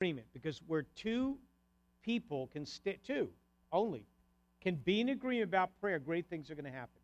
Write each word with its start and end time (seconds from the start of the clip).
agreement 0.00 0.26
because 0.32 0.62
where 0.66 0.84
two 0.96 1.36
people 2.02 2.48
can 2.54 2.64
stay, 2.64 2.98
two 3.06 3.28
only, 3.70 4.06
can 4.62 4.74
be 4.76 5.02
in 5.02 5.10
agreement 5.10 5.50
about 5.50 5.78
prayer, 5.78 5.98
great 5.98 6.26
things 6.30 6.50
are 6.50 6.54
going 6.54 6.64
to 6.64 6.70
happen. 6.70 7.02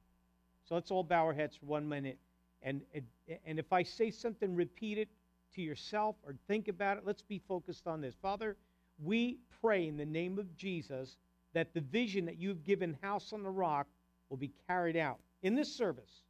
So 0.67 0.75
let's 0.75 0.91
all 0.91 1.05
bow 1.05 1.27
our 1.27 1.35
heads 1.35 1.57
for 1.57 1.67
one 1.67 1.87
minute. 1.87 2.19
And, 2.63 2.81
and, 2.95 3.05
and 3.45 3.59
if 3.59 3.71
I 3.71 3.83
say 3.83 4.11
something, 4.11 4.55
repeat 4.55 4.97
it 4.97 5.11
to 5.55 5.61
yourself 5.61 6.17
or 6.25 6.35
think 6.49 6.69
about 6.69 6.97
it. 6.97 7.03
Let's 7.05 7.21
be 7.21 7.39
focused 7.47 7.87
on 7.87 8.01
this. 8.01 8.15
Father, 8.23 8.57
we 9.05 9.37
pray 9.61 9.89
in 9.89 9.99
the 9.99 10.07
name 10.07 10.39
of 10.39 10.57
Jesus 10.57 11.19
that 11.53 11.75
the 11.75 11.83
vision 11.83 12.25
that 12.25 12.39
you've 12.39 12.65
given 12.65 12.97
House 13.03 13.35
on 13.35 13.43
the 13.43 13.51
Rock 13.51 13.87
will 14.31 14.39
be 14.39 14.53
carried 14.67 14.97
out 14.97 15.19
in 15.43 15.55
this 15.55 15.77
service. 15.77 16.23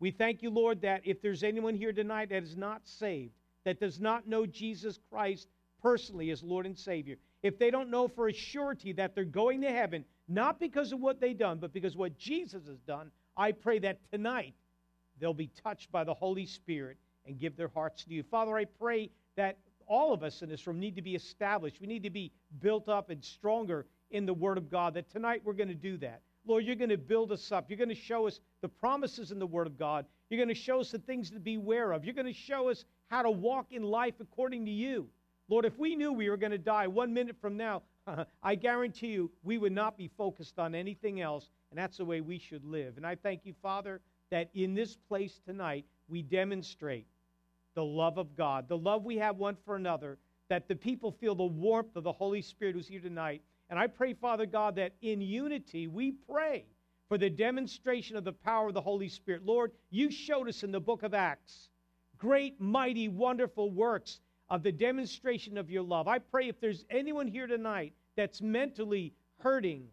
We 0.00 0.10
thank 0.10 0.42
you, 0.42 0.50
Lord, 0.50 0.80
that 0.82 1.02
if 1.04 1.22
there's 1.22 1.44
anyone 1.44 1.76
here 1.76 1.92
tonight 1.92 2.30
that 2.30 2.42
is 2.42 2.56
not 2.56 2.80
saved, 2.88 3.34
that 3.64 3.78
does 3.78 4.00
not 4.00 4.26
know 4.26 4.46
Jesus 4.46 4.98
Christ 5.10 5.46
personally 5.82 6.30
as 6.30 6.42
Lord 6.42 6.66
and 6.66 6.76
Savior, 6.76 7.16
if 7.42 7.58
they 7.58 7.70
don't 7.70 7.90
know 7.90 8.08
for 8.08 8.28
a 8.28 8.32
surety 8.32 8.92
that 8.94 9.14
they're 9.14 9.24
going 9.24 9.60
to 9.62 9.70
heaven, 9.70 10.04
not 10.28 10.58
because 10.58 10.92
of 10.92 11.00
what 11.00 11.20
they've 11.20 11.38
done, 11.38 11.58
but 11.58 11.72
because 11.72 11.96
what 11.96 12.18
Jesus 12.18 12.66
has 12.66 12.78
done, 12.86 13.10
I 13.36 13.52
pray 13.52 13.78
that 13.80 13.98
tonight 14.10 14.54
they'll 15.20 15.34
be 15.34 15.50
touched 15.62 15.90
by 15.92 16.04
the 16.04 16.14
Holy 16.14 16.46
Spirit 16.46 16.96
and 17.26 17.38
give 17.38 17.56
their 17.56 17.68
hearts 17.68 18.04
to 18.04 18.14
you. 18.14 18.22
Father, 18.22 18.56
I 18.56 18.64
pray 18.64 19.10
that 19.36 19.58
all 19.86 20.12
of 20.12 20.22
us 20.22 20.42
in 20.42 20.48
this 20.48 20.66
room 20.66 20.78
need 20.80 20.96
to 20.96 21.02
be 21.02 21.14
established. 21.14 21.80
We 21.80 21.86
need 21.86 22.02
to 22.02 22.10
be 22.10 22.32
built 22.60 22.88
up 22.88 23.10
and 23.10 23.24
stronger 23.24 23.86
in 24.10 24.26
the 24.26 24.34
Word 24.34 24.58
of 24.58 24.70
God, 24.70 24.94
that 24.94 25.10
tonight 25.10 25.42
we're 25.44 25.52
going 25.52 25.68
to 25.68 25.74
do 25.74 25.96
that. 25.98 26.22
Lord, 26.46 26.64
you're 26.64 26.76
going 26.76 26.88
to 26.88 26.96
build 26.96 27.30
us 27.30 27.52
up. 27.52 27.66
You're 27.68 27.76
going 27.76 27.90
to 27.90 27.94
show 27.94 28.26
us 28.26 28.40
the 28.62 28.68
promises 28.68 29.32
in 29.32 29.38
the 29.38 29.46
Word 29.46 29.66
of 29.66 29.78
God. 29.78 30.06
You're 30.30 30.38
going 30.38 30.54
to 30.54 30.60
show 30.60 30.80
us 30.80 30.90
the 30.90 30.98
things 30.98 31.30
to 31.30 31.38
beware 31.38 31.92
of. 31.92 32.04
You're 32.04 32.14
going 32.14 32.26
to 32.26 32.32
show 32.32 32.70
us 32.70 32.84
how 33.08 33.22
to 33.22 33.30
walk 33.30 33.66
in 33.70 33.82
life 33.82 34.14
according 34.20 34.64
to 34.64 34.70
you. 34.70 35.08
Lord, 35.48 35.64
if 35.64 35.78
we 35.78 35.96
knew 35.96 36.12
we 36.12 36.28
were 36.28 36.36
going 36.36 36.52
to 36.52 36.58
die 36.58 36.86
one 36.86 37.12
minute 37.14 37.36
from 37.40 37.56
now, 37.56 37.82
I 38.42 38.54
guarantee 38.54 39.08
you 39.08 39.30
we 39.42 39.58
would 39.58 39.72
not 39.72 39.96
be 39.96 40.08
focused 40.08 40.58
on 40.58 40.74
anything 40.74 41.20
else, 41.20 41.50
and 41.70 41.78
that's 41.78 41.96
the 41.96 42.04
way 42.04 42.20
we 42.20 42.38
should 42.38 42.64
live. 42.64 42.96
And 42.96 43.06
I 43.06 43.14
thank 43.14 43.44
you, 43.44 43.54
Father, 43.62 44.00
that 44.30 44.50
in 44.54 44.74
this 44.74 44.96
place 44.96 45.40
tonight 45.46 45.86
we 46.08 46.22
demonstrate 46.22 47.06
the 47.74 47.84
love 47.84 48.18
of 48.18 48.36
God, 48.36 48.68
the 48.68 48.76
love 48.76 49.04
we 49.04 49.16
have 49.16 49.38
one 49.38 49.56
for 49.64 49.76
another, 49.76 50.18
that 50.48 50.68
the 50.68 50.76
people 50.76 51.12
feel 51.12 51.34
the 51.34 51.44
warmth 51.44 51.96
of 51.96 52.04
the 52.04 52.12
Holy 52.12 52.42
Spirit 52.42 52.74
who's 52.74 52.88
here 52.88 53.00
tonight. 53.00 53.42
And 53.70 53.78
I 53.78 53.86
pray, 53.86 54.14
Father 54.14 54.46
God, 54.46 54.76
that 54.76 54.92
in 55.02 55.20
unity 55.20 55.86
we 55.86 56.12
pray 56.12 56.64
for 57.08 57.18
the 57.18 57.30
demonstration 57.30 58.16
of 58.16 58.24
the 58.24 58.32
power 58.32 58.68
of 58.68 58.74
the 58.74 58.80
Holy 58.80 59.08
Spirit. 59.08 59.44
Lord, 59.44 59.72
you 59.90 60.10
showed 60.10 60.48
us 60.48 60.62
in 60.62 60.72
the 60.72 60.80
book 60.80 61.02
of 61.02 61.14
Acts 61.14 61.68
great, 62.18 62.60
mighty, 62.60 63.08
wonderful 63.08 63.70
works 63.70 64.20
of 64.50 64.62
the 64.62 64.72
demonstration 64.72 65.58
of 65.58 65.70
your 65.70 65.82
love. 65.82 66.08
I 66.08 66.18
pray 66.18 66.48
if 66.48 66.60
there's 66.60 66.84
anyone 66.90 67.26
here 67.26 67.46
tonight 67.46 67.92
that's 68.16 68.40
mentally 68.40 69.12
hurting, 69.38 69.86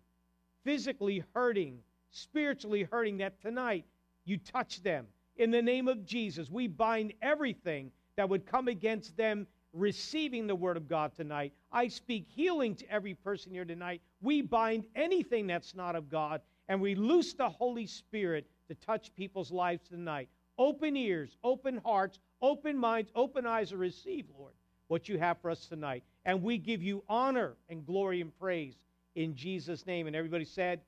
physically 0.64 1.24
hurting, 1.34 1.80
spiritually 2.12 2.84
hurting, 2.84 3.18
that 3.18 3.42
tonight 3.42 3.86
you 4.24 4.38
touch 4.38 4.82
them 4.82 5.08
in 5.38 5.52
the 5.52 5.62
name 5.62 5.88
of 5.88 6.06
Jesus, 6.06 6.50
we 6.50 6.68
bind 6.68 7.14
everything 7.22 7.92
that 8.16 8.30
would 8.30 8.46
come 8.46 8.68
against 8.68 9.18
them 9.18 9.48
receiving 9.74 10.48
the 10.48 10.56
word 10.56 10.78
of 10.78 10.88
God 10.88 11.14
tonight. 11.14 11.54
I 11.72 11.90
speak 11.90 12.26
healing 12.28 12.76
to 12.76 12.90
every 12.90 13.14
person 13.14 13.52
here 13.52 13.66
tonight. 13.66 14.02
We 14.22 14.42
bind 14.42 14.86
anything 14.96 15.48
that's 15.48 15.76
not 15.76 15.96
of 15.96 16.10
God, 16.10 16.42
and 16.70 16.80
we 16.80 16.96
loose 16.96 17.34
the 17.34 17.50
Holy 17.50 17.86
Spirit 17.86 18.48
to 18.70 18.76
touch 18.76 19.14
people's 19.16 19.52
lives 19.52 19.90
tonight. 19.90 20.30
Open 20.58 20.96
ears, 20.96 21.38
open 21.44 21.82
hearts, 21.84 22.20
open 22.42 22.78
minds, 22.78 23.12
open 23.16 23.46
eyes 23.46 23.70
to 23.70 23.78
receive, 23.78 24.26
Lord, 24.38 24.54
what 24.88 25.10
you 25.10 25.18
have 25.18 25.38
for 25.42 25.50
us 25.50 25.66
tonight. 25.66 26.04
And 26.26 26.42
we 26.42 26.58
give 26.58 26.82
you 26.82 27.04
honor 27.10 27.56
and 27.70 27.86
glory 27.86 28.22
and 28.22 28.38
praise 28.40 28.76
in 29.16 29.36
Jesus' 29.36 29.86
name. 29.86 30.08
And 30.08 30.16
everybody 30.16 30.46
said, 30.46 30.82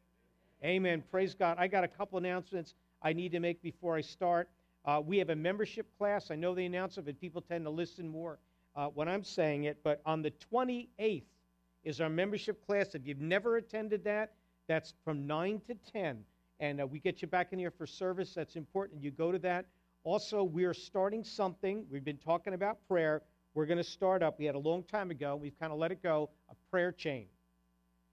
Amen. 0.63 1.03
Praise 1.11 1.35
God. 1.35 1.57
I 1.59 1.67
got 1.67 1.83
a 1.83 1.87
couple 1.87 2.17
announcements. 2.17 2.73
I 3.01 3.13
need 3.13 3.31
to 3.33 3.39
make 3.39 3.61
before 3.61 3.95
I 3.95 4.01
start. 4.01 4.49
Uh, 4.85 5.01
we 5.05 5.17
have 5.17 5.29
a 5.29 5.35
membership 5.35 5.85
class. 5.97 6.31
I 6.31 6.35
know 6.35 6.55
they 6.55 6.65
announce 6.65 6.97
it, 6.97 7.05
but 7.05 7.19
people 7.19 7.41
tend 7.41 7.65
to 7.65 7.69
listen 7.69 8.07
more 8.07 8.39
uh, 8.75 8.87
when 8.87 9.07
I'm 9.07 9.23
saying 9.23 9.65
it. 9.65 9.77
But 9.83 10.01
on 10.05 10.21
the 10.21 10.31
28th 10.51 11.23
is 11.83 12.01
our 12.01 12.09
membership 12.09 12.65
class. 12.65 12.95
If 12.95 13.05
you've 13.05 13.21
never 13.21 13.57
attended 13.57 14.03
that, 14.05 14.33
that's 14.67 14.93
from 15.03 15.27
9 15.27 15.61
to 15.67 15.75
10. 15.91 16.23
And 16.59 16.81
uh, 16.81 16.87
we 16.87 16.99
get 16.99 17.21
you 17.21 17.27
back 17.27 17.53
in 17.53 17.59
here 17.59 17.71
for 17.71 17.85
service. 17.85 18.33
That's 18.33 18.55
important. 18.55 19.03
You 19.03 19.11
go 19.11 19.31
to 19.31 19.39
that. 19.39 19.65
Also, 20.03 20.43
we're 20.43 20.73
starting 20.73 21.23
something. 21.23 21.85
We've 21.91 22.05
been 22.05 22.17
talking 22.17 22.53
about 22.53 22.77
prayer. 22.87 23.21
We're 23.53 23.65
going 23.65 23.77
to 23.77 23.83
start 23.83 24.23
up. 24.23 24.39
We 24.39 24.45
had 24.45 24.55
a 24.55 24.59
long 24.59 24.83
time 24.83 25.11
ago. 25.11 25.35
We've 25.35 25.57
kind 25.59 25.71
of 25.71 25.79
let 25.79 25.91
it 25.91 26.01
go 26.01 26.29
a 26.49 26.55
prayer 26.71 26.91
chain. 26.91 27.25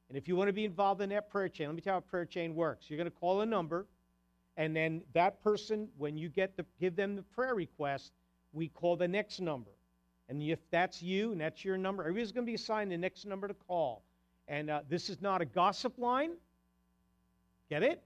And 0.09 0.19
if 0.19 0.28
you 0.28 0.37
want 0.37 0.49
to 0.49 0.53
be 0.53 0.65
involved 0.65 1.00
in 1.00 1.09
that 1.10 1.31
prayer 1.31 1.49
chain, 1.49 1.69
let 1.69 1.77
me 1.77 1.81
tell 1.81 1.93
you 1.93 1.94
how 1.94 1.99
a 1.99 2.10
prayer 2.10 2.27
chain 2.27 2.55
works. 2.55 2.87
You're 2.88 2.99
going 2.99 3.10
to 3.10 3.16
call 3.16 3.41
a 3.41 3.47
number 3.47 3.87
and 4.56 4.75
then 4.75 5.03
that 5.15 5.43
person, 5.43 5.88
when 5.99 6.16
you 6.16 6.28
get 6.28 6.56
to 6.56 6.65
give 6.81 6.94
them 6.94 7.16
the 7.16 7.22
prayer 7.22 7.55
request, 7.55 8.12
we 8.53 8.69
call 8.69 8.97
the 8.97 9.09
next 9.09 9.41
number. 9.41 9.71
And 10.28 10.41
if 10.43 10.59
that's 10.71 11.03
you 11.03 11.32
and 11.32 11.41
that's 11.41 11.65
your 11.65 11.76
number, 11.76 12.03
everybody's 12.03 12.32
going 12.32 12.47
to 12.47 12.50
be 12.50 12.55
assigned 12.55 12.91
the 12.91 12.97
next 12.97 13.26
number 13.26 13.49
to 13.49 13.55
call. 13.55 14.03
And 14.47 14.71
uh, 14.71 14.82
this 14.88 15.09
is 15.11 15.21
not 15.21 15.43
a 15.43 15.44
gossip 15.44 15.99
line. 15.99 16.32
Get 17.69 17.82
it? 17.82 18.03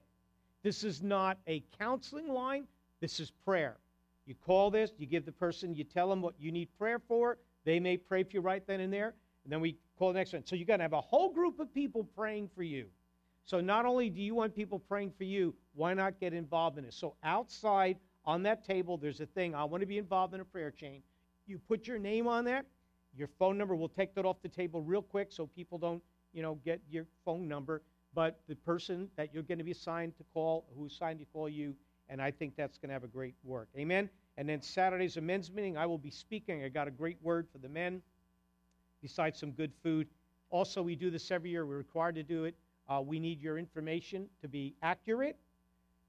This 0.63 0.83
is 0.83 1.01
not 1.01 1.37
a 1.47 1.63
counseling 1.77 2.27
line. 2.27 2.65
This 2.99 3.19
is 3.19 3.31
prayer. 3.45 3.77
You 4.25 4.35
call 4.45 4.69
this, 4.69 4.91
you 4.97 5.07
give 5.07 5.25
the 5.25 5.31
person, 5.31 5.73
you 5.73 5.83
tell 5.83 6.09
them 6.09 6.21
what 6.21 6.35
you 6.39 6.51
need 6.51 6.69
prayer 6.77 6.99
for. 6.99 7.37
They 7.65 7.79
may 7.79 7.97
pray 7.97 8.23
for 8.23 8.31
you 8.33 8.41
right 8.41 8.65
then 8.67 8.79
and 8.79 8.91
there. 8.93 9.13
And 9.43 9.51
then 9.51 9.61
we 9.61 9.77
call 9.97 10.09
the 10.13 10.19
next 10.19 10.33
one. 10.33 10.45
So 10.45 10.55
you 10.55 10.65
got 10.65 10.77
to 10.77 10.83
have 10.83 10.93
a 10.93 11.01
whole 11.01 11.31
group 11.31 11.59
of 11.59 11.73
people 11.73 12.03
praying 12.15 12.49
for 12.55 12.63
you. 12.63 12.85
So 13.45 13.59
not 13.59 13.85
only 13.85 14.09
do 14.09 14.21
you 14.21 14.35
want 14.35 14.55
people 14.55 14.77
praying 14.77 15.13
for 15.17 15.23
you, 15.23 15.55
why 15.73 15.93
not 15.93 16.19
get 16.19 16.33
involved 16.33 16.77
in 16.77 16.85
it? 16.85 16.93
So 16.93 17.15
outside 17.23 17.97
on 18.25 18.43
that 18.43 18.63
table, 18.63 18.97
there's 18.97 19.21
a 19.21 19.25
thing. 19.25 19.55
I 19.55 19.63
want 19.63 19.81
to 19.81 19.87
be 19.87 19.97
involved 19.97 20.35
in 20.35 20.41
a 20.41 20.45
prayer 20.45 20.69
chain. 20.69 21.01
You 21.47 21.57
put 21.57 21.87
your 21.87 21.97
name 21.97 22.27
on 22.27 22.45
there, 22.45 22.63
your 23.17 23.29
phone 23.39 23.57
number. 23.57 23.75
We'll 23.75 23.89
take 23.89 24.13
that 24.13 24.25
off 24.25 24.37
the 24.43 24.49
table 24.49 24.83
real 24.83 25.01
quick 25.01 25.29
so 25.31 25.47
people 25.47 25.79
don't, 25.79 26.03
you 26.31 26.43
know, 26.43 26.59
get 26.63 26.79
your 26.91 27.07
phone 27.25 27.47
number. 27.47 27.81
But 28.13 28.39
the 28.47 28.55
person 28.55 29.09
that 29.17 29.33
you're 29.33 29.43
going 29.43 29.59
to 29.59 29.63
be 29.63 29.71
assigned 29.71 30.17
to 30.17 30.23
call, 30.33 30.65
who's 30.77 30.93
assigned 30.93 31.19
to 31.19 31.25
call 31.25 31.47
you, 31.47 31.75
and 32.09 32.21
I 32.21 32.31
think 32.31 32.55
that's 32.55 32.77
going 32.77 32.89
to 32.89 32.93
have 32.93 33.03
a 33.03 33.07
great 33.07 33.35
work. 33.43 33.69
Amen. 33.77 34.09
And 34.37 34.49
then 34.49 34.61
Saturday's 34.61 35.17
a 35.17 35.21
men's 35.21 35.51
meeting. 35.51 35.77
I 35.77 35.85
will 35.85 35.97
be 35.97 36.09
speaking. 36.09 36.63
I 36.63 36.69
got 36.69 36.87
a 36.87 36.91
great 36.91 37.17
word 37.21 37.47
for 37.51 37.59
the 37.59 37.69
men, 37.69 38.01
besides 39.01 39.39
some 39.39 39.51
good 39.51 39.71
food. 39.83 40.07
Also, 40.49 40.81
we 40.81 40.95
do 40.95 41.11
this 41.11 41.29
every 41.29 41.51
year. 41.51 41.65
We're 41.65 41.77
required 41.77 42.15
to 42.15 42.23
do 42.23 42.45
it. 42.45 42.55
Uh, 42.87 43.01
we 43.05 43.19
need 43.19 43.39
your 43.39 43.59
information 43.59 44.27
to 44.41 44.47
be 44.47 44.73
accurate, 44.81 45.37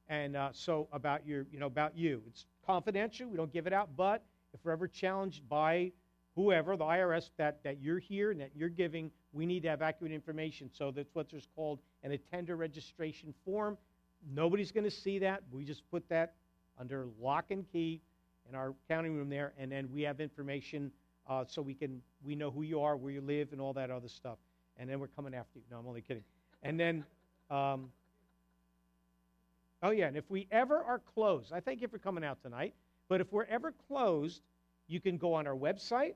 and 0.09 0.35
uh, 0.35 0.49
so 0.53 0.89
about 0.93 1.27
your, 1.27 1.47
you 1.53 1.59
know, 1.59 1.67
about 1.67 1.95
you. 1.95 2.23
It's 2.27 2.47
confidential. 2.67 3.29
We 3.29 3.37
don't 3.37 3.53
give 3.53 3.67
it 3.67 3.75
out. 3.75 3.91
But 3.97 4.25
if 4.55 4.61
we're 4.65 4.73
ever 4.73 4.89
challenged 4.89 5.47
by 5.47 5.93
whoever, 6.37 6.79
the 6.79 6.85
IRS, 6.85 7.29
that 7.37 7.63
that 7.65 7.83
you're 7.83 7.99
here 7.99 8.31
and 8.31 8.41
that 8.41 8.53
you're 8.55 8.71
giving, 8.71 9.11
we 9.33 9.47
need 9.47 9.63
to 9.63 9.69
have 9.69 9.83
accurate 9.83 10.13
information. 10.13 10.71
So 10.73 10.91
that's 10.91 11.15
what's 11.15 11.33
called 11.55 11.81
an 12.03 12.13
attender 12.13 12.57
registration 12.57 13.33
form. 13.45 13.79
Nobody's 14.35 14.73
going 14.73 14.85
to 14.85 14.91
see 14.91 15.19
that. 15.21 15.43
We 15.53 15.65
just 15.65 15.89
put 15.91 16.09
that 16.09 16.35
under 16.79 17.07
lock 17.21 17.47
and 17.51 17.65
key 17.71 18.01
in 18.49 18.55
our 18.55 18.75
counting 18.89 19.17
room 19.17 19.29
there, 19.29 19.53
and 19.59 19.71
then 19.71 19.89
we 19.93 20.03
have 20.03 20.21
information 20.21 20.91
uh, 21.29 21.45
so 21.47 21.63
we 21.63 21.75
can 21.75 22.03
we 22.25 22.35
know 22.35 22.51
who 22.51 22.63
you 22.63 22.81
are, 22.81 22.97
where 22.97 23.13
you 23.13 23.21
live, 23.21 23.53
and 23.53 23.61
all 23.61 23.73
that 23.75 23.91
other 23.91 24.09
stuff. 24.09 24.39
And 24.77 24.89
then 24.89 24.99
we're 24.99 25.09
coming 25.09 25.35
after 25.35 25.59
you. 25.59 25.65
No, 25.71 25.79
I'm 25.79 25.87
only 25.87 26.01
kidding. 26.01 26.25
And 26.63 26.79
then, 26.79 27.05
um, 27.51 27.91
oh 29.83 29.91
yeah, 29.91 30.07
and 30.07 30.17
if 30.17 30.29
we 30.29 30.49
ever 30.51 30.83
are 30.83 30.99
closed, 30.99 31.53
I 31.53 31.61
thank 31.61 31.81
you 31.81 31.89
for 31.89 31.99
coming 31.99 32.25
out 32.25 32.43
tonight. 32.43 32.75
But 33.09 33.21
if 33.21 33.33
we're 33.33 33.45
ever 33.45 33.73
closed, 33.89 34.43
you 34.87 35.01
can 35.01 35.17
go 35.19 35.35
on 35.35 35.47
our 35.47 35.57
website. 35.57 36.15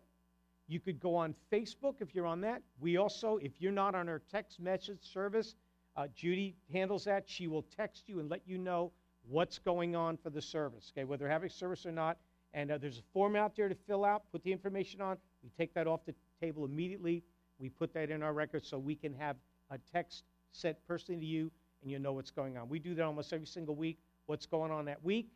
You 0.66 0.80
could 0.80 0.98
go 0.98 1.14
on 1.14 1.34
Facebook 1.52 1.96
if 2.00 2.14
you're 2.14 2.26
on 2.26 2.40
that. 2.42 2.62
We 2.80 2.96
also, 2.96 3.36
if 3.38 3.60
you're 3.60 3.72
not 3.72 3.94
on 3.94 4.08
our 4.08 4.20
text 4.30 4.60
message 4.60 5.00
service, 5.02 5.56
uh, 5.96 6.06
Judy 6.14 6.56
handles 6.72 7.04
that. 7.04 7.24
She 7.26 7.46
will 7.46 7.64
text 7.76 8.04
you 8.06 8.20
and 8.20 8.30
let 8.30 8.40
you 8.46 8.58
know 8.58 8.90
what's 9.28 9.58
going 9.58 9.94
on 9.94 10.16
for 10.16 10.30
the 10.30 10.40
service, 10.40 10.92
okay, 10.94 11.04
whether 11.04 11.28
having 11.28 11.50
service 11.50 11.86
or 11.86 11.92
not. 11.92 12.16
And 12.52 12.70
uh, 12.70 12.78
there's 12.78 12.98
a 12.98 13.12
form 13.12 13.36
out 13.36 13.56
there 13.56 13.68
to 13.68 13.74
fill 13.74 14.04
out, 14.04 14.22
put 14.32 14.42
the 14.44 14.52
information 14.52 15.00
on. 15.00 15.16
We 15.42 15.50
take 15.58 15.74
that 15.74 15.86
off 15.86 16.04
the 16.06 16.14
table 16.40 16.64
immediately. 16.64 17.22
We 17.58 17.68
put 17.68 17.92
that 17.94 18.10
in 18.10 18.22
our 18.22 18.32
records 18.32 18.68
so 18.68 18.78
we 18.78 18.94
can 18.94 19.12
have 19.14 19.36
a 19.70 19.78
text 19.92 20.24
sent 20.52 20.76
personally 20.86 21.20
to 21.20 21.26
you, 21.26 21.50
and 21.82 21.90
you 21.90 21.98
know 21.98 22.12
what's 22.12 22.30
going 22.30 22.56
on. 22.56 22.68
We 22.68 22.78
do 22.78 22.94
that 22.94 23.04
almost 23.04 23.32
every 23.32 23.46
single 23.46 23.74
week. 23.74 23.98
What's 24.26 24.46
going 24.46 24.70
on 24.70 24.86
that 24.86 25.04
week, 25.04 25.28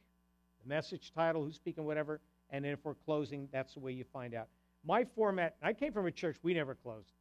the 0.62 0.68
message 0.68 1.12
title, 1.14 1.44
who's 1.44 1.56
speaking, 1.56 1.84
whatever, 1.84 2.20
and 2.50 2.64
then 2.64 2.72
if 2.72 2.78
we're 2.84 2.94
closing, 2.94 3.48
that's 3.52 3.74
the 3.74 3.80
way 3.80 3.92
you 3.92 4.04
find 4.12 4.34
out. 4.34 4.48
My 4.84 5.04
format, 5.04 5.56
I 5.62 5.72
came 5.72 5.92
from 5.92 6.06
a 6.06 6.10
church, 6.10 6.36
we 6.42 6.54
never 6.54 6.74
closed. 6.74 7.12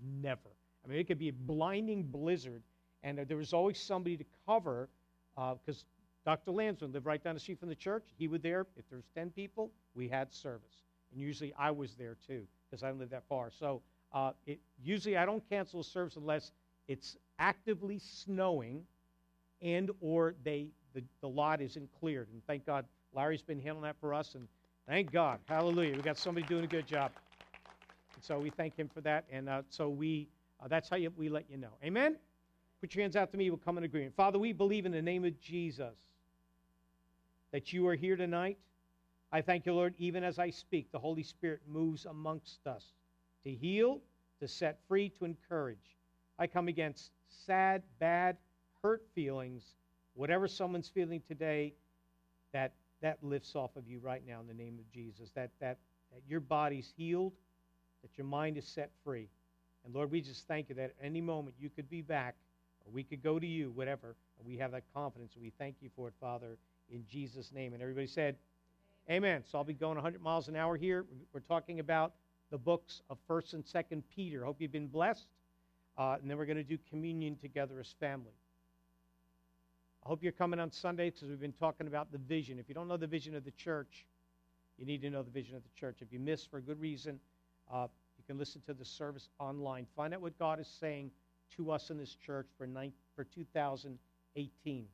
Never. 0.00 0.50
I 0.84 0.88
mean, 0.88 0.98
it 0.98 1.06
could 1.06 1.18
be 1.18 1.28
a 1.28 1.32
blinding 1.32 2.04
blizzard, 2.04 2.62
and 3.02 3.18
there 3.18 3.36
was 3.36 3.52
always 3.52 3.80
somebody 3.80 4.16
to 4.16 4.24
cover 4.46 4.88
because 5.34 5.84
uh, 6.26 6.30
Dr. 6.30 6.52
Lansman 6.52 6.92
lived 6.92 7.06
right 7.06 7.22
down 7.22 7.34
the 7.34 7.40
street 7.40 7.58
from 7.60 7.68
the 7.68 7.74
church. 7.74 8.04
He 8.18 8.28
was 8.28 8.40
there. 8.42 8.66
If 8.76 8.88
there 8.88 8.98
was 8.98 9.08
10 9.14 9.30
people, 9.30 9.70
we 9.94 10.08
had 10.08 10.32
service. 10.32 10.82
And 11.12 11.20
usually 11.20 11.54
I 11.58 11.70
was 11.70 11.94
there 11.94 12.16
too. 12.26 12.46
because 12.68 12.82
I 12.82 12.88
don't 12.88 12.98
live 12.98 13.10
that 13.10 13.24
far. 13.28 13.50
So 13.50 13.82
uh, 14.12 14.32
it, 14.46 14.60
usually 14.82 15.16
I 15.16 15.24
don't 15.24 15.42
cancel 15.48 15.80
a 15.80 15.84
service 15.84 16.16
unless 16.16 16.52
it's 16.86 17.16
actively 17.38 17.98
snowing 17.98 18.82
and 19.60 19.90
or 20.00 20.34
they 20.44 20.68
the, 20.94 21.02
the 21.20 21.28
lot 21.28 21.60
isn't 21.60 21.88
cleared. 22.00 22.28
And 22.32 22.42
thank 22.46 22.64
God 22.66 22.84
Larry's 23.12 23.42
been 23.42 23.60
handling 23.60 23.84
that 23.84 23.96
for 24.00 24.14
us. 24.14 24.34
And 24.34 24.48
thank 24.88 25.12
God, 25.12 25.38
hallelujah, 25.46 25.94
we 25.94 26.02
got 26.02 26.16
somebody 26.16 26.46
doing 26.46 26.64
a 26.64 26.68
good 26.68 26.86
job. 26.86 27.12
And 28.14 28.24
so 28.24 28.38
we 28.38 28.50
thank 28.50 28.76
him 28.76 28.88
for 28.88 29.00
that. 29.02 29.24
And 29.30 29.48
uh, 29.48 29.62
so 29.68 29.88
we 29.88 30.28
uh, 30.60 30.68
that's 30.68 30.88
how 30.88 30.96
you, 30.96 31.12
we 31.16 31.28
let 31.28 31.44
you 31.50 31.56
know. 31.56 31.70
Amen. 31.84 32.16
Put 32.80 32.94
your 32.94 33.02
hands 33.02 33.16
out 33.16 33.30
to 33.32 33.36
me. 33.36 33.50
We'll 33.50 33.58
come 33.58 33.78
in 33.78 33.84
agreement. 33.84 34.14
Father, 34.16 34.38
we 34.38 34.52
believe 34.52 34.86
in 34.86 34.92
the 34.92 35.02
name 35.02 35.24
of 35.24 35.40
Jesus 35.40 35.96
that 37.52 37.72
you 37.72 37.86
are 37.86 37.94
here 37.94 38.16
tonight. 38.16 38.58
I 39.30 39.40
thank 39.40 39.66
you, 39.66 39.74
Lord, 39.74 39.94
even 39.98 40.24
as 40.24 40.38
I 40.38 40.50
speak, 40.50 40.90
the 40.90 40.98
Holy 40.98 41.22
Spirit 41.22 41.60
moves 41.68 42.06
amongst 42.06 42.66
us 42.66 42.92
to 43.44 43.50
heal, 43.50 44.00
to 44.40 44.48
set 44.48 44.78
free, 44.88 45.10
to 45.18 45.24
encourage. 45.24 45.96
I 46.38 46.46
come 46.46 46.68
against 46.68 47.10
sad, 47.28 47.82
bad, 47.98 48.36
hurt 48.82 49.02
feelings, 49.14 49.74
whatever 50.14 50.48
someone's 50.48 50.88
feeling 50.88 51.20
today, 51.28 51.74
that 52.52 52.72
that 53.00 53.18
lifts 53.22 53.54
off 53.54 53.76
of 53.76 53.86
you 53.86 53.98
right 53.98 54.22
now 54.26 54.40
in 54.40 54.46
the 54.46 54.54
name 54.54 54.78
of 54.78 54.90
Jesus. 54.90 55.30
That 55.34 55.50
that 55.60 55.78
that 56.12 56.22
your 56.28 56.40
body's 56.40 56.92
healed, 56.96 57.32
that 58.02 58.16
your 58.16 58.26
mind 58.26 58.56
is 58.56 58.66
set 58.66 58.90
free. 59.04 59.28
And 59.84 59.94
Lord, 59.94 60.10
we 60.10 60.20
just 60.20 60.46
thank 60.46 60.68
you 60.68 60.74
that 60.76 60.84
at 60.84 60.94
any 61.02 61.20
moment 61.20 61.56
you 61.58 61.70
could 61.70 61.88
be 61.88 62.02
back, 62.02 62.34
or 62.84 62.92
we 62.92 63.02
could 63.02 63.22
go 63.22 63.38
to 63.38 63.46
you, 63.46 63.70
whatever. 63.70 64.16
And 64.38 64.46
we 64.46 64.56
have 64.58 64.72
that 64.72 64.84
confidence. 64.94 65.32
We 65.40 65.50
thank 65.58 65.76
you 65.80 65.90
for 65.94 66.08
it, 66.08 66.14
Father, 66.20 66.58
in 66.90 67.04
Jesus' 67.06 67.52
name. 67.52 67.72
And 67.74 67.82
everybody 67.82 68.06
said, 68.06 68.36
Amen. 69.10 69.42
So 69.50 69.56
I'll 69.56 69.64
be 69.64 69.72
going 69.72 69.94
100 69.94 70.20
miles 70.20 70.48
an 70.48 70.56
hour 70.56 70.76
here. 70.76 71.06
We're 71.32 71.40
talking 71.40 71.80
about 71.80 72.12
the 72.50 72.58
books 72.58 73.00
of 73.08 73.18
1st 73.28 73.54
and 73.54 73.64
2nd 73.64 74.02
Peter. 74.14 74.44
Hope 74.44 74.60
you've 74.60 74.72
been 74.72 74.86
blessed. 74.86 75.28
Uh, 75.96 76.16
and 76.20 76.30
then 76.30 76.36
we're 76.36 76.46
going 76.46 76.58
to 76.58 76.62
do 76.62 76.78
communion 76.90 77.36
together 77.36 77.80
as 77.80 77.94
family. 77.98 78.32
I 80.08 80.10
hope 80.10 80.22
you're 80.22 80.32
coming 80.32 80.58
on 80.58 80.72
Sunday 80.72 81.10
because 81.10 81.28
we've 81.28 81.38
been 81.38 81.52
talking 81.52 81.86
about 81.86 82.10
the 82.10 82.16
vision. 82.16 82.58
If 82.58 82.66
you 82.66 82.74
don't 82.74 82.88
know 82.88 82.96
the 82.96 83.06
vision 83.06 83.36
of 83.36 83.44
the 83.44 83.50
church, 83.50 84.06
you 84.78 84.86
need 84.86 85.02
to 85.02 85.10
know 85.10 85.22
the 85.22 85.30
vision 85.30 85.54
of 85.54 85.62
the 85.62 85.68
church. 85.78 85.98
If 86.00 86.14
you 86.14 86.18
miss 86.18 86.46
for 86.46 86.56
a 86.56 86.62
good 86.62 86.80
reason, 86.80 87.20
uh, 87.70 87.88
you 88.16 88.24
can 88.26 88.38
listen 88.38 88.62
to 88.62 88.72
the 88.72 88.86
service 88.86 89.28
online. 89.38 89.86
Find 89.94 90.14
out 90.14 90.22
what 90.22 90.38
God 90.38 90.60
is 90.60 90.66
saying 90.66 91.10
to 91.56 91.70
us 91.70 91.90
in 91.90 91.98
this 91.98 92.14
church 92.14 92.46
for, 92.56 92.66
for 93.14 93.24
2018. 93.24 94.86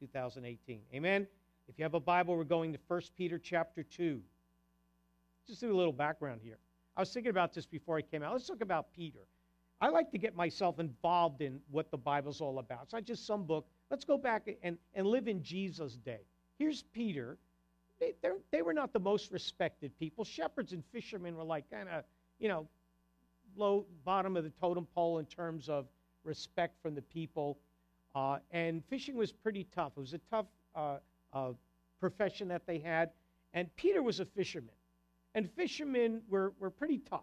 2018. 0.00 0.80
Amen. 0.94 1.26
If 1.68 1.78
you 1.78 1.82
have 1.82 1.92
a 1.92 2.00
Bible, 2.00 2.34
we're 2.34 2.44
going 2.44 2.72
to 2.72 2.78
1 2.88 3.02
Peter 3.18 3.38
chapter 3.38 3.82
2. 3.82 4.18
Just 5.46 5.60
do 5.60 5.74
a 5.74 5.76
little 5.76 5.92
background 5.92 6.40
here. 6.42 6.56
I 6.96 7.02
was 7.02 7.12
thinking 7.12 7.28
about 7.28 7.52
this 7.52 7.66
before 7.66 7.98
I 7.98 8.00
came 8.00 8.22
out. 8.22 8.32
Let's 8.32 8.46
talk 8.46 8.62
about 8.62 8.94
Peter. 8.94 9.26
I 9.82 9.90
like 9.90 10.10
to 10.12 10.18
get 10.18 10.34
myself 10.34 10.78
involved 10.78 11.42
in 11.42 11.60
what 11.70 11.90
the 11.90 11.98
Bible's 11.98 12.40
all 12.40 12.60
about. 12.60 12.84
It's 12.84 12.94
not 12.94 13.04
just 13.04 13.26
some 13.26 13.44
book. 13.44 13.66
Let's 13.90 14.04
go 14.04 14.16
back 14.16 14.48
and, 14.62 14.78
and 14.94 15.06
live 15.06 15.28
in 15.28 15.42
Jesus' 15.42 15.94
day. 15.94 16.20
Here's 16.58 16.82
Peter. 16.82 17.38
They, 18.00 18.14
they 18.50 18.62
were 18.62 18.72
not 18.72 18.92
the 18.92 19.00
most 19.00 19.30
respected 19.30 19.96
people. 19.98 20.24
Shepherds 20.24 20.72
and 20.72 20.82
fishermen 20.92 21.36
were 21.36 21.44
like 21.44 21.70
kind 21.70 21.88
of, 21.88 22.04
you 22.38 22.48
know, 22.48 22.66
low 23.56 23.86
bottom 24.04 24.36
of 24.36 24.44
the 24.44 24.50
totem 24.50 24.86
pole 24.94 25.18
in 25.18 25.26
terms 25.26 25.68
of 25.68 25.86
respect 26.24 26.80
from 26.82 26.94
the 26.94 27.02
people. 27.02 27.58
Uh, 28.14 28.38
and 28.50 28.82
fishing 28.86 29.16
was 29.16 29.32
pretty 29.32 29.66
tough. 29.74 29.92
It 29.96 30.00
was 30.00 30.14
a 30.14 30.20
tough 30.30 30.46
uh, 30.74 30.96
uh, 31.32 31.52
profession 32.00 32.48
that 32.48 32.66
they 32.66 32.78
had. 32.78 33.10
And 33.52 33.74
Peter 33.76 34.02
was 34.02 34.20
a 34.20 34.24
fisherman. 34.24 34.74
And 35.34 35.50
fishermen 35.52 36.22
were, 36.28 36.52
were 36.58 36.70
pretty 36.70 36.98
tough. 36.98 37.20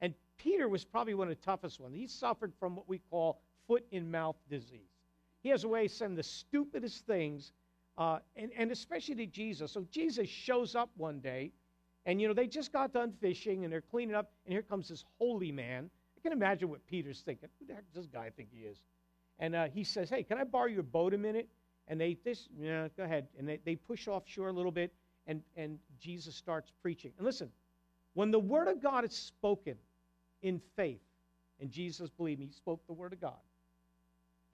And 0.00 0.14
Peter 0.38 0.68
was 0.68 0.84
probably 0.84 1.14
one 1.14 1.28
of 1.30 1.36
the 1.38 1.44
toughest 1.44 1.80
ones. 1.80 1.94
He 1.94 2.06
suffered 2.06 2.52
from 2.58 2.76
what 2.76 2.88
we 2.88 2.98
call 3.10 3.40
foot 3.66 3.84
in 3.90 4.10
mouth 4.10 4.36
disease. 4.48 4.93
He 5.44 5.50
has 5.50 5.62
a 5.62 5.68
way 5.68 5.84
of 5.84 5.90
saying 5.90 6.14
the 6.14 6.22
stupidest 6.22 7.06
things, 7.06 7.52
uh, 7.98 8.18
and, 8.34 8.50
and 8.56 8.72
especially 8.72 9.14
to 9.16 9.26
Jesus. 9.26 9.70
So 9.70 9.86
Jesus 9.90 10.26
shows 10.26 10.74
up 10.74 10.88
one 10.96 11.20
day, 11.20 11.52
and 12.06 12.18
you 12.18 12.26
know, 12.26 12.34
they 12.34 12.46
just 12.46 12.72
got 12.72 12.94
done 12.94 13.12
fishing 13.20 13.62
and 13.62 13.72
they're 13.72 13.82
cleaning 13.82 14.14
up, 14.14 14.32
and 14.46 14.52
here 14.54 14.62
comes 14.62 14.88
this 14.88 15.04
holy 15.18 15.52
man. 15.52 15.90
I 16.16 16.20
can 16.22 16.32
imagine 16.32 16.70
what 16.70 16.84
Peter's 16.86 17.20
thinking. 17.20 17.50
Who 17.60 17.66
the 17.66 17.74
heck 17.74 17.84
does 17.92 18.04
this 18.04 18.06
guy 18.10 18.30
think 18.34 18.48
he 18.50 18.60
is? 18.60 18.78
And 19.38 19.54
uh, 19.54 19.66
he 19.66 19.84
says, 19.84 20.08
Hey, 20.08 20.22
can 20.22 20.38
I 20.38 20.44
borrow 20.44 20.66
your 20.66 20.82
boat 20.82 21.12
a 21.12 21.18
minute? 21.18 21.48
And 21.88 22.00
they, 22.00 22.16
this, 22.24 22.48
yeah, 22.58 22.88
go 22.96 23.04
ahead. 23.04 23.28
And 23.38 23.46
they, 23.46 23.60
they 23.66 23.76
push 23.76 24.08
offshore 24.08 24.48
a 24.48 24.52
little 24.52 24.72
bit, 24.72 24.94
and, 25.26 25.42
and 25.58 25.78
Jesus 26.00 26.34
starts 26.34 26.72
preaching. 26.80 27.12
And 27.18 27.26
listen, 27.26 27.50
when 28.14 28.30
the 28.30 28.38
word 28.38 28.68
of 28.68 28.82
God 28.82 29.04
is 29.04 29.12
spoken 29.12 29.76
in 30.40 30.58
faith, 30.74 31.02
and 31.60 31.70
Jesus, 31.70 32.08
believe 32.08 32.38
me, 32.38 32.48
spoke 32.50 32.80
the 32.86 32.94
word 32.94 33.12
of 33.12 33.20
God, 33.20 33.36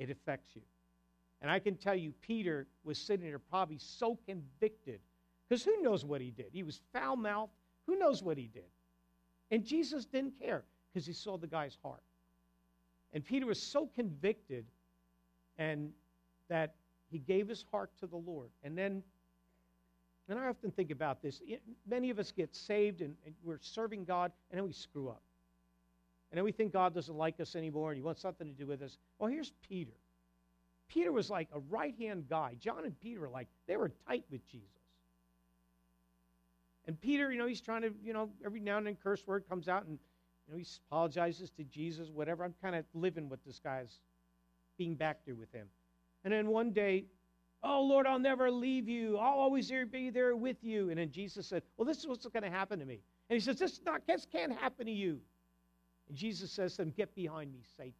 it 0.00 0.10
affects 0.10 0.56
you. 0.56 0.62
And 1.42 1.50
I 1.50 1.58
can 1.58 1.76
tell 1.76 1.94
you, 1.94 2.12
Peter 2.20 2.66
was 2.84 2.98
sitting 2.98 3.26
there 3.26 3.38
probably 3.38 3.78
so 3.78 4.18
convicted, 4.26 5.00
because 5.48 5.64
who 5.64 5.80
knows 5.82 6.04
what 6.04 6.20
he 6.20 6.30
did? 6.30 6.46
He 6.52 6.62
was 6.62 6.80
foul 6.92 7.16
mouthed. 7.16 7.52
Who 7.86 7.98
knows 7.98 8.22
what 8.22 8.36
he 8.36 8.48
did? 8.52 8.68
And 9.50 9.64
Jesus 9.64 10.04
didn't 10.04 10.38
care 10.38 10.62
because 10.92 11.06
he 11.06 11.12
saw 11.12 11.36
the 11.36 11.46
guy's 11.46 11.76
heart. 11.82 12.02
And 13.12 13.24
Peter 13.24 13.46
was 13.46 13.60
so 13.60 13.86
convicted 13.86 14.64
and 15.58 15.90
that 16.48 16.74
he 17.10 17.18
gave 17.18 17.48
his 17.48 17.64
heart 17.70 17.90
to 18.00 18.06
the 18.06 18.16
Lord. 18.16 18.50
And 18.62 18.78
then, 18.78 19.02
and 20.28 20.38
I 20.38 20.46
often 20.46 20.70
think 20.70 20.90
about 20.90 21.22
this. 21.22 21.42
Many 21.88 22.10
of 22.10 22.18
us 22.18 22.30
get 22.30 22.54
saved 22.54 23.00
and, 23.00 23.16
and 23.26 23.34
we're 23.42 23.58
serving 23.60 24.04
God, 24.04 24.30
and 24.50 24.58
then 24.58 24.64
we 24.64 24.72
screw 24.72 25.08
up. 25.08 25.22
And 26.30 26.38
then 26.38 26.44
we 26.44 26.52
think 26.52 26.72
God 26.72 26.94
doesn't 26.94 27.16
like 27.16 27.40
us 27.40 27.56
anymore 27.56 27.90
and 27.90 27.96
he 27.96 28.02
wants 28.02 28.22
something 28.22 28.46
to 28.46 28.52
do 28.52 28.66
with 28.66 28.82
us. 28.82 28.98
Well, 29.18 29.30
here's 29.30 29.52
Peter. 29.68 29.90
Peter 30.90 31.12
was 31.12 31.30
like 31.30 31.48
a 31.54 31.60
right 31.70 31.94
hand 31.98 32.24
guy. 32.28 32.56
John 32.60 32.84
and 32.84 33.00
Peter 33.00 33.20
were 33.20 33.28
like, 33.28 33.46
they 33.66 33.76
were 33.76 33.92
tight 34.08 34.24
with 34.30 34.46
Jesus. 34.50 34.68
And 36.86 37.00
Peter, 37.00 37.30
you 37.30 37.38
know, 37.38 37.46
he's 37.46 37.60
trying 37.60 37.82
to, 37.82 37.92
you 38.04 38.12
know, 38.12 38.28
every 38.44 38.58
now 38.58 38.78
and 38.78 38.86
then 38.86 38.96
curse 39.00 39.24
word 39.26 39.44
comes 39.48 39.68
out 39.68 39.84
and, 39.84 39.98
you 40.48 40.52
know, 40.52 40.58
he 40.58 40.66
apologizes 40.88 41.50
to 41.50 41.64
Jesus, 41.64 42.08
whatever. 42.10 42.42
I'm 42.42 42.54
kind 42.60 42.74
of 42.74 42.84
living 42.92 43.28
with 43.28 43.44
this 43.44 43.60
guy's 43.60 44.00
being 44.76 44.96
back 44.96 45.18
there 45.24 45.36
with 45.36 45.52
him. 45.52 45.68
And 46.24 46.32
then 46.32 46.48
one 46.48 46.72
day, 46.72 47.04
oh, 47.62 47.82
Lord, 47.82 48.06
I'll 48.06 48.18
never 48.18 48.50
leave 48.50 48.88
you. 48.88 49.16
I'll 49.18 49.38
always 49.38 49.70
be 49.92 50.10
there 50.10 50.34
with 50.34 50.56
you. 50.62 50.90
And 50.90 50.98
then 50.98 51.12
Jesus 51.12 51.46
said, 51.46 51.62
well, 51.76 51.86
this 51.86 51.98
is 51.98 52.08
what's 52.08 52.26
going 52.26 52.42
to 52.42 52.50
happen 52.50 52.80
to 52.80 52.84
me. 52.84 53.00
And 53.28 53.34
he 53.36 53.40
says, 53.40 53.58
this 53.58 53.80
not, 53.86 54.02
this 54.08 54.26
can't 54.30 54.52
happen 54.52 54.86
to 54.86 54.92
you. 54.92 55.20
And 56.08 56.16
Jesus 56.16 56.50
says 56.50 56.74
to 56.76 56.82
him, 56.82 56.92
get 56.96 57.14
behind 57.14 57.52
me, 57.52 57.60
Satan. 57.76 57.92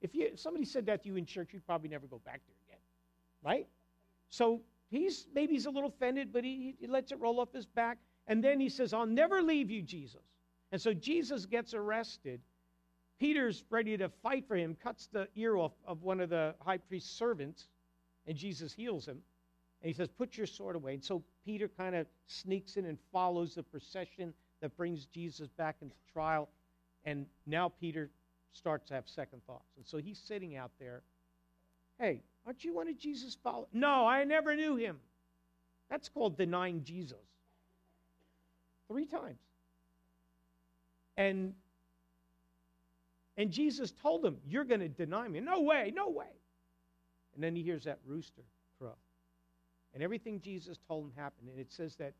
If, 0.00 0.14
you, 0.14 0.30
if 0.32 0.40
somebody 0.40 0.64
said 0.64 0.86
that 0.86 1.02
to 1.02 1.08
you 1.08 1.16
in 1.16 1.26
church, 1.26 1.50
you'd 1.52 1.66
probably 1.66 1.88
never 1.88 2.06
go 2.06 2.20
back 2.24 2.40
there 2.46 2.56
again, 2.68 2.80
right? 3.44 3.66
So 4.30 4.60
he's 4.90 5.26
maybe 5.34 5.54
he's 5.54 5.66
a 5.66 5.70
little 5.70 5.88
offended, 5.88 6.32
but 6.32 6.44
he, 6.44 6.76
he 6.78 6.86
lets 6.86 7.12
it 7.12 7.20
roll 7.20 7.40
off 7.40 7.52
his 7.52 7.66
back. 7.66 7.98
And 8.26 8.44
then 8.44 8.60
he 8.60 8.68
says, 8.68 8.92
I'll 8.92 9.06
never 9.06 9.42
leave 9.42 9.70
you, 9.70 9.82
Jesus. 9.82 10.22
And 10.70 10.80
so 10.80 10.92
Jesus 10.92 11.46
gets 11.46 11.72
arrested 11.72 12.40
Peter's 13.18 13.64
ready 13.68 13.96
to 13.96 14.08
fight 14.22 14.46
for 14.46 14.56
him, 14.56 14.76
cuts 14.82 15.08
the 15.08 15.28
ear 15.34 15.56
off 15.56 15.72
of 15.84 16.02
one 16.02 16.20
of 16.20 16.30
the 16.30 16.54
high 16.60 16.78
priest's 16.78 17.10
servants, 17.10 17.68
and 18.26 18.36
Jesus 18.36 18.72
heals 18.72 19.06
him. 19.06 19.18
And 19.82 19.88
he 19.88 19.92
says, 19.92 20.08
Put 20.08 20.36
your 20.36 20.46
sword 20.46 20.76
away. 20.76 20.94
And 20.94 21.04
so 21.04 21.22
Peter 21.44 21.68
kind 21.68 21.94
of 21.94 22.06
sneaks 22.26 22.76
in 22.76 22.86
and 22.86 22.98
follows 23.12 23.54
the 23.54 23.62
procession 23.62 24.32
that 24.60 24.76
brings 24.76 25.06
Jesus 25.06 25.48
back 25.48 25.76
into 25.82 25.94
trial. 26.12 26.48
And 27.04 27.26
now 27.46 27.68
Peter 27.68 28.10
starts 28.52 28.88
to 28.88 28.94
have 28.94 29.08
second 29.08 29.44
thoughts. 29.46 29.76
And 29.76 29.86
so 29.86 29.98
he's 29.98 30.18
sitting 30.18 30.56
out 30.56 30.70
there. 30.78 31.02
Hey, 31.98 32.22
aren't 32.46 32.64
you 32.64 32.74
one 32.74 32.88
of 32.88 32.98
Jesus' 32.98 33.36
followers? 33.42 33.68
No, 33.72 34.06
I 34.06 34.24
never 34.24 34.54
knew 34.54 34.76
him. 34.76 34.98
That's 35.90 36.08
called 36.08 36.36
denying 36.36 36.84
Jesus. 36.84 37.18
Three 38.88 39.06
times. 39.06 39.38
And 41.16 41.54
and 43.38 43.52
Jesus 43.52 43.92
told 43.92 44.24
him, 44.24 44.36
You're 44.46 44.64
going 44.64 44.80
to 44.80 44.88
deny 44.88 45.28
me. 45.28 45.40
No 45.40 45.60
way, 45.60 45.92
no 45.94 46.10
way. 46.10 46.26
And 47.34 47.42
then 47.42 47.54
he 47.54 47.62
hears 47.62 47.84
that 47.84 48.00
rooster 48.04 48.42
crow. 48.78 48.96
And 49.94 50.02
everything 50.02 50.40
Jesus 50.40 50.76
told 50.88 51.04
him 51.04 51.12
happened. 51.16 51.48
And 51.48 51.58
it 51.58 51.70
says 51.70 51.94
that, 51.96 52.14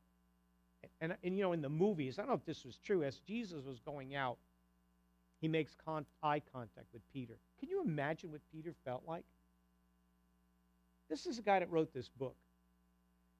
and, 1.01 1.17
and 1.25 1.37
you 1.37 1.43
know, 1.43 1.53
in 1.53 1.61
the 1.61 1.69
movies, 1.69 2.19
I 2.19 2.23
don't 2.23 2.31
know 2.31 2.37
if 2.37 2.45
this 2.45 2.65
was 2.65 2.79
true, 2.79 3.03
as 3.03 3.19
Jesus 3.19 3.65
was 3.65 3.81
going 3.81 4.15
out, 4.15 4.39
he 5.41 5.49
makes 5.49 5.75
con- 5.85 6.07
eye 6.23 6.43
contact 6.53 6.87
with 6.93 7.03
Peter. 7.13 7.35
Can 7.61 7.69
you 7.69 7.83
imagine 7.83 8.31
what 8.33 8.41
Peter 8.53 8.75
felt 8.85 9.03
like? 9.07 9.25
This 11.09 11.27
is 11.27 11.39
a 11.39 11.43
guy 11.43 11.61
that 11.61 11.71
wrote 11.71 11.93
this 11.93 12.09
book. 12.09 12.37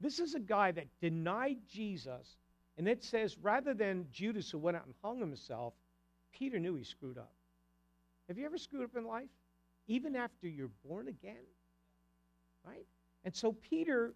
This 0.01 0.19
is 0.21 0.35
a 0.35 0.41
guy 0.41 0.71
that 0.73 0.87
denied 1.01 1.59
Jesus. 1.69 2.37
And 2.77 2.89
it 2.89 3.03
says, 3.03 3.37
rather 3.39 3.75
than 3.75 4.07
Judas 4.13 4.51
who 4.51 4.59
went 4.59 4.77
out 4.77 4.87
and 4.87 4.95
hung 5.03 5.19
himself, 5.19 5.75
Peter 6.33 6.59
knew 6.59 6.77
he 6.77 6.85
screwed 6.85 7.19
up. 7.19 7.33
Have 8.29 8.39
you 8.39 8.47
ever 8.47 8.59
screwed 8.59 8.85
up 8.85 8.97
in 8.97 9.07
life? 9.07 9.29
Even 9.89 10.15
after 10.15 10.47
you're 10.47 10.71
born 10.87 11.09
again? 11.09 11.45
Right? 12.65 12.87
And 13.25 13.35
so 13.35 13.53
Peter 13.53 14.15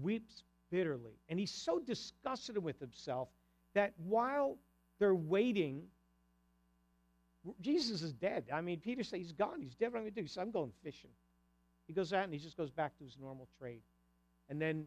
weeps 0.00 0.44
bitterly. 0.70 1.18
And 1.28 1.38
he's 1.38 1.50
so 1.50 1.80
disgusted 1.80 2.56
with 2.58 2.78
himself 2.78 3.28
that 3.74 3.92
while 3.96 4.56
they're 5.00 5.14
waiting. 5.14 5.82
Jesus 7.60 8.02
is 8.02 8.12
dead. 8.12 8.44
I 8.52 8.60
mean, 8.60 8.80
Peter 8.80 9.02
says 9.02 9.18
he's 9.18 9.32
gone. 9.32 9.60
He's 9.62 9.74
dead. 9.74 9.92
What 9.92 9.98
am 9.98 10.02
I 10.02 10.10
going 10.10 10.14
to 10.14 10.20
do? 10.20 10.22
He 10.22 10.28
says, 10.28 10.38
I'm 10.38 10.50
going 10.50 10.72
fishing. 10.82 11.10
He 11.86 11.92
goes 11.92 12.12
out 12.12 12.24
and 12.24 12.32
he 12.32 12.38
just 12.38 12.56
goes 12.56 12.70
back 12.70 12.96
to 12.98 13.04
his 13.04 13.16
normal 13.20 13.48
trade. 13.58 13.82
And 14.48 14.60
then 14.60 14.86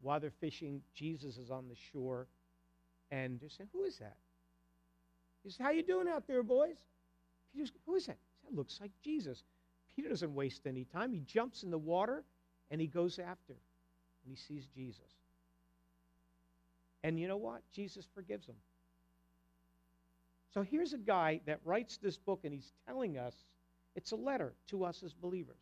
while 0.00 0.18
they're 0.18 0.32
fishing, 0.40 0.80
Jesus 0.94 1.36
is 1.36 1.50
on 1.50 1.68
the 1.68 1.76
shore. 1.92 2.26
And 3.10 3.38
they're 3.40 3.50
saying, 3.50 3.70
Who 3.72 3.84
is 3.84 3.98
that? 3.98 4.16
He 5.42 5.50
says, 5.50 5.58
How 5.58 5.70
you 5.70 5.82
doing 5.82 6.08
out 6.08 6.26
there, 6.26 6.42
boys? 6.42 6.76
Peter 7.52 7.66
says, 7.66 7.76
Who 7.86 7.96
is 7.96 8.06
that? 8.06 8.18
That 8.44 8.54
looks 8.54 8.80
like 8.80 8.92
Jesus. 9.02 9.42
Peter 9.94 10.08
doesn't 10.08 10.34
waste 10.34 10.66
any 10.66 10.84
time. 10.84 11.12
He 11.12 11.20
jumps 11.20 11.62
in 11.62 11.70
the 11.70 11.78
water 11.78 12.24
and 12.70 12.80
he 12.80 12.86
goes 12.86 13.18
after. 13.18 13.52
And 13.52 14.30
he 14.30 14.36
sees 14.36 14.66
Jesus. 14.74 15.00
And 17.02 17.18
you 17.18 17.28
know 17.28 17.36
what? 17.36 17.62
Jesus 17.72 18.06
forgives 18.14 18.46
him. 18.46 18.56
So 20.52 20.62
here's 20.62 20.92
a 20.92 20.98
guy 20.98 21.40
that 21.46 21.60
writes 21.64 21.98
this 21.98 22.16
book 22.16 22.40
and 22.44 22.52
he's 22.52 22.72
telling 22.86 23.18
us 23.18 23.34
it's 23.94 24.12
a 24.12 24.16
letter 24.16 24.52
to 24.68 24.84
us 24.84 25.02
as 25.04 25.12
believers. 25.12 25.60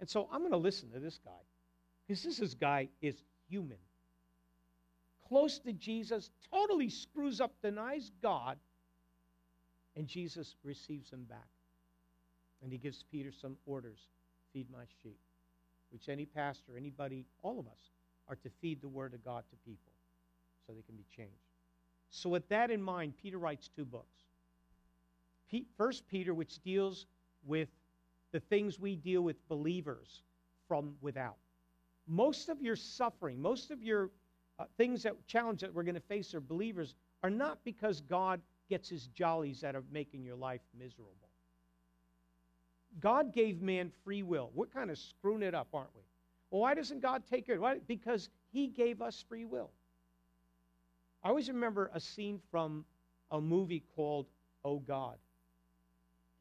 And 0.00 0.08
so 0.08 0.28
I'm 0.32 0.40
going 0.40 0.52
to 0.52 0.58
listen 0.58 0.90
to 0.90 1.00
this 1.00 1.18
guy 1.24 1.30
because 2.06 2.22
this 2.22 2.40
is 2.40 2.54
guy 2.54 2.88
is 3.00 3.22
human. 3.48 3.78
Close 5.28 5.58
to 5.60 5.72
Jesus, 5.72 6.30
totally 6.50 6.88
screws 6.88 7.40
up, 7.40 7.52
denies 7.62 8.10
God, 8.22 8.56
and 9.96 10.06
Jesus 10.06 10.56
receives 10.62 11.10
him 11.10 11.24
back. 11.24 11.48
And 12.62 12.72
he 12.72 12.78
gives 12.78 13.04
Peter 13.10 13.30
some 13.30 13.56
orders 13.66 13.98
feed 14.52 14.66
my 14.70 14.84
sheep, 15.02 15.18
which 15.90 16.08
any 16.08 16.24
pastor, 16.24 16.76
anybody, 16.76 17.26
all 17.42 17.58
of 17.60 17.66
us 17.66 17.90
are 18.28 18.36
to 18.36 18.50
feed 18.60 18.80
the 18.80 18.88
word 18.88 19.14
of 19.14 19.24
God 19.24 19.44
to 19.50 19.56
people 19.68 19.92
so 20.66 20.72
they 20.72 20.82
can 20.82 20.96
be 20.96 21.04
changed. 21.14 21.47
So, 22.10 22.28
with 22.30 22.48
that 22.48 22.70
in 22.70 22.82
mind, 22.82 23.14
Peter 23.20 23.38
writes 23.38 23.68
two 23.68 23.84
books. 23.84 24.18
First 25.78 26.06
Peter, 26.08 26.34
which 26.34 26.58
deals 26.58 27.06
with 27.46 27.68
the 28.32 28.40
things 28.40 28.78
we 28.78 28.96
deal 28.96 29.22
with 29.22 29.36
believers 29.48 30.22
from 30.66 30.96
without. 31.00 31.36
Most 32.06 32.48
of 32.48 32.60
your 32.60 32.76
suffering, 32.76 33.40
most 33.40 33.70
of 33.70 33.82
your 33.82 34.10
uh, 34.58 34.64
things 34.76 35.02
that 35.04 35.14
challenge 35.26 35.60
that 35.60 35.72
we're 35.72 35.84
going 35.84 35.94
to 35.94 36.00
face 36.00 36.34
are 36.34 36.40
believers 36.40 36.94
are 37.22 37.30
not 37.30 37.58
because 37.64 38.00
God 38.02 38.40
gets 38.68 38.88
his 38.88 39.06
jollies 39.08 39.64
out 39.64 39.74
of 39.74 39.84
making 39.92 40.24
your 40.24 40.36
life 40.36 40.60
miserable. 40.78 41.14
God 43.00 43.32
gave 43.32 43.62
man 43.62 43.92
free 44.04 44.22
will. 44.22 44.50
We're 44.54 44.66
kind 44.66 44.90
of 44.90 44.98
screwing 44.98 45.42
it 45.42 45.54
up, 45.54 45.68
aren't 45.72 45.94
we? 45.94 46.02
Well, 46.50 46.62
why 46.62 46.74
doesn't 46.74 47.00
God 47.00 47.22
take 47.30 47.46
care? 47.46 47.60
Why? 47.60 47.78
Because 47.86 48.30
he 48.50 48.66
gave 48.66 49.00
us 49.00 49.24
free 49.28 49.44
will. 49.44 49.70
I 51.28 51.30
always 51.30 51.48
remember 51.50 51.90
a 51.92 52.00
scene 52.00 52.40
from 52.50 52.86
a 53.30 53.38
movie 53.38 53.84
called 53.94 54.24
Oh 54.64 54.78
God. 54.78 55.16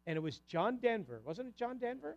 And 0.06 0.16
it 0.16 0.22
was 0.22 0.40
John 0.48 0.78
Denver, 0.78 1.20
wasn't 1.26 1.50
it 1.50 1.58
John 1.58 1.78
Denver? 1.78 2.16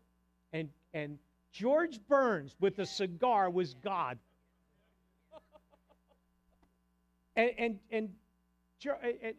And 0.53 0.69
and 0.95 1.19
George 1.51 1.99
Burns 2.07 2.55
with 2.61 2.79
a 2.79 2.87
cigar 2.87 3.51
was 3.51 3.75
God. 3.75 4.21
And 7.35 7.51
and 7.59 7.79
and 7.91 8.11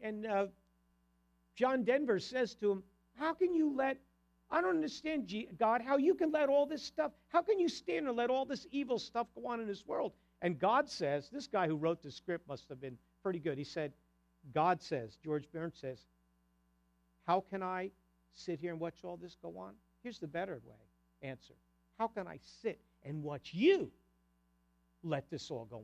and, 0.03 0.25
uh, 0.25 0.47
John 1.55 1.85
Denver 1.85 2.19
says 2.19 2.55
to 2.55 2.69
him, 2.69 2.83
"How 3.15 3.33
can 3.33 3.53
you 3.53 3.73
let 3.73 3.97
I 4.49 4.59
don't 4.59 4.75
understand, 4.75 5.33
God, 5.57 5.81
how 5.81 5.95
you 5.95 6.15
can 6.15 6.33
let 6.33 6.49
all 6.49 6.65
this 6.65 6.83
stuff, 6.83 7.13
how 7.29 7.41
can 7.43 7.61
you 7.61 7.69
stand 7.69 8.07
and 8.09 8.17
let 8.17 8.29
all 8.29 8.43
this 8.43 8.67
evil 8.71 8.99
stuff 8.99 9.27
go 9.33 9.47
on 9.47 9.61
in 9.61 9.67
this 9.67 9.87
world? 9.87 10.11
And 10.41 10.59
God 10.59 10.89
says, 10.89 11.29
this 11.29 11.47
guy 11.47 11.67
who 11.67 11.77
wrote 11.77 12.03
the 12.03 12.11
script 12.11 12.45
must 12.49 12.67
have 12.67 12.81
been 12.81 12.97
pretty 13.23 13.39
good. 13.39 13.57
He 13.57 13.63
said, 13.63 13.93
God 14.53 14.81
says, 14.81 15.17
George 15.23 15.45
Burns 15.51 15.77
says, 15.79 15.99
how 17.27 17.43
can 17.49 17.61
I 17.61 17.91
sit 18.33 18.59
here 18.59 18.71
and 18.71 18.79
watch 18.79 19.03
all 19.03 19.17
this 19.17 19.37
go 19.41 19.57
on? 19.57 19.73
Here's 20.03 20.19
the 20.19 20.27
better 20.27 20.59
way 20.65 20.75
answer. 21.21 21.53
How 21.99 22.07
can 22.07 22.27
I 22.27 22.39
sit 22.61 22.79
and 23.03 23.21
watch 23.21 23.51
you 23.53 23.91
let 25.03 25.29
this 25.29 25.51
all 25.51 25.65
go 25.65 25.77
on? 25.77 25.83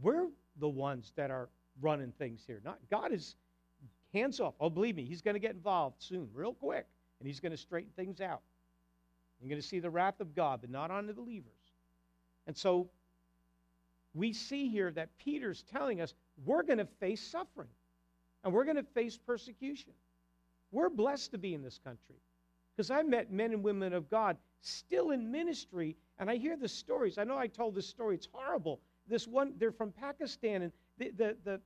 We're 0.00 0.28
the 0.58 0.68
ones 0.68 1.12
that 1.16 1.30
are 1.30 1.48
running 1.80 2.12
things 2.18 2.42
here. 2.46 2.60
Not 2.64 2.78
God 2.90 3.12
is 3.12 3.36
hands 4.12 4.40
off. 4.40 4.54
Oh, 4.60 4.70
believe 4.70 4.96
me, 4.96 5.04
he's 5.04 5.22
going 5.22 5.34
to 5.34 5.40
get 5.40 5.52
involved 5.54 5.96
soon, 5.98 6.28
real 6.34 6.54
quick, 6.54 6.86
and 7.20 7.26
he's 7.26 7.40
going 7.40 7.52
to 7.52 7.58
straighten 7.58 7.90
things 7.96 8.20
out. 8.20 8.40
You're 9.40 9.48
going 9.48 9.60
to 9.60 9.66
see 9.66 9.80
the 9.80 9.90
wrath 9.90 10.20
of 10.20 10.34
God, 10.34 10.60
but 10.60 10.70
not 10.70 10.90
on 10.90 11.06
the 11.06 11.12
believers. 11.12 11.52
And 12.46 12.56
so 12.56 12.88
we 14.14 14.32
see 14.32 14.68
here 14.68 14.90
that 14.92 15.16
Peter's 15.18 15.64
telling 15.72 16.00
us 16.00 16.14
we're 16.44 16.62
going 16.62 16.78
to 16.78 16.88
face 17.00 17.22
suffering 17.22 17.68
and 18.44 18.52
we're 18.52 18.64
going 18.64 18.76
to 18.76 18.82
face 18.82 19.16
persecution. 19.16 19.92
We're 20.70 20.90
blessed 20.90 21.32
to 21.32 21.38
be 21.38 21.54
in 21.54 21.62
this 21.62 21.78
country 21.78 22.16
because 22.76 22.90
I 22.90 23.02
met 23.02 23.30
men 23.30 23.52
and 23.52 23.62
women 23.62 23.92
of 23.92 24.10
God 24.10 24.36
still 24.60 25.10
in 25.10 25.30
ministry, 25.30 25.96
and 26.18 26.30
I 26.30 26.36
hear 26.36 26.56
the 26.56 26.68
stories. 26.68 27.18
I 27.18 27.24
know 27.24 27.36
I 27.36 27.46
told 27.46 27.74
this 27.74 27.86
story, 27.86 28.14
it's 28.14 28.28
horrible. 28.32 28.80
This 29.08 29.26
one, 29.26 29.54
they're 29.58 29.72
from 29.72 29.92
Pakistan, 29.92 30.62
and 30.62 30.72
the, 30.98 31.10
the, 31.10 31.36
the 31.44 31.60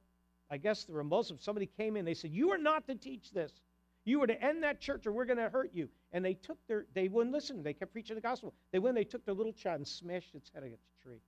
I 0.51 0.57
guess 0.57 0.85
they 0.85 0.93
were 0.93 1.05
Muslims. 1.05 1.45
Somebody 1.45 1.67
came 1.67 1.97
in, 1.97 2.05
they 2.05 2.15
said, 2.15 2.31
You 2.31 2.51
are 2.53 2.59
not 2.59 2.87
to 2.89 2.95
teach 2.95 3.31
this. 3.31 3.53
You 4.05 4.23
are 4.23 4.27
to 4.27 4.41
end 4.41 4.63
that 4.63 4.81
church 4.81 5.07
or 5.07 5.13
we're 5.13 5.25
going 5.25 5.39
to 5.39 5.49
hurt 5.49 5.71
you. 5.75 5.89
And 6.13 6.25
they 6.25 6.35
took 6.35 6.59
their, 6.69 6.87
they 6.95 7.09
wouldn't 7.09 7.35
listen. 7.35 7.65
They 7.65 7.73
kept 7.73 7.93
preaching 7.93 8.15
the 8.15 8.23
gospel. 8.23 8.55
They 8.71 8.79
went, 8.79 8.95
they 8.95 9.03
took 9.03 9.25
their 9.25 9.35
little 9.35 9.53
child 9.53 9.79
and 9.79 9.89
smashed 9.89 10.35
its 10.37 10.49
head 10.55 10.63
against 10.63 10.85
a 11.01 11.03
tree. 11.03 11.21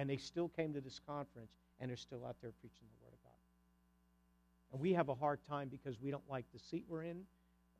And 0.00 0.08
they 0.08 0.16
still 0.16 0.48
came 0.48 0.72
to 0.72 0.80
this 0.80 0.98
conference 1.06 1.52
and 1.78 1.90
they're 1.90 1.96
still 1.96 2.24
out 2.24 2.36
there 2.40 2.52
preaching 2.62 2.86
the 2.88 3.04
word 3.04 3.12
of 3.12 3.22
God. 3.22 4.72
And 4.72 4.80
we 4.80 4.94
have 4.94 5.10
a 5.10 5.14
hard 5.14 5.40
time 5.46 5.68
because 5.68 6.00
we 6.00 6.10
don't 6.10 6.26
like 6.26 6.46
the 6.54 6.58
seat 6.58 6.86
we're 6.88 7.02
in. 7.02 7.20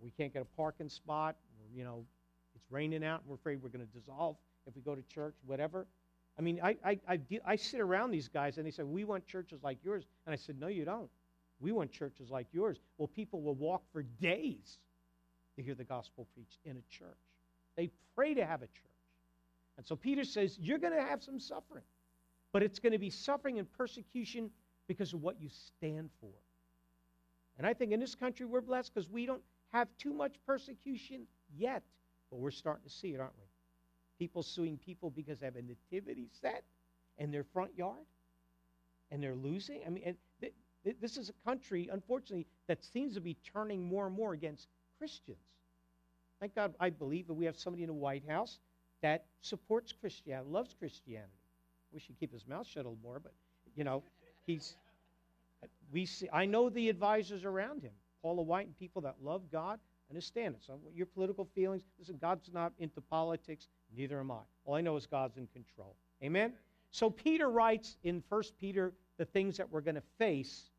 We 0.03 0.11
can't 0.11 0.31
get 0.31 0.43
a 0.43 0.57
parking 0.57 0.91
spot. 0.91 1.37
You 1.75 1.83
know, 1.85 2.05
it's 2.55 2.71
raining 2.71 3.03
out 3.03 3.21
and 3.21 3.31
we're 3.31 3.37
afraid 3.37 3.63
we're 3.63 3.71
going 3.71 3.87
to 3.87 3.99
dissolve 3.99 4.37
if 4.67 4.77
we 4.77 4.83
go 4.83 4.95
to 4.95 5.01
church, 5.03 5.35
whatever. 5.47 5.87
I 6.39 6.43
mean, 6.43 6.61
I, 6.63 6.77
I, 6.85 6.99
I, 7.09 7.21
I 7.47 7.57
sit 7.57 7.81
around 7.81 8.11
these 8.11 8.29
guys 8.29 8.59
and 8.59 8.67
they 8.67 8.71
say, 8.71 8.83
We 8.83 9.05
want 9.05 9.27
churches 9.27 9.63
like 9.63 9.79
yours. 9.83 10.05
And 10.27 10.35
I 10.35 10.37
said, 10.37 10.61
No, 10.61 10.67
you 10.67 10.85
don't. 10.85 11.09
We 11.59 11.73
want 11.73 11.91
churches 11.91 12.29
like 12.29 12.49
yours. 12.53 12.81
Well, 12.99 13.09
people 13.09 13.41
will 13.41 13.55
walk 13.55 13.83
for 13.95 14.03
days 14.03 14.77
to 15.57 15.63
hear 15.63 15.75
the 15.75 15.85
gospel 15.85 16.27
preached 16.35 16.59
in 16.67 16.77
a 16.77 16.83
church. 16.91 17.17
They 17.77 17.89
pray 18.15 18.35
to 18.35 18.45
have 18.45 18.61
a 18.61 18.67
church. 18.67 18.91
And 19.79 19.87
so 19.87 19.97
Peter 19.97 20.25
says, 20.25 20.59
You're 20.61 20.79
going 20.79 20.93
to 20.93 21.03
have 21.03 21.23
some 21.23 21.41
suffering, 21.41 21.85
but 22.53 22.63
it's 22.63 22.79
going 22.79 22.93
to 22.93 22.99
be 22.99 23.11
suffering 23.11 23.59
and 23.59 23.71
persecution 23.73 24.51
because 24.87 25.13
of 25.13 25.23
what 25.23 25.41
you 25.41 25.49
stand 25.49 26.11
for. 26.21 26.33
And 27.59 27.67
I 27.67 27.75
think 27.75 27.93
in 27.93 28.01
this 28.01 28.15
country 28.15 28.47
we're 28.47 28.61
blessed 28.61 28.95
because 28.95 29.09
we 29.09 29.27
don't 29.27 29.43
have 29.73 29.89
too 29.99 30.13
much 30.13 30.35
persecution 30.47 31.27
yet, 31.57 31.83
but 32.31 32.39
we're 32.39 32.51
starting 32.51 32.85
to 32.85 32.91
see 32.91 33.09
it, 33.09 33.21
aren't 33.21 33.37
we? 33.39 33.45
People 34.19 34.43
suing 34.43 34.79
people 34.79 35.11
because 35.11 35.39
they 35.39 35.47
have 35.47 35.57
a 35.57 35.63
nativity 35.63 36.29
set 36.41 36.65
in 37.19 37.31
their 37.31 37.45
front 37.45 37.77
yard 37.77 38.07
and 39.11 39.23
they're 39.23 39.35
losing. 39.35 39.81
I 39.87 39.91
mean, 39.91 40.17
th- 40.41 40.53
th- 40.85 40.97
this 41.01 41.17
is 41.17 41.29
a 41.29 41.49
country, 41.49 41.89
unfortunately, 41.93 42.47
that 42.67 42.85
seems 42.85 43.15
to 43.15 43.21
be 43.21 43.37
turning 43.53 43.83
more 43.83 44.07
and 44.07 44.15
more 44.15 44.33
against 44.33 44.69
Christians. 44.99 45.39
Thank 46.41 46.55
God 46.55 46.75
I 46.81 46.91
believe 46.91 47.27
that 47.27 47.35
we 47.35 47.45
have 47.45 47.57
somebody 47.57 47.83
in 47.83 47.89
the 47.89 47.95
White 47.95 48.25
House 48.29 48.59
that 49.03 49.27
supports 49.43 49.93
Christianity, 49.93 50.49
loves 50.51 50.75
Christianity. 50.79 51.40
We 51.93 52.01
should 52.01 52.19
keep 52.19 52.33
his 52.33 52.47
mouth 52.47 52.67
shut 52.67 52.85
a 52.85 52.89
little 52.89 53.03
more, 53.03 53.21
but, 53.21 53.33
you 53.77 53.85
know, 53.85 54.03
he's. 54.47 54.77
We 55.93 56.07
see, 56.07 56.29
I 56.33 56.47
know 56.47 56.71
the 56.71 56.89
advisors 56.89 57.45
around 57.45 57.83
him, 57.83 57.93
Paula 58.23 58.43
White, 58.43 58.67
and 58.67 58.79
people 58.79 59.03
that 59.03 59.17
love 59.23 59.43
God 59.51 59.81
understand 60.09 60.55
it. 60.55 60.63
So 60.65 60.79
your 60.95 61.07
political 61.07 61.47
feelings, 61.55 61.83
listen, 61.99 62.17
God's 62.21 62.51
not 62.53 62.73
into 62.79 63.01
politics. 63.01 63.69
Neither 63.97 64.21
am 64.21 64.31
I. 64.31 64.41
All 64.65 64.75
I 64.75 64.81
know 64.81 64.97
is 64.97 65.07
God's 65.07 65.37
in 65.37 65.49
control. 65.49 65.95
Amen? 66.23 66.53
So 66.91 67.11
Peter 67.11 67.51
writes 67.51 67.97
in 68.05 68.23
1 68.29 68.43
Peter 68.59 68.93
the 69.17 69.25
things 69.25 69.57
that 69.57 69.71
we're 69.71 69.81
going 69.81 69.97
to 69.97 70.03
face, 70.19 70.71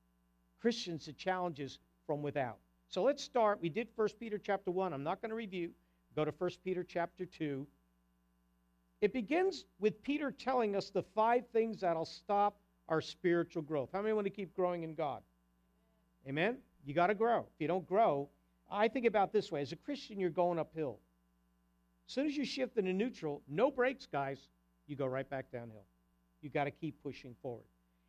Christians, 0.60 1.06
the 1.06 1.14
challenges 1.14 1.80
from 2.06 2.22
without. 2.22 2.58
So 2.90 3.04
let's 3.04 3.24
start. 3.24 3.60
We 3.62 3.70
did 3.70 3.88
1 3.96 4.10
Peter 4.20 4.38
chapter 4.38 4.72
1. 4.72 4.94
I'm 4.94 5.04
not 5.04 5.22
going 5.22 5.30
to 5.30 5.36
review. 5.36 5.72
Go 6.16 6.26
to 6.26 6.34
1 6.38 6.50
Peter 6.64 6.84
chapter 6.84 7.26
2. 7.26 7.66
It 9.02 9.14
begins 9.14 9.66
with 9.80 10.02
Peter 10.04 10.32
telling 10.32 10.76
us 10.76 10.92
the 10.92 11.02
five 11.02 11.44
things 11.52 11.82
that'll 11.82 12.06
stop 12.06 12.58
our 12.88 13.02
spiritual 13.02 13.64
growth. 13.64 13.90
How 13.92 14.02
many 14.02 14.14
want 14.14 14.26
to 14.26 14.32
keep 14.32 14.56
growing 14.56 14.84
in 14.84 14.94
God? 14.94 15.22
Amen? 16.28 16.58
You 16.86 16.94
got 16.94 17.08
to 17.08 17.16
grow. 17.16 17.40
If 17.40 17.60
you 17.60 17.68
don't 17.68 17.88
grow, 17.88 18.30
I 18.72 18.88
think 18.88 19.06
about 19.06 19.34
this 19.34 19.52
way 19.52 19.62
as 19.62 19.72
a 19.72 19.76
Christian, 19.76 20.20
you're 20.20 20.30
going 20.30 20.60
uphill. 20.60 21.00
As 22.08 22.14
soon 22.14 22.28
as 22.28 22.38
you 22.38 22.46
shift 22.46 22.78
into 22.78 22.94
neutral, 22.94 23.42
no 23.48 23.72
brakes, 23.72 24.08
guys, 24.12 24.40
you 24.86 24.96
go 24.96 25.08
right 25.08 25.30
back 25.30 25.52
downhill. 25.52 25.86
You 26.42 26.50
got 26.50 26.66
to 26.66 26.72
keep 26.72 27.02
pushing 27.02 27.36
forward. 27.42 27.66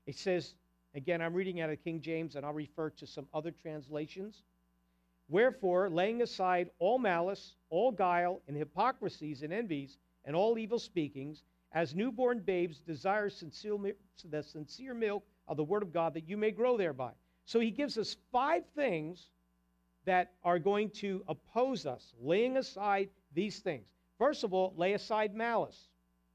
It 0.07 0.17
says, 0.17 0.55
again, 0.95 1.23
I'm 1.23 1.33
reading 1.33 1.61
out 1.61 1.71
of 1.71 1.83
King 1.83 2.01
James, 2.01 2.35
and 2.37 2.45
I'll 2.45 2.53
refer 2.53 2.91
to 2.91 3.07
some 3.07 3.27
other 3.33 3.53
translations. 3.63 4.43
Wherefore, 5.29 5.89
laying 5.89 6.23
aside 6.23 6.71
all 6.79 6.99
malice, 6.99 7.55
all 7.71 7.93
guile, 7.93 8.43
and 8.49 8.57
hypocrisies, 8.57 9.43
and 9.43 9.53
envies, 9.53 9.97
and 10.25 10.37
all 10.37 10.59
evil 10.59 10.79
speakings, 10.79 11.43
as 11.73 11.95
newborn 11.95 12.41
babes 12.41 12.79
desire 12.81 13.31
sincere, 13.31 13.77
the 14.31 14.43
sincere 14.43 14.95
milk 14.95 15.25
of 15.49 15.57
the 15.57 15.65
Word 15.65 15.83
of 15.83 15.93
God 15.93 16.15
that 16.15 16.29
you 16.29 16.37
may 16.37 16.51
grow 16.51 16.77
thereby. 16.77 17.13
So 17.45 17.61
he 17.61 17.71
gives 17.71 17.99
us 17.99 18.17
five 18.31 18.63
things 18.75 19.29
that 20.05 20.33
are 20.45 20.59
going 20.59 20.91
to 20.91 21.25
oppose 21.29 21.87
us, 21.87 22.13
laying 22.21 22.57
aside 22.57 23.09
these 23.35 23.61
things. 23.61 23.87
First 24.19 24.45
of 24.45 24.53
all, 24.53 24.75
lay 24.77 24.93
aside 24.93 25.35
malice. 25.35 25.89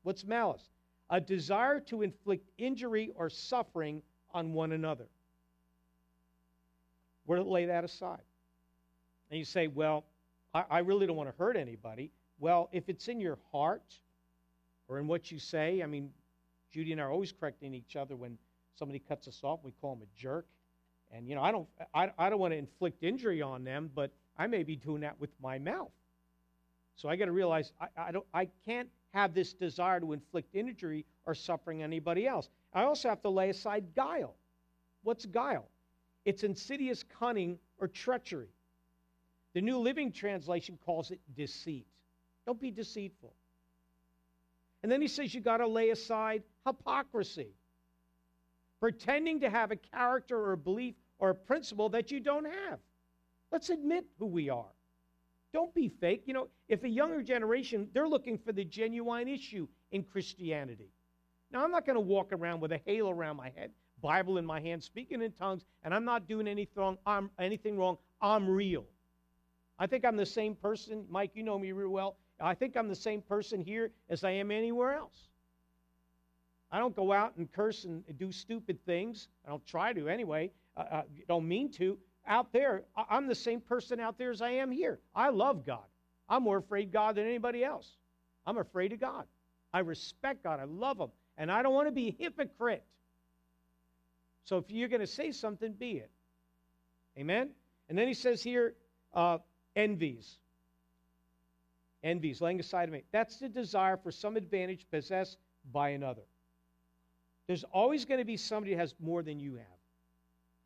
What's 0.04 0.26
malice? 0.26 0.70
A 1.10 1.22
desire 1.22 1.80
to 1.82 2.02
inflict 2.02 2.50
injury 2.58 3.12
or 3.16 3.30
suffering 3.30 4.02
on 4.34 4.54
one 4.54 4.72
another. 4.72 5.08
We're 7.26 7.38
to 7.38 7.44
lay 7.44 7.66
that 7.66 7.84
aside. 7.84 8.22
And 9.30 9.38
you 9.38 9.46
say, 9.46 9.68
well, 9.68 10.06
I, 10.54 10.64
I 10.70 10.80
really 10.80 11.08
don't 11.08 11.18
want 11.18 11.30
to 11.30 11.36
hurt 11.38 11.58
anybody. 11.58 12.12
Well, 12.40 12.70
if 12.72 12.90
it's 12.90 13.08
in 13.08 13.20
your 13.20 13.38
heart 13.52 14.00
or 14.88 15.00
in 15.00 15.08
what 15.08 15.32
you 15.32 15.40
say, 15.40 15.82
I 15.82 15.86
mean, 15.86 16.12
Judy 16.72 16.92
and 16.92 17.02
I 17.02 17.06
are 17.06 17.12
always 17.12 17.32
correcting 17.32 17.74
each 17.74 17.96
other 17.96 18.16
when 18.16 18.38
somebody 18.76 19.00
cuts 19.00 19.28
us 19.28 19.40
off. 19.44 19.60
We 19.64 19.72
call 19.82 19.96
them 19.96 20.04
a 20.04 20.20
jerk. 20.20 20.46
And, 21.12 21.28
you 21.28 21.36
know, 21.36 21.42
I 21.42 21.52
don't, 21.52 21.68
I, 21.94 22.12
I 22.18 22.30
don't 22.30 22.40
want 22.40 22.54
to 22.54 22.58
inflict 22.58 23.04
injury 23.04 23.42
on 23.42 23.64
them, 23.64 23.90
but 23.96 24.12
I 24.38 24.48
may 24.48 24.64
be 24.64 24.76
doing 24.76 25.02
that 25.02 25.20
with 25.20 25.30
my 25.42 25.58
mouth. 25.58 25.92
So 26.96 27.10
I 27.10 27.16
got 27.16 27.26
to 27.26 27.32
realize 27.32 27.72
I, 27.80 27.88
I, 27.98 28.12
don't, 28.12 28.26
I 28.34 28.50
can't 28.66 28.90
have 29.14 29.34
this 29.34 29.54
desire 29.54 30.00
to 30.00 30.14
inflict 30.14 30.54
injury 30.54 31.06
or 31.26 31.34
suffering 31.34 31.80
on 31.80 31.86
anybody 31.86 32.28
else. 32.28 32.50
I 32.74 32.84
also 32.84 33.10
have 33.10 33.22
to 33.22 33.30
lay 33.30 33.50
aside 33.50 33.86
guile. 33.96 34.36
What's 35.04 35.26
guile? 35.26 35.70
It's 36.26 36.44
insidious 36.44 37.04
cunning 37.20 37.58
or 37.78 37.88
treachery. 37.88 38.50
The 39.54 39.62
New 39.62 39.80
Living 39.80 40.12
Translation 40.12 40.78
calls 40.86 41.12
it 41.12 41.20
deceit. 41.36 41.88
Don't 42.48 42.60
be 42.60 42.72
deceitful. 42.72 43.34
And 44.82 44.92
then 44.92 45.02
he 45.02 45.10
says 45.10 45.34
you 45.34 45.42
got 45.42 45.58
to 45.58 45.68
lay 45.68 45.90
aside 45.90 46.44
hypocrisy, 46.66 47.50
pretending 48.80 49.42
to 49.42 49.50
have 49.50 49.72
a 49.72 49.76
character 49.76 50.38
or 50.40 50.54
a 50.54 50.58
belief 50.58 50.96
or 51.20 51.32
a 51.32 51.36
principle 51.36 51.90
that 51.90 52.10
you 52.10 52.22
don't 52.22 52.46
have. 52.46 52.80
Let's 53.52 53.70
admit 53.70 54.06
who 54.18 54.28
we 54.28 54.50
are. 54.50 54.72
Don't 55.52 55.74
be 55.76 55.90
fake. 55.90 56.24
You 56.26 56.34
know, 56.34 56.48
if 56.70 56.84
a 56.86 56.90
younger 56.90 57.22
generation, 57.22 57.90
they're 57.94 58.08
looking 58.08 58.38
for 58.38 58.54
the 58.54 58.64
genuine 58.64 59.28
issue 59.28 59.68
in 59.92 60.04
Christianity. 60.04 60.90
Now, 61.52 61.66
I'm 61.66 61.72
not 61.72 61.86
going 61.86 61.96
to 61.96 62.02
walk 62.02 62.32
around 62.32 62.62
with 62.62 62.72
a 62.72 62.80
halo 62.86 63.12
around 63.12 63.36
my 63.36 63.50
head, 63.50 63.72
Bible 64.02 64.38
in 64.38 64.46
my 64.46 64.62
hand, 64.62 64.84
speaking 64.84 65.22
in 65.22 65.32
tongues, 65.34 65.66
and 65.84 65.94
I'm 65.94 66.06
not 66.06 66.28
doing 66.30 66.48
anything. 66.48 66.98
I'm, 67.06 67.30
anything 67.40 67.78
wrong. 67.78 67.98
I'm 68.22 68.48
real. 68.50 68.86
I 69.80 69.88
think 69.88 70.06
I'm 70.06 70.16
the 70.16 70.26
same 70.26 70.56
person. 70.56 71.06
Mike, 71.10 71.32
you 71.34 71.44
know 71.44 71.60
me 71.60 71.72
real 71.74 71.90
well. 71.90 72.18
I 72.40 72.54
think 72.54 72.78
I'm 72.78 72.88
the 72.88 72.96
same 72.96 73.22
person 73.22 73.62
here 73.62 73.92
as 74.10 74.24
I 74.24 74.32
am 74.32 74.52
anywhere 74.52 74.94
else. 74.94 75.28
I 76.72 76.80
don't 76.80 76.96
go 76.96 77.14
out 77.14 77.36
and 77.38 77.52
curse 77.52 77.86
and 77.86 78.04
do 78.18 78.32
stupid 78.32 78.78
things. 78.86 79.30
I 79.46 79.50
don't 79.50 79.66
try 79.66 79.94
to 79.94 80.10
anyway. 80.10 80.52
I, 80.76 81.04
don't 81.28 81.48
mean 81.48 81.72
to. 81.74 81.98
Out 82.28 82.52
there, 82.52 82.84
I'm 83.10 83.28
the 83.28 83.36
same 83.36 83.62
person 83.62 84.00
out 84.00 84.18
there 84.18 84.32
as 84.32 84.42
I 84.42 84.52
am 84.52 84.70
here. 84.70 85.00
I 85.16 85.30
love 85.30 85.66
God. 85.66 85.86
I'm 86.28 86.44
more 86.44 86.58
afraid 86.58 86.88
of 86.88 86.94
God 86.94 87.16
than 87.16 87.26
anybody 87.26 87.64
else. 87.64 87.90
I'm 88.46 88.58
afraid 88.58 88.92
of 88.92 89.00
God. 89.00 89.24
I 89.74 89.80
respect 89.80 90.44
God. 90.44 90.60
I 90.60 90.66
love 90.66 91.00
Him. 91.00 91.10
And 91.38 91.52
I 91.52 91.62
don't 91.64 91.74
want 91.74 91.88
to 91.88 91.94
be 91.94 92.10
a 92.10 92.24
hypocrite. 92.24 92.84
So 94.44 94.58
if 94.58 94.66
you're 94.70 94.90
going 94.90 95.02
to 95.02 95.08
say 95.08 95.32
something, 95.32 95.72
be 95.72 95.98
it. 95.98 96.12
Amen? 97.18 97.50
And 97.90 97.98
then 97.98 98.08
he 98.08 98.14
says 98.14 98.44
here, 98.44 98.76
uh, 99.14 99.38
envies. 99.76 100.38
Envies, 102.08 102.40
laying 102.40 102.60
aside 102.60 102.88
of 102.88 102.94
me. 102.94 103.04
That's 103.12 103.36
the 103.36 103.50
desire 103.50 103.98
for 103.98 104.12
some 104.12 104.38
advantage 104.38 104.88
possessed 104.90 105.38
by 105.74 105.90
another. 105.90 106.22
There's 107.48 107.66
always 107.66 108.06
going 108.06 108.20
to 108.20 108.26
be 108.26 108.38
somebody 108.38 108.74
who 108.74 108.80
has 108.80 108.96
more 109.00 109.22
than 109.22 109.42
you 109.42 109.56
have. 109.56 109.66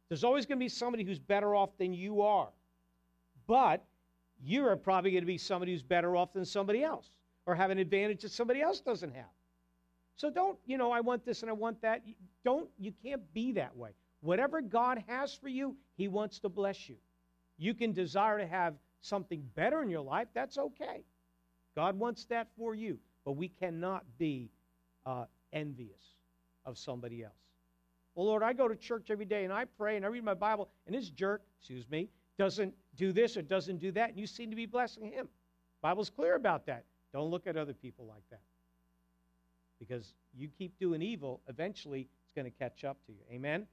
There's 0.07 0.23
always 0.23 0.45
going 0.45 0.59
to 0.59 0.63
be 0.63 0.69
somebody 0.69 1.03
who's 1.03 1.17
better 1.17 1.55
off 1.55 1.71
than 1.79 1.93
you 1.93 2.21
are. 2.21 2.49
But 3.47 3.83
you 4.43 4.67
are 4.67 4.75
probably 4.75 5.11
going 5.11 5.23
to 5.23 5.27
be 5.27 5.39
somebody 5.39 5.71
who's 5.71 5.81
better 5.81 6.15
off 6.15 6.31
than 6.31 6.45
somebody 6.45 6.83
else 6.83 7.07
or 7.47 7.55
have 7.55 7.71
an 7.71 7.79
advantage 7.79 8.21
that 8.21 8.31
somebody 8.31 8.61
else 8.61 8.79
doesn't 8.79 9.13
have. 9.15 9.33
So 10.17 10.29
don't, 10.29 10.59
you 10.67 10.77
know, 10.77 10.91
I 10.91 10.99
want 10.99 11.25
this 11.25 11.41
and 11.41 11.49
I 11.49 11.53
want 11.53 11.81
that. 11.81 12.03
Don't, 12.45 12.69
you 12.77 12.93
can't 13.03 13.21
be 13.33 13.51
that 13.53 13.75
way. 13.75 13.91
Whatever 14.19 14.61
God 14.61 15.03
has 15.07 15.33
for 15.33 15.47
you, 15.47 15.75
He 15.97 16.07
wants 16.07 16.37
to 16.39 16.49
bless 16.49 16.87
you. 16.87 16.97
You 17.57 17.73
can 17.73 17.93
desire 17.93 18.37
to 18.37 18.45
have 18.45 18.75
something 19.01 19.43
better 19.55 19.81
in 19.81 19.89
your 19.89 20.01
life, 20.01 20.27
that's 20.35 20.59
okay. 20.59 21.03
God 21.75 21.97
wants 21.97 22.25
that 22.25 22.47
for 22.57 22.75
you. 22.75 22.99
But 23.25 23.33
we 23.33 23.49
cannot 23.49 24.03
be 24.17 24.49
uh, 25.05 25.25
envious 25.53 26.01
of 26.65 26.77
somebody 26.77 27.23
else. 27.23 27.33
Well, 28.15 28.25
Lord, 28.25 28.43
I 28.43 28.53
go 28.53 28.67
to 28.67 28.75
church 28.75 29.09
every 29.09 29.25
day 29.25 29.43
and 29.43 29.53
I 29.53 29.65
pray 29.65 29.95
and 29.95 30.05
I 30.05 30.09
read 30.09 30.23
my 30.23 30.33
Bible, 30.33 30.69
and 30.85 30.95
this 30.95 31.09
jerk, 31.09 31.43
excuse 31.59 31.89
me, 31.89 32.09
doesn't 32.37 32.73
do 32.97 33.11
this 33.11 33.37
or 33.37 33.41
doesn't 33.41 33.77
do 33.77 33.91
that, 33.91 34.09
and 34.09 34.19
you 34.19 34.27
seem 34.27 34.49
to 34.49 34.55
be 34.55 34.65
blessing 34.65 35.05
him. 35.05 35.29
Bible's 35.81 36.09
clear 36.09 36.35
about 36.35 36.65
that. 36.65 36.83
Don't 37.13 37.29
look 37.29 37.47
at 37.47 37.57
other 37.57 37.73
people 37.73 38.05
like 38.05 38.23
that. 38.31 38.41
Because 39.79 40.13
you 40.35 40.49
keep 40.57 40.77
doing 40.79 41.01
evil, 41.01 41.41
eventually 41.47 42.01
it's 42.01 42.35
going 42.35 42.45
to 42.45 42.57
catch 42.57 42.83
up 42.83 42.97
to 43.05 43.11
you. 43.11 43.19
Amen? 43.31 43.65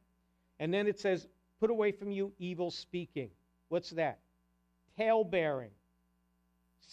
And 0.60 0.72
then 0.72 0.86
it 0.86 0.98
says, 0.98 1.26
put 1.60 1.70
away 1.70 1.92
from 1.92 2.10
you 2.10 2.32
evil 2.38 2.70
speaking. 2.70 3.30
What's 3.68 3.90
that? 3.90 4.18
Tale 4.96 5.24
bearing, 5.24 5.70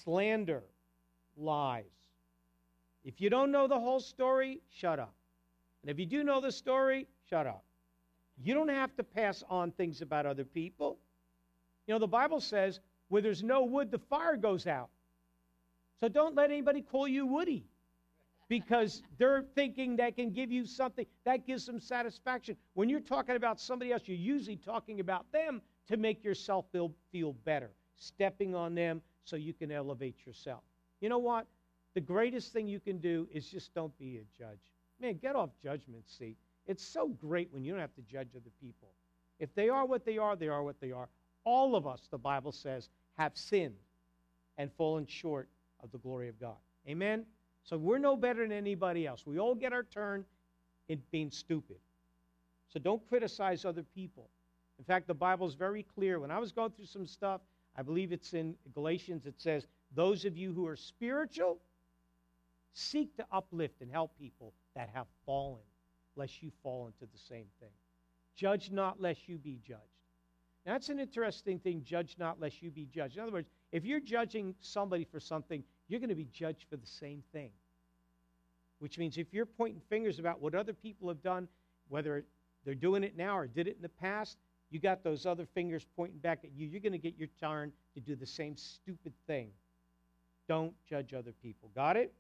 slander, 0.03 0.63
lies. 1.37 1.85
If 3.03 3.21
you 3.21 3.29
don't 3.29 3.51
know 3.51 3.67
the 3.67 3.79
whole 3.79 3.99
story, 3.99 4.61
shut 4.69 4.99
up. 4.99 5.13
And 5.81 5.91
if 5.91 5.99
you 5.99 6.05
do 6.05 6.23
know 6.23 6.41
the 6.41 6.51
story, 6.51 7.07
shut 7.29 7.45
up. 7.45 7.63
You 8.43 8.53
don't 8.53 8.69
have 8.69 8.95
to 8.97 9.03
pass 9.03 9.43
on 9.49 9.71
things 9.71 10.01
about 10.01 10.25
other 10.25 10.43
people. 10.43 10.97
You 11.87 11.93
know, 11.93 11.99
the 11.99 12.07
Bible 12.07 12.41
says, 12.41 12.79
where 13.09 13.21
there's 13.21 13.43
no 13.43 13.63
wood, 13.63 13.91
the 13.91 13.99
fire 13.99 14.35
goes 14.35 14.65
out. 14.65 14.89
So 15.99 16.07
don't 16.09 16.35
let 16.35 16.51
anybody 16.51 16.81
call 16.81 17.07
you 17.07 17.25
Woody 17.25 17.65
because 18.47 19.01
they're 19.17 19.43
thinking 19.55 19.95
that 19.97 20.15
can 20.15 20.31
give 20.31 20.51
you 20.51 20.65
something 20.65 21.05
that 21.23 21.47
gives 21.47 21.65
them 21.65 21.79
satisfaction. 21.79 22.57
When 22.73 22.89
you're 22.89 22.99
talking 22.99 23.35
about 23.35 23.59
somebody 23.59 23.91
else, 23.91 24.03
you're 24.05 24.17
usually 24.17 24.57
talking 24.57 24.99
about 24.99 25.31
them 25.31 25.61
to 25.87 25.97
make 25.97 26.23
yourself 26.23 26.65
feel, 26.71 26.91
feel 27.11 27.33
better, 27.45 27.71
stepping 27.95 28.55
on 28.55 28.75
them 28.75 29.01
so 29.23 29.35
you 29.35 29.53
can 29.53 29.71
elevate 29.71 30.25
yourself. 30.25 30.61
You 31.05 31.09
know 31.09 31.19
what? 31.19 31.45
The 31.93 32.01
greatest 32.01 32.51
thing 32.51 32.67
you 32.67 32.79
can 32.79 32.97
do 32.97 33.27
is 33.31 33.47
just 33.47 33.75
don't 33.75 33.95
be 33.99 34.17
a 34.17 34.25
judge. 34.35 34.57
Man, 34.99 35.19
get 35.21 35.35
off 35.35 35.51
judgment 35.61 36.09
seat. 36.09 36.35
It's 36.65 36.83
so 36.83 37.09
great 37.09 37.47
when 37.51 37.63
you 37.63 37.73
don't 37.73 37.79
have 37.79 37.93
to 37.93 38.01
judge 38.11 38.29
other 38.35 38.49
people. 38.59 38.87
If 39.39 39.53
they 39.53 39.69
are 39.69 39.85
what 39.85 40.03
they 40.03 40.17
are, 40.17 40.35
they 40.35 40.47
are 40.47 40.63
what 40.63 40.81
they 40.81 40.91
are. 40.91 41.07
All 41.43 41.75
of 41.75 41.85
us, 41.85 42.07
the 42.09 42.17
Bible 42.17 42.51
says, 42.51 42.89
have 43.19 43.33
sinned 43.37 43.75
and 44.57 44.71
fallen 44.79 45.05
short 45.05 45.47
of 45.83 45.91
the 45.91 45.99
glory 45.99 46.27
of 46.27 46.39
God. 46.39 46.57
Amen? 46.89 47.23
So 47.65 47.77
we're 47.77 47.99
no 47.99 48.17
better 48.17 48.41
than 48.41 48.51
anybody 48.51 49.05
else. 49.05 49.27
We 49.27 49.37
all 49.37 49.53
get 49.53 49.73
our 49.73 49.83
turn 49.83 50.25
in 50.89 50.99
being 51.11 51.29
stupid. 51.29 51.77
So 52.73 52.79
don't 52.79 53.07
criticize 53.07 53.63
other 53.63 53.83
people. 53.93 54.27
In 54.79 54.85
fact, 54.85 55.05
the 55.05 55.13
Bible 55.13 55.47
is 55.47 55.53
very 55.53 55.83
clear. 55.83 56.19
When 56.19 56.31
I 56.31 56.39
was 56.39 56.51
going 56.51 56.71
through 56.71 56.87
some 56.87 57.05
stuff, 57.05 57.41
I 57.77 57.83
believe 57.83 58.11
it's 58.11 58.33
in 58.33 58.55
Galatians, 58.73 59.27
it 59.27 59.35
says, 59.37 59.67
Those 59.95 60.25
of 60.25 60.38
you 60.38 60.53
who 60.53 60.67
are 60.67 60.75
spiritual, 60.75 61.60
seek 62.73 63.15
to 63.15 63.25
uplift 63.31 63.81
and 63.81 63.89
help 63.89 64.12
people 64.19 64.53
that 64.75 64.89
have 64.93 65.08
fallen 65.25 65.63
lest 66.15 66.43
you 66.43 66.51
fall 66.62 66.88
into 66.88 67.12
the 67.12 67.17
same 67.17 67.45
thing. 67.60 67.71
Judge 68.36 68.71
not, 68.71 69.01
lest 69.01 69.27
you 69.27 69.38
be 69.38 69.60
judged. 69.65 69.81
Now, 70.65 70.73
that's 70.73 70.89
an 70.89 70.99
interesting 70.99 71.60
thing, 71.60 71.84
judge 71.84 72.15
not, 72.17 72.39
lest 72.39 72.62
you 72.62 72.71
be 72.71 72.86
judged. 72.86 73.17
In 73.17 73.23
other 73.23 73.31
words, 73.31 73.49
if 73.71 73.86
you're 73.86 73.99
judging 73.99 74.55
somebody 74.60 75.05
for 75.05 75.19
something, 75.19 75.63
you're 75.88 75.99
going 75.99 76.10
to 76.10 76.15
be 76.15 76.27
judged 76.34 76.65
for 76.69 76.75
the 76.75 76.88
same 76.88 77.23
thing. 77.31 77.51
Which 78.79 78.97
means 78.97 79.17
if 79.17 79.34
you're 79.34 79.45
pointing 79.45 79.81
fingers 79.89 80.19
about 80.19 80.41
what 80.41 80.55
other 80.55 80.73
people 80.73 81.08
have 81.08 81.21
done, 81.21 81.47
whether 81.88 82.25
they're 82.65 82.75
doing 82.75 83.03
it 83.03 83.15
now 83.15 83.38
or 83.38 83.47
did 83.47 83.67
it 83.67 83.75
in 83.75 83.81
the 83.81 83.89
past, 83.89 84.38
you 84.71 84.79
got 84.79 85.03
those 85.03 85.25
other 85.25 85.45
fingers 85.45 85.86
pointing 85.95 86.17
back 86.17 86.39
at 86.43 86.51
you. 86.53 86.67
You're 86.67 86.81
going 86.81 86.91
to 86.91 86.97
get 86.97 87.15
your 87.17 87.29
turn 87.39 87.71
to 87.93 88.01
do 88.01 88.15
the 88.15 88.25
same 88.25 88.58
stupid 88.58 89.13
thing. 89.27 89.51
Don't 90.47 90.73
judge 90.88 91.13
other 91.13 91.34
people. 91.41 91.69
Got 91.75 91.97
it? 91.97 92.13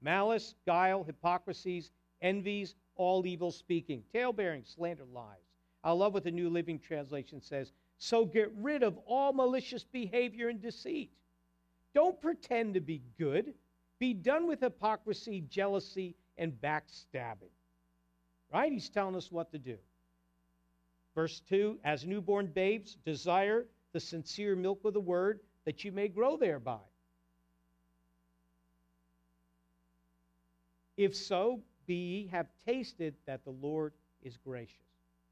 Malice, 0.00 0.54
guile, 0.66 1.04
hypocrisies, 1.04 1.90
envies, 2.22 2.74
all 2.96 3.26
evil 3.26 3.50
speaking, 3.50 4.02
tale 4.12 4.32
bearing, 4.32 4.62
slander, 4.64 5.04
lies. 5.12 5.36
I 5.84 5.92
love 5.92 6.14
what 6.14 6.24
the 6.24 6.30
New 6.30 6.50
Living 6.50 6.78
Translation 6.78 7.40
says. 7.40 7.72
So 7.98 8.24
get 8.24 8.52
rid 8.56 8.82
of 8.82 8.98
all 9.06 9.32
malicious 9.32 9.84
behavior 9.84 10.48
and 10.48 10.60
deceit. 10.60 11.10
Don't 11.94 12.20
pretend 12.20 12.74
to 12.74 12.80
be 12.80 13.02
good. 13.18 13.54
Be 13.98 14.12
done 14.12 14.46
with 14.46 14.60
hypocrisy, 14.60 15.44
jealousy, 15.48 16.14
and 16.36 16.52
backstabbing. 16.52 17.52
Right? 18.52 18.72
He's 18.72 18.88
telling 18.88 19.16
us 19.16 19.32
what 19.32 19.50
to 19.52 19.58
do. 19.58 19.76
Verse 21.14 21.40
2 21.48 21.78
As 21.84 22.04
newborn 22.04 22.46
babes, 22.46 22.96
desire 23.04 23.66
the 23.92 24.00
sincere 24.00 24.54
milk 24.54 24.80
of 24.84 24.92
the 24.92 25.00
word 25.00 25.40
that 25.64 25.84
you 25.84 25.92
may 25.92 26.08
grow 26.08 26.36
thereby. 26.36 26.78
If 30.96 31.14
so, 31.14 31.60
be 31.86 31.94
ye 31.94 32.26
have 32.28 32.48
tasted 32.66 33.14
that 33.26 33.44
the 33.44 33.50
Lord 33.50 33.92
is 34.22 34.36
gracious. 34.36 34.76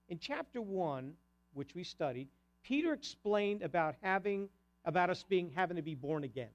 In 0.08 0.18
chapter 0.18 0.60
1, 0.60 1.12
which 1.54 1.74
we 1.74 1.84
studied, 1.84 2.28
Peter 2.62 2.92
explained 2.92 3.62
about 3.62 3.94
having 4.02 4.48
about 4.84 5.08
us 5.08 5.24
being 5.26 5.50
having 5.54 5.76
to 5.76 5.82
be 5.82 5.94
born 5.94 6.24
again. 6.24 6.50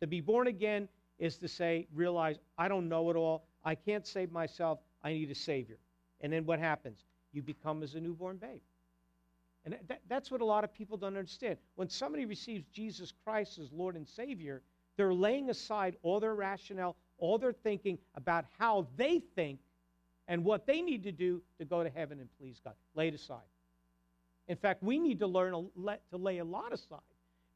To 0.00 0.06
be 0.06 0.20
born 0.20 0.46
again 0.46 0.88
is 1.18 1.36
to 1.36 1.48
say, 1.48 1.86
realize 1.94 2.36
I 2.58 2.68
don't 2.68 2.88
know 2.88 3.08
it 3.10 3.16
all. 3.16 3.44
I 3.64 3.74
can't 3.74 4.06
save 4.06 4.30
myself. 4.30 4.80
I 5.02 5.12
need 5.12 5.30
a 5.30 5.34
savior. 5.34 5.78
And 6.20 6.32
then 6.32 6.44
what 6.44 6.58
happens? 6.58 7.04
You 7.32 7.42
become 7.42 7.82
as 7.82 7.94
a 7.94 8.00
newborn 8.00 8.36
babe. 8.36 8.60
And 9.64 9.76
that, 9.88 10.00
that's 10.08 10.30
what 10.30 10.40
a 10.40 10.44
lot 10.44 10.64
of 10.64 10.74
people 10.74 10.96
don't 10.96 11.16
understand. 11.16 11.56
When 11.76 11.88
somebody 11.88 12.26
receives 12.26 12.64
Jesus 12.72 13.12
Christ 13.24 13.58
as 13.58 13.72
Lord 13.72 13.96
and 13.96 14.08
Savior, 14.08 14.60
they're 14.96 15.14
laying 15.14 15.50
aside 15.50 15.96
all 16.02 16.20
their 16.20 16.34
rationale, 16.34 16.96
all 17.22 17.38
their 17.38 17.52
thinking 17.52 17.98
about 18.16 18.44
how 18.58 18.86
they 18.96 19.20
think 19.36 19.60
and 20.26 20.44
what 20.44 20.66
they 20.66 20.82
need 20.82 21.04
to 21.04 21.12
do 21.12 21.40
to 21.58 21.64
go 21.64 21.82
to 21.84 21.88
heaven 21.88 22.18
and 22.18 22.28
please 22.38 22.60
God. 22.62 22.74
Lay 22.94 23.08
it 23.08 23.14
aside. 23.14 23.38
In 24.48 24.56
fact, 24.56 24.82
we 24.82 24.98
need 24.98 25.20
to 25.20 25.26
learn 25.28 25.52
to 25.52 26.16
lay 26.16 26.38
a 26.38 26.44
lot 26.44 26.72
aside 26.72 26.98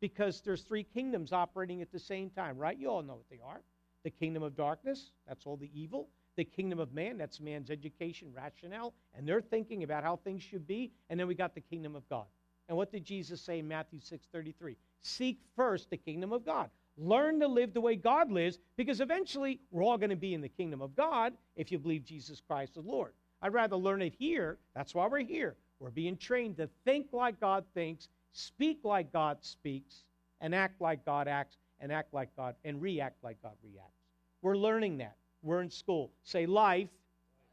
because 0.00 0.40
there's 0.40 0.62
three 0.62 0.84
kingdoms 0.84 1.32
operating 1.32 1.82
at 1.82 1.90
the 1.90 1.98
same 1.98 2.30
time, 2.30 2.56
right? 2.56 2.78
You 2.78 2.90
all 2.90 3.02
know 3.02 3.14
what 3.14 3.28
they 3.28 3.40
are. 3.44 3.60
The 4.04 4.10
kingdom 4.10 4.44
of 4.44 4.56
darkness, 4.56 5.10
that's 5.26 5.46
all 5.46 5.56
the 5.56 5.70
evil. 5.74 6.08
The 6.36 6.44
kingdom 6.44 6.78
of 6.78 6.94
man, 6.94 7.18
that's 7.18 7.40
man's 7.40 7.70
education, 7.70 8.28
rationale, 8.32 8.94
and 9.16 9.26
they're 9.26 9.40
thinking 9.40 9.82
about 9.82 10.04
how 10.04 10.16
things 10.16 10.42
should 10.42 10.66
be. 10.66 10.92
And 11.10 11.18
then 11.18 11.26
we 11.26 11.34
got 11.34 11.56
the 11.56 11.60
kingdom 11.60 11.96
of 11.96 12.08
God. 12.08 12.26
And 12.68 12.76
what 12.76 12.92
did 12.92 13.04
Jesus 13.04 13.40
say 13.40 13.58
in 13.58 13.66
Matthew 13.66 13.98
6:33? 13.98 14.76
Seek 15.00 15.40
first 15.56 15.90
the 15.90 15.96
kingdom 15.96 16.32
of 16.32 16.44
God. 16.44 16.70
Learn 16.98 17.40
to 17.40 17.48
live 17.48 17.74
the 17.74 17.80
way 17.80 17.94
God 17.94 18.30
lives 18.30 18.58
because 18.76 19.00
eventually 19.00 19.60
we're 19.70 19.82
all 19.82 19.98
going 19.98 20.10
to 20.10 20.16
be 20.16 20.34
in 20.34 20.40
the 20.40 20.48
kingdom 20.48 20.80
of 20.80 20.96
God 20.96 21.34
if 21.54 21.70
you 21.70 21.78
believe 21.78 22.04
Jesus 22.04 22.40
Christ 22.46 22.76
is 22.76 22.84
Lord. 22.84 23.12
I'd 23.42 23.52
rather 23.52 23.76
learn 23.76 24.00
it 24.00 24.14
here. 24.18 24.58
That's 24.74 24.94
why 24.94 25.06
we're 25.06 25.18
here. 25.18 25.56
We're 25.78 25.90
being 25.90 26.16
trained 26.16 26.56
to 26.56 26.70
think 26.84 27.08
like 27.12 27.38
God 27.38 27.64
thinks, 27.74 28.08
speak 28.32 28.80
like 28.82 29.12
God 29.12 29.38
speaks, 29.42 30.04
and 30.40 30.54
act 30.54 30.80
like 30.80 31.04
God 31.04 31.28
acts, 31.28 31.58
and 31.80 31.92
act 31.92 32.14
like 32.14 32.34
God, 32.36 32.54
and 32.64 32.80
react 32.80 33.22
like 33.22 33.40
God 33.42 33.52
reacts. 33.62 33.92
We're 34.40 34.56
learning 34.56 34.98
that. 34.98 35.16
We're 35.42 35.60
in 35.60 35.70
school. 35.70 36.10
Say, 36.24 36.46
life 36.46 36.88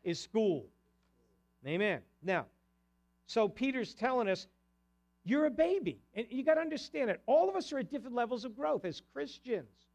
is 0.03 0.19
school. 0.19 0.65
Amen. 1.67 2.01
Now, 2.21 2.45
so 3.25 3.47
Peter's 3.47 3.93
telling 3.93 4.29
us 4.29 4.47
you're 5.23 5.45
a 5.45 5.51
baby. 5.51 5.99
And 6.15 6.25
you 6.29 6.43
got 6.43 6.55
to 6.55 6.61
understand 6.61 7.09
it. 7.09 7.21
All 7.25 7.49
of 7.49 7.55
us 7.55 7.71
are 7.71 7.79
at 7.79 7.89
different 7.89 8.15
levels 8.15 8.45
of 8.45 8.55
growth 8.55 8.85
as 8.85 9.01
Christians. 9.13 9.87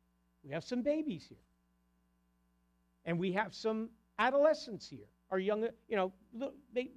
We 0.44 0.52
have 0.52 0.64
some 0.64 0.82
babies 0.82 1.26
here. 1.28 1.38
And 3.04 3.18
we 3.18 3.32
have 3.32 3.54
some 3.54 3.90
adolescents 4.18 4.88
here, 4.88 5.06
our 5.30 5.38
young, 5.38 5.68
you 5.88 5.96
know, 5.96 6.12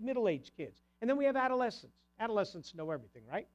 middle 0.01 0.27
aged 0.27 0.51
kids. 0.55 0.81
And 1.01 1.09
then 1.09 1.17
we 1.17 1.25
have 1.25 1.35
adolescents. 1.35 1.95
Adolescents 2.19 2.73
know 2.75 2.91
everything, 2.91 3.23
right? 3.31 3.47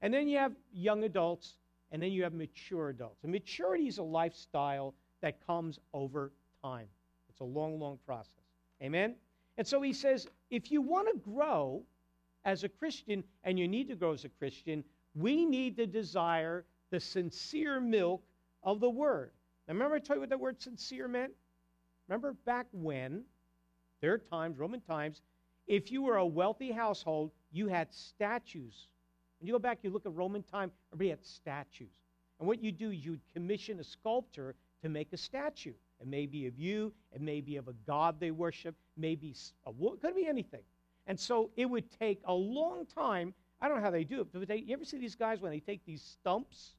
And 0.00 0.14
then 0.14 0.28
you 0.28 0.38
have 0.38 0.52
young 0.72 1.04
adults, 1.04 1.56
and 1.90 2.00
then 2.00 2.12
you 2.12 2.22
have 2.22 2.32
mature 2.32 2.90
adults. 2.90 3.24
And 3.24 3.32
maturity 3.32 3.88
is 3.88 3.98
a 3.98 4.02
lifestyle 4.02 4.94
that 5.22 5.44
comes 5.46 5.78
over 5.92 6.32
time. 6.62 6.86
It's 7.28 7.40
a 7.40 7.44
long, 7.44 7.80
long 7.80 7.98
process. 8.06 8.44
Amen? 8.82 9.16
And 9.56 9.66
so 9.66 9.82
he 9.82 9.92
says 9.92 10.28
if 10.50 10.70
you 10.70 10.80
want 10.80 11.08
to 11.12 11.18
grow, 11.18 11.82
as 12.48 12.64
a 12.64 12.68
Christian, 12.68 13.22
and 13.44 13.58
you 13.58 13.68
need 13.68 13.88
to 13.88 13.94
grow 13.94 14.12
as 14.12 14.24
a 14.24 14.30
Christian, 14.30 14.82
we 15.14 15.44
need 15.44 15.76
to 15.76 15.86
desire 15.86 16.64
the 16.90 16.98
sincere 16.98 17.78
milk 17.78 18.22
of 18.62 18.80
the 18.80 18.88
Word. 18.88 19.32
Now, 19.66 19.74
remember 19.74 19.96
I 19.96 19.98
told 19.98 20.16
you 20.16 20.20
what 20.20 20.30
that 20.30 20.40
word 20.40 20.58
sincere 20.58 21.08
meant? 21.08 21.32
Remember 22.08 22.32
back 22.46 22.66
when, 22.72 23.24
there 24.00 24.14
are 24.14 24.18
times, 24.18 24.58
Roman 24.58 24.80
times, 24.80 25.20
if 25.66 25.92
you 25.92 26.00
were 26.00 26.16
a 26.16 26.24
wealthy 26.26 26.72
household, 26.72 27.32
you 27.52 27.68
had 27.68 27.92
statues. 27.92 28.88
When 29.38 29.46
you 29.46 29.52
go 29.52 29.58
back, 29.58 29.80
you 29.82 29.90
look 29.90 30.06
at 30.06 30.14
Roman 30.14 30.42
time, 30.42 30.72
everybody 30.90 31.10
had 31.10 31.22
statues. 31.26 31.92
And 32.38 32.48
what 32.48 32.62
you 32.62 32.72
do, 32.72 32.90
is 32.90 33.04
you'd 33.04 33.20
commission 33.34 33.78
a 33.78 33.84
sculptor 33.84 34.54
to 34.80 34.88
make 34.88 35.12
a 35.12 35.18
statue. 35.18 35.74
It 36.00 36.06
may 36.06 36.24
be 36.24 36.46
of 36.46 36.58
you, 36.58 36.94
it 37.12 37.20
may 37.20 37.42
be 37.42 37.56
of 37.56 37.68
a 37.68 37.74
god 37.86 38.18
they 38.18 38.30
worship, 38.30 38.74
maybe 38.96 39.34
a, 39.66 39.70
it 39.70 40.00
could 40.00 40.16
be 40.16 40.26
anything. 40.26 40.62
And 41.08 41.18
so 41.18 41.50
it 41.56 41.64
would 41.64 41.90
take 41.98 42.20
a 42.26 42.34
long 42.34 42.86
time. 42.86 43.34
I 43.60 43.66
don't 43.66 43.78
know 43.78 43.82
how 43.82 43.90
they 43.90 44.04
do 44.04 44.20
it, 44.20 44.28
but 44.32 44.46
they, 44.46 44.58
you 44.58 44.74
ever 44.74 44.84
see 44.84 44.98
these 44.98 45.16
guys 45.16 45.40
when 45.40 45.50
they 45.50 45.58
take 45.58 45.84
these 45.84 46.02
stumps 46.02 46.74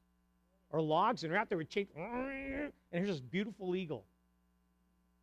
or 0.70 0.80
logs 0.80 1.24
and 1.24 1.32
they're 1.32 1.38
out 1.38 1.48
there 1.48 1.58
with 1.58 1.68
chain, 1.68 1.88
and 1.96 2.72
here's 2.92 3.08
this 3.08 3.20
beautiful 3.20 3.74
eagle. 3.74 4.04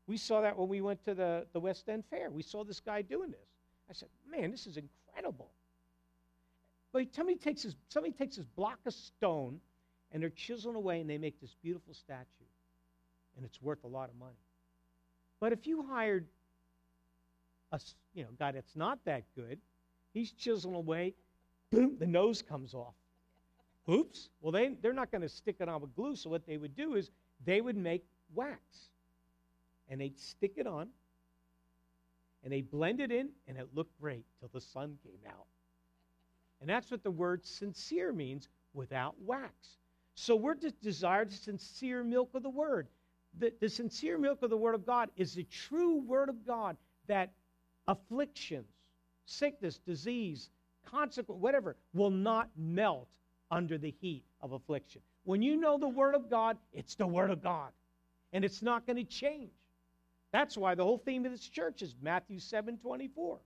We 0.08 0.18
saw 0.18 0.42
that 0.42 0.58
when 0.58 0.68
we 0.68 0.82
went 0.82 1.04
to 1.06 1.16
the, 1.16 1.48
the 1.54 1.60
West 1.60 1.88
End 1.90 2.04
Fair. 2.10 2.30
We 2.30 2.44
saw 2.44 2.64
this 2.64 2.82
guy 2.82 3.02
doing 3.02 3.32
this. 3.32 3.48
I 3.90 3.94
said, 3.94 4.10
man, 4.30 4.52
this 4.52 4.68
is 4.68 4.78
incredible. 4.78 5.50
But 6.92 7.14
somebody 7.16 7.38
takes 7.38 7.64
this, 7.64 7.76
somebody 7.90 8.14
takes 8.14 8.36
this 8.36 8.46
block 8.46 8.80
of 8.86 8.94
stone 8.94 9.60
and 10.12 10.22
they're 10.22 10.30
chiseling 10.30 10.76
away 10.76 11.00
and 11.00 11.10
they 11.10 11.18
make 11.18 11.40
this 11.40 11.56
beautiful 11.64 11.94
statue. 11.94 12.26
And 13.38 13.46
it's 13.46 13.62
worth 13.62 13.84
a 13.86 13.88
lot 13.88 14.10
of 14.10 14.18
money. 14.18 14.36
But 15.40 15.54
if 15.54 15.66
you 15.66 15.84
hired 15.84 16.26
a 17.72 17.80
you 18.14 18.24
know 18.24 18.30
guy 18.40 18.52
that's 18.52 18.76
not 18.76 19.00
that 19.06 19.24
good, 19.36 19.60
he's 20.14 20.32
chiseling 20.32 20.76
away, 20.76 21.14
boom, 21.72 21.98
the 22.00 22.08
nose 22.08 22.42
comes 22.42 22.74
off. 22.74 22.94
Oops. 23.90 24.30
Well, 24.42 24.52
they 24.52 24.70
they're 24.82 24.94
not 24.94 25.12
going 25.12 25.22
to 25.22 25.30
stick 25.30 25.58
it 25.60 25.70
on 25.70 25.82
with 25.82 25.96
glue. 25.96 26.16
So 26.16 26.30
what 26.30 26.46
they 26.46 26.58
would 26.58 26.76
do 26.76 26.96
is 26.96 27.12
they 27.46 27.62
would 27.62 27.78
make 27.78 28.04
wax, 28.34 28.90
and 29.90 30.02
they'd 30.02 30.20
stick 30.20 30.54
it 30.58 30.68
on, 30.68 30.90
and 32.44 32.52
they 32.52 32.62
blend 32.62 33.00
it 33.00 33.12
in, 33.12 33.30
and 33.48 33.58
it 33.58 33.68
looked 33.74 34.00
great 34.00 34.26
till 34.40 34.50
the 34.54 34.62
sun 34.62 34.98
came 35.04 35.20
out. 35.30 35.46
And 36.60 36.70
that's 36.70 36.90
what 36.90 37.04
the 37.04 37.12
word 37.12 37.46
sincere 37.46 38.12
means 38.12 38.50
without 38.74 39.16
wax. 39.24 39.78
So 40.16 40.36
we're 40.36 40.56
to 40.56 40.72
desire 40.72 41.26
the 41.26 41.36
sincere 41.36 42.04
milk 42.04 42.32
of 42.34 42.44
the 42.44 42.50
word. 42.50 42.88
The, 43.38 43.54
the 43.60 43.70
sincere 43.70 44.18
milk 44.18 44.42
of 44.42 44.50
the 44.50 44.58
word 44.58 44.74
of 44.74 44.86
God 44.86 45.10
is 45.16 45.36
the 45.36 45.44
true 45.44 45.98
word 45.98 46.30
of 46.30 46.46
God 46.46 46.76
that 47.08 47.32
afflictions, 47.88 48.68
sickness, 49.26 49.80
disease, 49.80 50.50
consequence, 50.86 51.42
whatever, 51.42 51.76
will 51.94 52.10
not 52.10 52.50
melt 52.58 53.08
under 53.52 53.78
the 53.78 53.94
heat 54.00 54.24
of 54.42 54.52
affliction. 54.52 55.02
When 55.24 55.42
you 55.42 55.58
know 55.58 55.78
the 55.78 55.88
Word 55.88 56.16
of 56.16 56.30
God, 56.30 56.58
it's 56.74 56.96
the 56.96 57.08
Word 57.08 57.32
of 57.32 57.42
God. 57.42 57.72
And 58.34 58.44
it's 58.44 58.62
not 58.62 58.86
going 58.86 58.98
to 58.98 59.04
change. 59.04 59.52
That's 60.32 60.58
why 60.58 60.76
the 60.76 60.84
whole 60.84 60.98
theme 60.98 61.26
of 61.26 61.32
this 61.32 61.48
church 61.48 61.82
is 61.82 61.96
Matthew 62.02 62.40
7 62.40 62.78
24. 62.78 63.40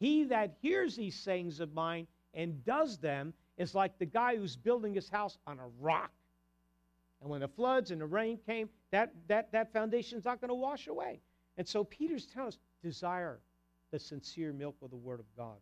He 0.00 0.24
that 0.24 0.56
hears 0.60 0.96
these 0.96 1.14
sayings 1.14 1.60
of 1.60 1.72
mine 1.72 2.06
and 2.34 2.64
does 2.64 2.98
them 2.98 3.32
is 3.56 3.74
like 3.74 3.98
the 3.98 4.06
guy 4.06 4.36
who's 4.36 4.56
building 4.56 4.94
his 4.94 5.08
house 5.08 5.38
on 5.46 5.58
a 5.58 5.68
rock. 5.80 6.10
And 7.20 7.30
when 7.30 7.40
the 7.40 7.48
floods 7.48 7.90
and 7.90 8.00
the 8.00 8.06
rain 8.06 8.38
came, 8.46 8.68
that, 8.90 9.12
that, 9.26 9.50
that 9.52 9.72
foundation's 9.72 10.24
not 10.24 10.40
going 10.40 10.50
to 10.50 10.54
wash 10.54 10.86
away. 10.86 11.20
And 11.56 11.66
so 11.66 11.82
Peter's 11.82 12.26
telling 12.26 12.48
us 12.48 12.58
desire 12.82 13.40
the 13.90 13.98
sincere 13.98 14.52
milk 14.52 14.76
of 14.82 14.90
the 14.90 14.96
Word 14.96 15.20
of 15.20 15.26
God, 15.36 15.58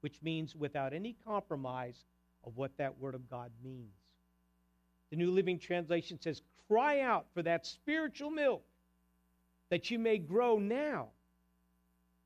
which 0.00 0.22
means 0.22 0.54
without 0.54 0.92
any 0.92 1.16
compromise 1.24 2.04
of 2.44 2.56
what 2.56 2.76
that 2.78 2.98
Word 2.98 3.14
of 3.14 3.28
God 3.28 3.50
means. 3.62 3.94
The 5.10 5.16
New 5.16 5.30
Living 5.30 5.58
Translation 5.58 6.20
says, 6.20 6.42
Cry 6.68 7.00
out 7.00 7.26
for 7.34 7.42
that 7.42 7.66
spiritual 7.66 8.30
milk 8.30 8.64
that 9.68 9.90
you 9.90 9.98
may 9.98 10.18
grow 10.18 10.58
now 10.58 11.08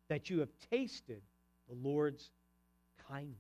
that 0.09 0.31
you 0.31 0.41
have 0.41 0.51
tasted 0.71 1.23
the 1.69 1.75
Lord's 1.75 2.31
kindness. 3.09 3.39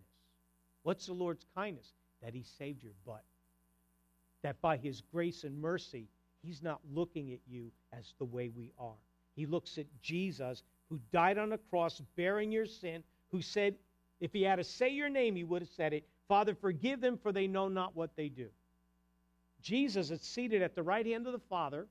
What's 0.83 1.07
the 1.07 1.12
Lord's 1.12 1.44
kindness? 1.55 1.92
That 2.22 2.35
He 2.35 2.44
saved 2.59 2.83
your 2.83 2.92
butt. 3.05 3.22
That 4.42 4.61
by 4.61 4.77
His 4.77 5.03
grace 5.12 5.44
and 5.44 5.61
mercy, 5.61 6.09
He's 6.42 6.62
not 6.62 6.81
looking 6.92 7.33
at 7.33 7.40
you 7.49 7.70
as 7.92 8.14
the 8.18 8.25
way 8.25 8.49
we 8.49 8.72
are. 8.79 8.99
He 9.35 9.46
looks 9.46 9.79
at 9.79 9.87
Jesus 10.01 10.62
who 10.88 11.01
died 11.12 11.38
on 11.38 11.53
a 11.53 11.59
cross 11.59 12.01
bearing 12.16 12.53
your 12.53 12.66
sin, 12.66 13.03
who 13.31 13.42
said, 13.42 13.75
if 14.20 14.33
he 14.33 14.42
had 14.42 14.57
to 14.57 14.64
say 14.64 14.88
your 14.88 15.09
name, 15.09 15.37
he 15.37 15.44
would 15.44 15.62
have 15.62 15.70
said 15.70 15.92
it 15.92 16.07
Father, 16.29 16.55
forgive 16.55 17.01
them, 17.01 17.16
for 17.16 17.31
they 17.31 17.46
know 17.46 17.68
not 17.68 17.94
what 17.94 18.16
they 18.16 18.29
do. 18.29 18.49
Jesus 19.62 20.11
is 20.11 20.20
seated 20.20 20.61
at 20.61 20.75
the 20.75 20.83
right 20.83 21.07
hand 21.07 21.27
of 21.27 21.33
the 21.33 21.38
Father. 21.38 21.87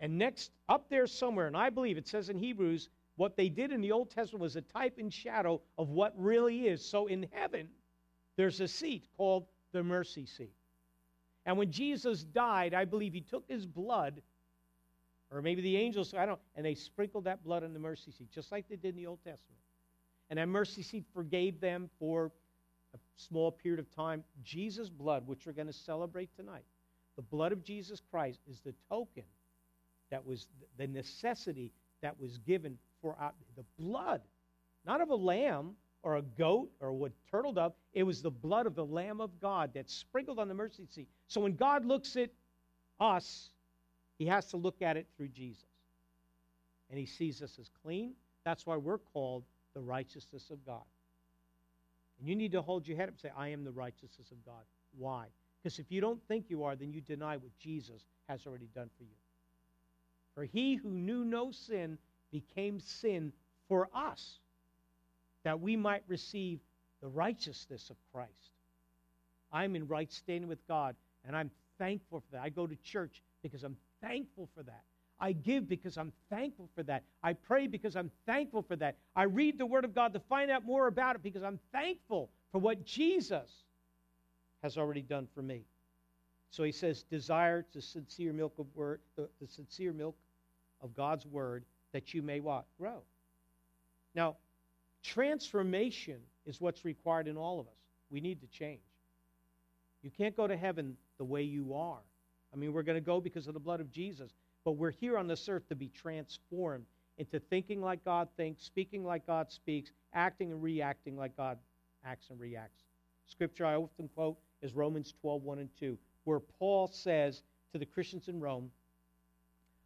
And 0.00 0.18
next, 0.18 0.52
up 0.68 0.88
there 0.88 1.06
somewhere, 1.06 1.46
and 1.46 1.56
I 1.56 1.70
believe 1.70 1.98
it 1.98 2.08
says 2.08 2.28
in 2.28 2.38
Hebrews, 2.38 2.88
what 3.16 3.36
they 3.36 3.48
did 3.48 3.72
in 3.72 3.80
the 3.80 3.92
Old 3.92 4.10
Testament 4.10 4.42
was 4.42 4.56
a 4.56 4.62
type 4.62 4.98
and 4.98 5.12
shadow 5.12 5.60
of 5.78 5.90
what 5.90 6.12
really 6.16 6.66
is. 6.68 6.84
So 6.84 7.06
in 7.06 7.26
heaven, 7.32 7.68
there's 8.36 8.60
a 8.60 8.68
seat 8.68 9.06
called 9.16 9.46
the 9.72 9.82
mercy 9.82 10.26
seat. 10.26 10.52
And 11.46 11.56
when 11.56 11.70
Jesus 11.70 12.24
died, 12.24 12.74
I 12.74 12.84
believe 12.84 13.14
he 13.14 13.20
took 13.20 13.44
his 13.48 13.64
blood 13.64 14.20
or 15.36 15.42
maybe 15.42 15.60
the 15.60 15.76
angels, 15.76 16.14
I 16.14 16.24
don't, 16.24 16.40
and 16.54 16.64
they 16.64 16.74
sprinkled 16.74 17.24
that 17.24 17.44
blood 17.44 17.62
on 17.62 17.72
the 17.72 17.78
mercy 17.78 18.10
seat, 18.10 18.30
just 18.30 18.50
like 18.50 18.68
they 18.68 18.76
did 18.76 18.94
in 18.94 18.96
the 18.96 19.06
Old 19.06 19.18
Testament. 19.22 19.60
And 20.30 20.38
that 20.38 20.48
mercy 20.48 20.82
seat 20.82 21.04
forgave 21.12 21.60
them 21.60 21.90
for 21.98 22.32
a 22.94 22.98
small 23.16 23.52
period 23.52 23.78
of 23.78 23.94
time. 23.94 24.24
Jesus' 24.42 24.88
blood, 24.88 25.26
which 25.26 25.46
we're 25.46 25.52
going 25.52 25.66
to 25.66 25.72
celebrate 25.72 26.34
tonight, 26.36 26.64
the 27.16 27.22
blood 27.22 27.52
of 27.52 27.62
Jesus 27.62 28.00
Christ 28.10 28.40
is 28.48 28.60
the 28.60 28.74
token 28.88 29.24
that 30.10 30.24
was 30.24 30.48
the 30.78 30.86
necessity 30.86 31.70
that 32.00 32.18
was 32.18 32.38
given 32.38 32.78
for 33.02 33.14
our, 33.20 33.32
the 33.56 33.64
blood 33.78 34.22
not 34.86 35.00
of 35.00 35.10
a 35.10 35.14
lamb 35.14 35.72
or 36.02 36.16
a 36.16 36.22
goat 36.22 36.70
or 36.80 37.06
a 37.06 37.10
turtle 37.30 37.52
dove. 37.52 37.72
It 37.92 38.04
was 38.04 38.22
the 38.22 38.30
blood 38.30 38.66
of 38.66 38.74
the 38.76 38.84
Lamb 38.84 39.20
of 39.20 39.38
God 39.40 39.72
that 39.74 39.90
sprinkled 39.90 40.38
on 40.38 40.46
the 40.48 40.54
mercy 40.54 40.86
seat. 40.88 41.08
So 41.26 41.40
when 41.40 41.56
God 41.56 41.84
looks 41.84 42.16
at 42.16 42.30
us, 43.00 43.50
he 44.18 44.26
has 44.26 44.46
to 44.46 44.56
look 44.56 44.82
at 44.82 44.96
it 44.96 45.06
through 45.16 45.28
Jesus. 45.28 45.64
And 46.90 46.98
he 46.98 47.06
sees 47.06 47.42
us 47.42 47.58
as 47.60 47.68
clean. 47.82 48.14
That's 48.44 48.66
why 48.66 48.76
we're 48.76 48.98
called 48.98 49.44
the 49.74 49.80
righteousness 49.80 50.50
of 50.50 50.64
God. 50.64 50.84
And 52.18 52.28
you 52.28 52.34
need 52.34 52.52
to 52.52 52.62
hold 52.62 52.86
your 52.86 52.96
head 52.96 53.08
up 53.08 53.14
and 53.14 53.20
say, 53.20 53.30
I 53.36 53.48
am 53.48 53.64
the 53.64 53.72
righteousness 53.72 54.30
of 54.30 54.44
God. 54.44 54.62
Why? 54.96 55.26
Because 55.62 55.78
if 55.78 55.90
you 55.90 56.00
don't 56.00 56.22
think 56.28 56.46
you 56.48 56.64
are, 56.64 56.76
then 56.76 56.92
you 56.92 57.00
deny 57.00 57.36
what 57.36 57.50
Jesus 57.58 58.04
has 58.28 58.46
already 58.46 58.68
done 58.74 58.88
for 58.96 59.04
you. 59.04 59.10
For 60.34 60.44
he 60.44 60.76
who 60.76 60.90
knew 60.90 61.24
no 61.24 61.50
sin 61.50 61.98
became 62.30 62.80
sin 62.80 63.32
for 63.68 63.88
us, 63.94 64.38
that 65.44 65.60
we 65.60 65.76
might 65.76 66.02
receive 66.08 66.60
the 67.02 67.08
righteousness 67.08 67.90
of 67.90 67.96
Christ. 68.12 68.52
I'm 69.52 69.76
in 69.76 69.86
right 69.86 70.12
standing 70.12 70.48
with 70.48 70.66
God, 70.68 70.94
and 71.24 71.36
I'm 71.36 71.50
thankful 71.78 72.20
for 72.20 72.36
that. 72.36 72.42
I 72.42 72.48
go 72.48 72.66
to 72.66 72.76
church 72.76 73.22
because 73.42 73.62
I'm 73.64 73.76
thankful 74.02 74.48
for 74.54 74.62
that. 74.62 74.84
I 75.18 75.32
give 75.32 75.68
because 75.68 75.96
I'm 75.96 76.12
thankful 76.28 76.68
for 76.74 76.82
that. 76.84 77.04
I 77.22 77.32
pray 77.32 77.66
because 77.66 77.96
I'm 77.96 78.10
thankful 78.26 78.62
for 78.62 78.76
that. 78.76 78.96
I 79.14 79.24
read 79.24 79.58
the 79.58 79.66
Word 79.66 79.84
of 79.84 79.94
God 79.94 80.12
to 80.12 80.20
find 80.20 80.50
out 80.50 80.64
more 80.64 80.88
about 80.88 81.16
it 81.16 81.22
because 81.22 81.42
I'm 81.42 81.58
thankful 81.72 82.30
for 82.52 82.60
what 82.60 82.84
Jesus 82.84 83.50
has 84.62 84.76
already 84.76 85.02
done 85.02 85.26
for 85.34 85.42
me. 85.42 85.64
So 86.50 86.64
he 86.64 86.72
says, 86.72 87.02
desire 87.02 87.66
the 87.74 87.82
sincere 87.82 88.32
milk 88.32 88.54
of 88.58 88.66
word, 88.74 89.00
the, 89.16 89.28
the 89.40 89.46
sincere 89.46 89.92
milk 89.92 90.16
of 90.80 90.94
God's 90.94 91.26
word, 91.26 91.64
that 91.92 92.14
you 92.14 92.22
may 92.22 92.40
what? 92.40 92.64
Grow. 92.78 93.02
Now, 94.14 94.36
transformation 95.02 96.18
is 96.46 96.60
what's 96.60 96.84
required 96.84 97.28
in 97.28 97.36
all 97.36 97.60
of 97.60 97.66
us. 97.66 97.72
We 98.10 98.20
need 98.20 98.40
to 98.40 98.46
change. 98.46 98.80
You 100.02 100.10
can't 100.10 100.36
go 100.36 100.46
to 100.46 100.56
heaven 100.56 100.96
the 101.18 101.24
way 101.24 101.42
you 101.42 101.74
are. 101.74 102.00
I 102.52 102.56
mean, 102.56 102.72
we're 102.72 102.82
going 102.82 102.96
to 102.96 103.04
go 103.04 103.20
because 103.20 103.46
of 103.46 103.54
the 103.54 103.60
blood 103.60 103.80
of 103.80 103.90
Jesus, 103.90 104.32
but 104.64 104.72
we're 104.72 104.90
here 104.90 105.18
on 105.18 105.26
this 105.26 105.48
earth 105.48 105.68
to 105.68 105.74
be 105.74 105.88
transformed 105.88 106.86
into 107.18 107.38
thinking 107.38 107.80
like 107.80 108.04
God 108.04 108.28
thinks, 108.36 108.62
speaking 108.62 109.04
like 109.04 109.26
God 109.26 109.50
speaks, 109.50 109.92
acting 110.12 110.52
and 110.52 110.62
reacting 110.62 111.16
like 111.16 111.36
God 111.36 111.58
acts 112.04 112.30
and 112.30 112.38
reacts. 112.38 112.84
Scripture 113.26 113.66
I 113.66 113.74
often 113.74 114.08
quote 114.08 114.36
is 114.62 114.74
Romans 114.74 115.12
12, 115.20 115.42
1 115.42 115.58
and 115.58 115.70
2, 115.78 115.98
where 116.24 116.40
Paul 116.40 116.88
says 116.88 117.42
to 117.72 117.78
the 117.78 117.86
Christians 117.86 118.28
in 118.28 118.40
Rome, 118.40 118.70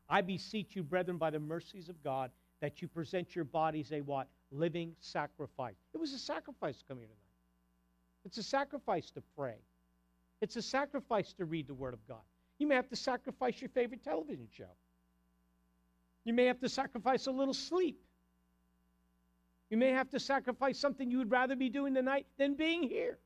I 0.08 0.20
beseech 0.20 0.74
you, 0.74 0.82
brethren, 0.82 1.18
by 1.18 1.30
the 1.30 1.38
mercies 1.38 1.88
of 1.88 2.02
God, 2.02 2.30
that 2.60 2.82
you 2.82 2.88
present 2.88 3.34
your 3.34 3.44
bodies 3.44 3.92
a 3.92 4.00
what? 4.00 4.28
Living 4.50 4.94
sacrifice. 5.00 5.76
It 5.94 5.98
was 5.98 6.12
a 6.12 6.18
sacrifice 6.18 6.78
to 6.78 6.84
come 6.84 6.98
here 6.98 7.06
tonight. 7.06 7.16
It's 8.24 8.38
a 8.38 8.42
sacrifice 8.42 9.10
to 9.12 9.22
pray. 9.36 9.56
It's 10.40 10.56
a 10.56 10.62
sacrifice 10.62 11.32
to 11.34 11.44
read 11.44 11.68
the 11.68 11.74
Word 11.74 11.94
of 11.94 12.06
God. 12.08 12.18
You 12.60 12.66
may 12.66 12.74
have 12.74 12.90
to 12.90 12.96
sacrifice 12.96 13.60
your 13.60 13.70
favorite 13.70 14.04
television 14.04 14.46
show. 14.54 14.70
You 16.24 16.34
may 16.34 16.44
have 16.44 16.60
to 16.60 16.68
sacrifice 16.68 17.26
a 17.26 17.30
little 17.32 17.54
sleep. 17.54 17.98
You 19.70 19.78
may 19.78 19.92
have 19.92 20.10
to 20.10 20.20
sacrifice 20.20 20.78
something 20.78 21.10
you 21.10 21.18
would 21.18 21.30
rather 21.30 21.56
be 21.56 21.70
doing 21.70 21.94
tonight 21.94 22.26
than 22.36 22.54
being 22.54 22.82
here. 22.82 23.18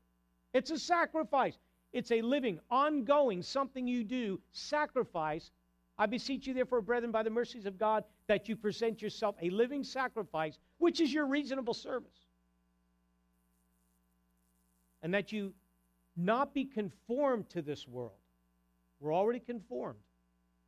It's 0.53 0.71
a 0.71 0.79
sacrifice. 0.79 1.57
It's 1.91 2.11
a 2.11 2.21
living, 2.21 2.59
ongoing, 2.71 3.41
something 3.41 3.85
you 3.85 4.05
do, 4.05 4.39
sacrifice. 4.53 5.51
I 5.97 6.05
beseech 6.05 6.47
you, 6.47 6.53
therefore, 6.53 6.79
brethren, 6.81 7.11
by 7.11 7.23
the 7.23 7.29
mercies 7.29 7.65
of 7.65 7.77
God, 7.77 8.05
that 8.27 8.47
you 8.47 8.55
present 8.55 9.01
yourself 9.01 9.35
a 9.41 9.49
living 9.49 9.83
sacrifice, 9.83 10.57
which 10.77 11.01
is 11.01 11.13
your 11.13 11.25
reasonable 11.25 11.73
service. 11.73 12.25
And 15.01 15.13
that 15.13 15.33
you 15.33 15.53
not 16.15 16.53
be 16.53 16.63
conformed 16.63 17.49
to 17.49 17.61
this 17.61 17.85
world. 17.85 18.13
We're 19.05 19.13
already 19.13 19.39
conformed. 19.39 19.99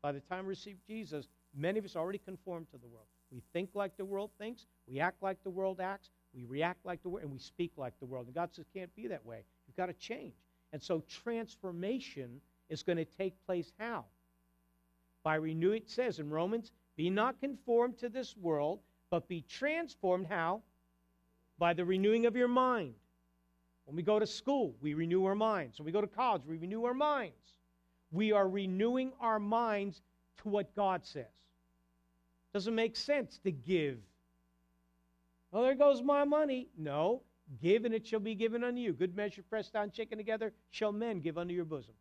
By 0.04 0.12
the 0.12 0.20
time 0.20 0.44
we 0.44 0.50
receive 0.50 0.78
Jesus, 0.86 1.28
many 1.56 1.80
of 1.80 1.86
us 1.86 1.96
already 1.96 2.20
conformed 2.20 2.68
to 2.70 2.78
the 2.78 2.86
world. 2.86 3.08
We 3.32 3.42
think 3.52 3.72
like 3.74 3.98
the 3.98 4.06
world 4.06 4.30
thinks, 4.38 4.68
we 4.88 5.00
act 5.00 5.24
like 5.24 5.42
the 5.44 5.50
world 5.50 5.80
acts, 5.80 6.12
we 6.36 6.44
react 6.44 6.86
like 6.86 7.02
the 7.02 7.10
world, 7.10 7.24
and 7.24 7.34
we 7.34 7.40
speak 7.40 7.72
like 7.78 7.98
the 8.00 8.06
world. 8.06 8.28
And 8.28 8.36
God 8.36 8.54
says, 8.54 8.66
can't 8.72 8.96
be 8.96 9.08
that 9.08 9.26
way. 9.26 9.44
You've 9.68 9.76
got 9.76 9.88
to 9.88 9.94
change. 9.94 10.36
And 10.72 10.80
so 10.80 11.04
transformation 11.10 12.40
is 12.70 12.84
going 12.84 13.00
to 13.00 13.06
take 13.06 13.34
place 13.48 13.74
how? 13.80 14.06
By 15.24 15.34
renewing, 15.36 15.82
it 15.82 15.90
says 15.90 16.20
in 16.20 16.30
Romans, 16.30 16.72
be 16.96 17.10
not 17.10 17.42
conformed 17.42 17.98
to 17.98 18.08
this 18.08 18.38
world, 18.38 18.82
but 19.10 19.28
be 19.28 19.42
transformed 19.50 20.28
how? 20.30 20.62
By 21.58 21.74
the 21.74 21.86
renewing 21.86 22.28
of 22.28 22.36
your 22.36 22.48
mind. 22.48 22.94
When 23.86 23.96
we 23.96 24.04
go 24.04 24.20
to 24.20 24.28
school, 24.28 24.76
we 24.80 24.94
renew 24.94 25.26
our 25.26 25.34
minds. 25.34 25.80
When 25.80 25.88
we 25.88 25.92
go 25.92 26.02
to 26.02 26.08
college, 26.08 26.44
we 26.48 26.58
renew 26.58 26.84
our 26.84 26.94
minds. 26.94 27.57
We 28.12 28.32
are 28.32 28.48
renewing 28.48 29.12
our 29.20 29.40
minds 29.40 30.02
to 30.42 30.50
what 30.50 30.76
God 30.76 31.06
says. 31.06 31.26
Doesn't 32.54 32.76
make 32.76 32.96
sense 32.96 33.40
to 33.44 33.52
give. 33.52 34.00
Oh, 35.54 35.64
there 35.64 35.76
goes 35.76 36.02
my 36.02 36.24
money. 36.24 36.70
No, 36.78 37.22
give 37.62 37.86
and 37.86 37.94
it 37.94 38.06
shall 38.06 38.20
be 38.20 38.36
given 38.36 38.64
unto 38.64 38.80
you. 38.80 38.94
Good 38.94 39.16
measure, 39.16 39.44
pressed 39.44 39.74
down, 39.74 39.92
shaken 39.92 40.18
together, 40.18 40.54
shall 40.72 40.92
men 40.92 41.20
give 41.20 41.38
unto 41.38 41.54
your 41.54 41.66
bosom. 41.66 41.94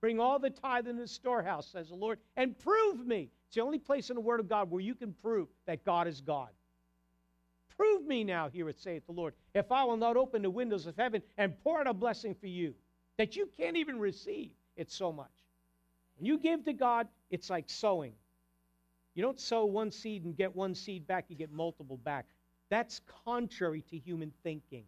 Bring 0.00 0.20
all 0.20 0.38
the 0.38 0.50
tithe 0.50 0.86
in 0.86 0.98
the 0.98 1.08
storehouse, 1.08 1.66
says 1.68 1.88
the 1.88 1.94
Lord, 1.94 2.18
and 2.36 2.58
prove 2.58 3.06
me. 3.06 3.30
It's 3.46 3.54
the 3.54 3.62
only 3.62 3.78
place 3.78 4.10
in 4.10 4.16
the 4.16 4.20
Word 4.20 4.40
of 4.40 4.48
God 4.48 4.70
where 4.70 4.80
you 4.80 4.94
can 4.94 5.14
prove 5.22 5.48
that 5.66 5.84
God 5.84 6.06
is 6.06 6.20
God. 6.20 6.50
Prove 7.76 8.04
me 8.06 8.22
now, 8.22 8.48
here 8.48 8.68
it 8.68 8.78
saith 8.78 9.06
the 9.06 9.12
Lord, 9.12 9.34
if 9.54 9.72
I 9.72 9.84
will 9.84 9.96
not 9.96 10.16
open 10.16 10.42
the 10.42 10.50
windows 10.50 10.86
of 10.86 10.96
heaven 10.96 11.22
and 11.38 11.58
pour 11.62 11.80
out 11.80 11.86
a 11.86 11.94
blessing 11.94 12.34
for 12.34 12.46
you 12.46 12.74
that 13.16 13.34
you 13.34 13.48
can't 13.56 13.76
even 13.76 13.98
receive. 13.98 14.52
It's 14.76 14.94
so 14.94 15.12
much. 15.12 15.30
When 16.16 16.26
you 16.26 16.38
give 16.38 16.64
to 16.64 16.72
God, 16.72 17.08
it's 17.30 17.50
like 17.50 17.64
sowing. 17.68 18.12
You 19.14 19.22
don't 19.22 19.38
sow 19.38 19.64
one 19.64 19.90
seed 19.90 20.24
and 20.24 20.36
get 20.36 20.54
one 20.54 20.74
seed 20.74 21.06
back, 21.06 21.26
you 21.28 21.36
get 21.36 21.52
multiple 21.52 21.96
back. 21.98 22.26
That's 22.70 23.00
contrary 23.24 23.82
to 23.90 23.98
human 23.98 24.32
thinking. 24.42 24.84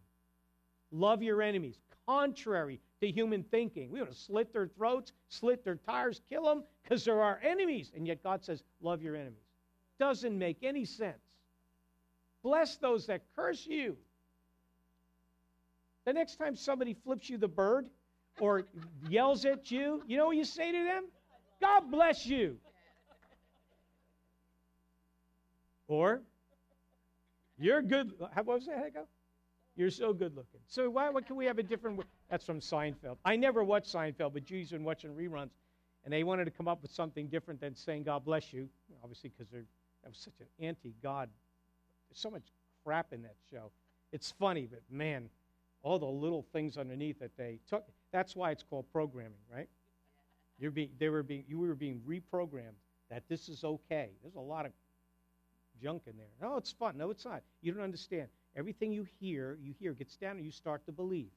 Love 0.91 1.21
your 1.21 1.41
enemies, 1.41 1.79
contrary 2.05 2.79
to 3.01 3.11
human 3.11 3.43
thinking. 3.43 3.91
We 3.91 3.99
want 3.99 4.11
to 4.11 4.17
slit 4.17 4.53
their 4.53 4.67
throats, 4.67 5.11
slit 5.29 5.63
their 5.63 5.75
tires, 5.75 6.21
kill 6.29 6.43
them 6.45 6.63
because 6.83 7.05
they're 7.05 7.21
our 7.21 7.39
enemies. 7.43 7.91
And 7.95 8.07
yet 8.07 8.23
God 8.23 8.43
says, 8.43 8.63
love 8.81 9.01
your 9.01 9.15
enemies. 9.15 9.39
Doesn't 9.99 10.37
make 10.37 10.63
any 10.63 10.85
sense. 10.85 11.17
Bless 12.43 12.77
those 12.77 13.07
that 13.07 13.21
curse 13.35 13.65
you. 13.65 13.97
The 16.05 16.13
next 16.13 16.37
time 16.37 16.55
somebody 16.55 16.93
flips 16.93 17.29
you 17.29 17.37
the 17.37 17.49
bird 17.49 17.87
or 18.39 18.65
yells 19.09 19.45
at 19.45 19.71
you, 19.71 20.03
you 20.07 20.17
know 20.17 20.27
what 20.27 20.37
you 20.37 20.45
say 20.45 20.71
to 20.71 20.83
them? 20.83 21.05
God 21.61 21.91
bless 21.91 22.25
you. 22.25 22.57
Or, 25.87 26.21
you're 27.57 27.81
good. 27.81 28.11
How 28.33 28.43
what 28.43 28.57
was 28.57 28.65
that? 28.67 28.77
How 28.77 28.89
go? 28.89 29.07
You're 29.75 29.91
so 29.91 30.11
good 30.11 30.35
looking. 30.35 30.59
So 30.67 30.89
why 30.89 31.09
what 31.09 31.25
can 31.25 31.35
we 31.35 31.45
have 31.45 31.59
a 31.59 31.63
different? 31.63 32.01
That's 32.29 32.45
from 32.45 32.59
Seinfeld. 32.59 33.17
I 33.23 33.35
never 33.35 33.63
watched 33.63 33.93
Seinfeld, 33.93 34.33
but 34.33 34.43
Julie's 34.43 34.71
been 34.71 34.83
watching 34.83 35.11
reruns, 35.11 35.51
and 36.03 36.11
they 36.11 36.23
wanted 36.23 36.45
to 36.45 36.51
come 36.51 36.67
up 36.67 36.81
with 36.81 36.91
something 36.91 37.27
different 37.27 37.61
than 37.61 37.75
saying 37.75 38.03
"God 38.03 38.25
bless 38.25 38.51
you," 38.51 38.67
obviously 39.03 39.29
because 39.29 39.49
they're 39.51 39.65
that 40.03 40.09
was 40.09 40.17
such 40.17 40.39
an 40.39 40.65
anti-God. 40.65 41.29
There's 42.09 42.19
so 42.19 42.29
much 42.29 42.43
crap 42.83 43.13
in 43.13 43.21
that 43.23 43.35
show. 43.51 43.71
It's 44.11 44.31
funny, 44.31 44.67
but 44.69 44.81
man, 44.89 45.29
all 45.83 45.99
the 45.99 46.05
little 46.05 46.45
things 46.53 46.77
underneath 46.77 47.19
that 47.19 47.35
they 47.37 47.59
took. 47.67 47.85
That's 48.11 48.35
why 48.35 48.51
it's 48.51 48.63
called 48.63 48.85
programming, 48.91 49.39
right? 49.53 49.67
You're 50.59 50.71
being, 50.71 50.89
they 50.97 51.09
were 51.09 51.23
being, 51.23 51.43
you 51.47 51.59
were 51.59 51.75
being 51.75 52.01
reprogrammed 52.07 52.77
that 53.09 53.23
this 53.29 53.47
is 53.49 53.63
okay. 53.63 54.09
There's 54.21 54.35
a 54.35 54.39
lot 54.39 54.65
of 54.65 54.71
junk 55.81 56.03
in 56.07 56.17
there. 56.17 56.27
No, 56.41 56.57
it's 56.57 56.71
fun. 56.71 56.97
No, 56.97 57.11
it's 57.11 57.25
not. 57.25 57.41
You 57.61 57.71
don't 57.71 57.83
understand. 57.83 58.27
Everything 58.55 58.91
you 58.91 59.05
hear, 59.19 59.57
you 59.61 59.73
hear 59.79 59.93
gets 59.93 60.15
down 60.15 60.37
and 60.37 60.45
you 60.45 60.51
start 60.51 60.85
to 60.87 60.91
believe. 60.91 61.29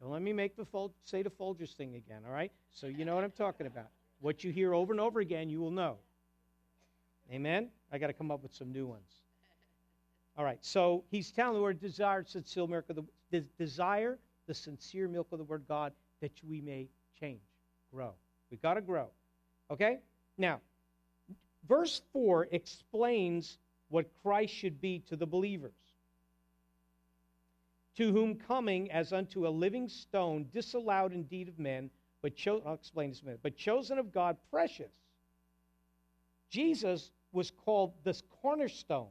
Don't 0.00 0.10
let 0.10 0.22
me 0.22 0.32
make 0.32 0.56
the 0.56 0.64
Fol- 0.64 0.94
say 1.04 1.22
the 1.22 1.30
Folgers 1.30 1.74
thing 1.74 1.94
again, 1.94 2.22
all 2.26 2.32
right? 2.32 2.52
So 2.72 2.86
you 2.86 3.04
know 3.04 3.14
what 3.14 3.24
I'm 3.24 3.32
talking 3.32 3.66
about. 3.66 3.88
What 4.20 4.44
you 4.44 4.52
hear 4.52 4.74
over 4.74 4.92
and 4.92 5.00
over 5.00 5.20
again, 5.20 5.50
you 5.50 5.60
will 5.60 5.70
know. 5.70 5.96
Amen? 7.32 7.68
I 7.92 7.98
got 7.98 8.08
to 8.08 8.12
come 8.12 8.30
up 8.30 8.42
with 8.42 8.54
some 8.54 8.72
new 8.72 8.86
ones. 8.86 9.22
All 10.36 10.44
right, 10.44 10.58
so 10.62 11.04
he's 11.10 11.30
telling 11.30 11.54
the 11.54 11.60
word 11.60 11.78
desire, 11.78 12.20
of 12.20 12.26
the, 12.32 13.04
the 13.30 13.40
desire, 13.58 14.18
the 14.52 14.58
sincere 14.58 15.08
milk 15.08 15.28
of 15.32 15.38
the 15.38 15.44
word 15.44 15.64
God, 15.66 15.94
that 16.20 16.30
we 16.46 16.60
may 16.60 16.86
change, 17.18 17.40
grow. 17.90 18.12
We've 18.50 18.60
got 18.60 18.74
to 18.74 18.82
grow. 18.82 19.08
Okay? 19.70 20.00
Now, 20.36 20.60
verse 21.66 22.02
4 22.12 22.48
explains 22.52 23.56
what 23.88 24.10
Christ 24.22 24.52
should 24.52 24.78
be 24.78 24.98
to 25.08 25.16
the 25.16 25.24
believers. 25.24 25.72
To 27.96 28.12
whom 28.12 28.34
coming 28.34 28.90
as 28.90 29.14
unto 29.14 29.46
a 29.46 29.48
living 29.48 29.88
stone, 29.88 30.46
disallowed 30.52 31.14
indeed 31.14 31.48
of 31.48 31.58
men, 31.58 31.88
but 32.20 32.36
cho- 32.36 32.62
I'll 32.66 32.74
explain 32.74 33.08
this 33.08 33.22
a 33.22 33.24
minute, 33.24 33.40
but 33.42 33.56
chosen 33.56 33.98
of 33.98 34.12
God, 34.12 34.36
precious. 34.50 34.92
Jesus 36.50 37.10
was 37.32 37.50
called 37.50 37.94
this 38.04 38.22
cornerstone. 38.42 39.08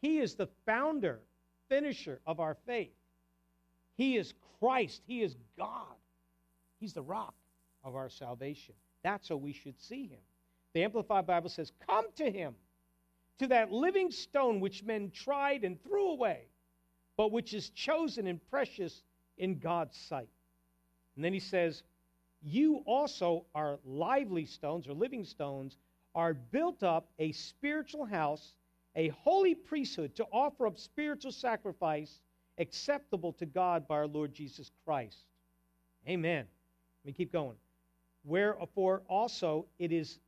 He 0.00 0.18
is 0.18 0.34
the 0.34 0.48
founder, 0.66 1.20
finisher 1.68 2.20
of 2.26 2.40
our 2.40 2.56
faith. 2.66 2.90
He 3.96 4.16
is 4.16 4.34
Christ. 4.58 5.02
He 5.06 5.22
is 5.22 5.36
God. 5.58 5.96
He's 6.80 6.92
the 6.92 7.02
rock 7.02 7.34
of 7.84 7.94
our 7.94 8.08
salvation. 8.08 8.74
That's 9.02 9.28
how 9.28 9.36
we 9.36 9.52
should 9.52 9.80
see 9.80 10.06
him. 10.06 10.20
The 10.72 10.84
Amplified 10.84 11.26
Bible 11.26 11.50
says, 11.50 11.72
Come 11.86 12.06
to 12.16 12.30
him, 12.30 12.54
to 13.38 13.46
that 13.48 13.72
living 13.72 14.10
stone 14.10 14.60
which 14.60 14.82
men 14.84 15.10
tried 15.10 15.64
and 15.64 15.82
threw 15.82 16.10
away, 16.10 16.42
but 17.16 17.32
which 17.32 17.54
is 17.54 17.70
chosen 17.70 18.26
and 18.26 18.40
precious 18.50 19.02
in 19.38 19.58
God's 19.58 19.96
sight. 19.96 20.28
And 21.16 21.24
then 21.24 21.32
he 21.32 21.40
says, 21.40 21.82
You 22.42 22.82
also 22.86 23.44
are 23.54 23.78
lively 23.84 24.46
stones 24.46 24.88
or 24.88 24.94
living 24.94 25.24
stones, 25.24 25.76
are 26.14 26.34
built 26.34 26.82
up 26.82 27.08
a 27.18 27.32
spiritual 27.32 28.04
house, 28.04 28.54
a 28.96 29.08
holy 29.08 29.54
priesthood 29.54 30.14
to 30.16 30.24
offer 30.32 30.66
up 30.66 30.78
spiritual 30.78 31.32
sacrifice 31.32 32.20
acceptable 32.58 33.32
to 33.34 33.46
God 33.46 33.86
by 33.88 33.94
our 33.94 34.06
Lord 34.06 34.34
Jesus 34.34 34.70
Christ. 34.84 35.24
Amen. 36.08 36.46
Let 37.04 37.06
me 37.06 37.12
keep 37.12 37.32
going. 37.32 37.56
Wherefore 38.24 39.02
also 39.08 39.66
it 39.78 39.92
is 39.92 40.18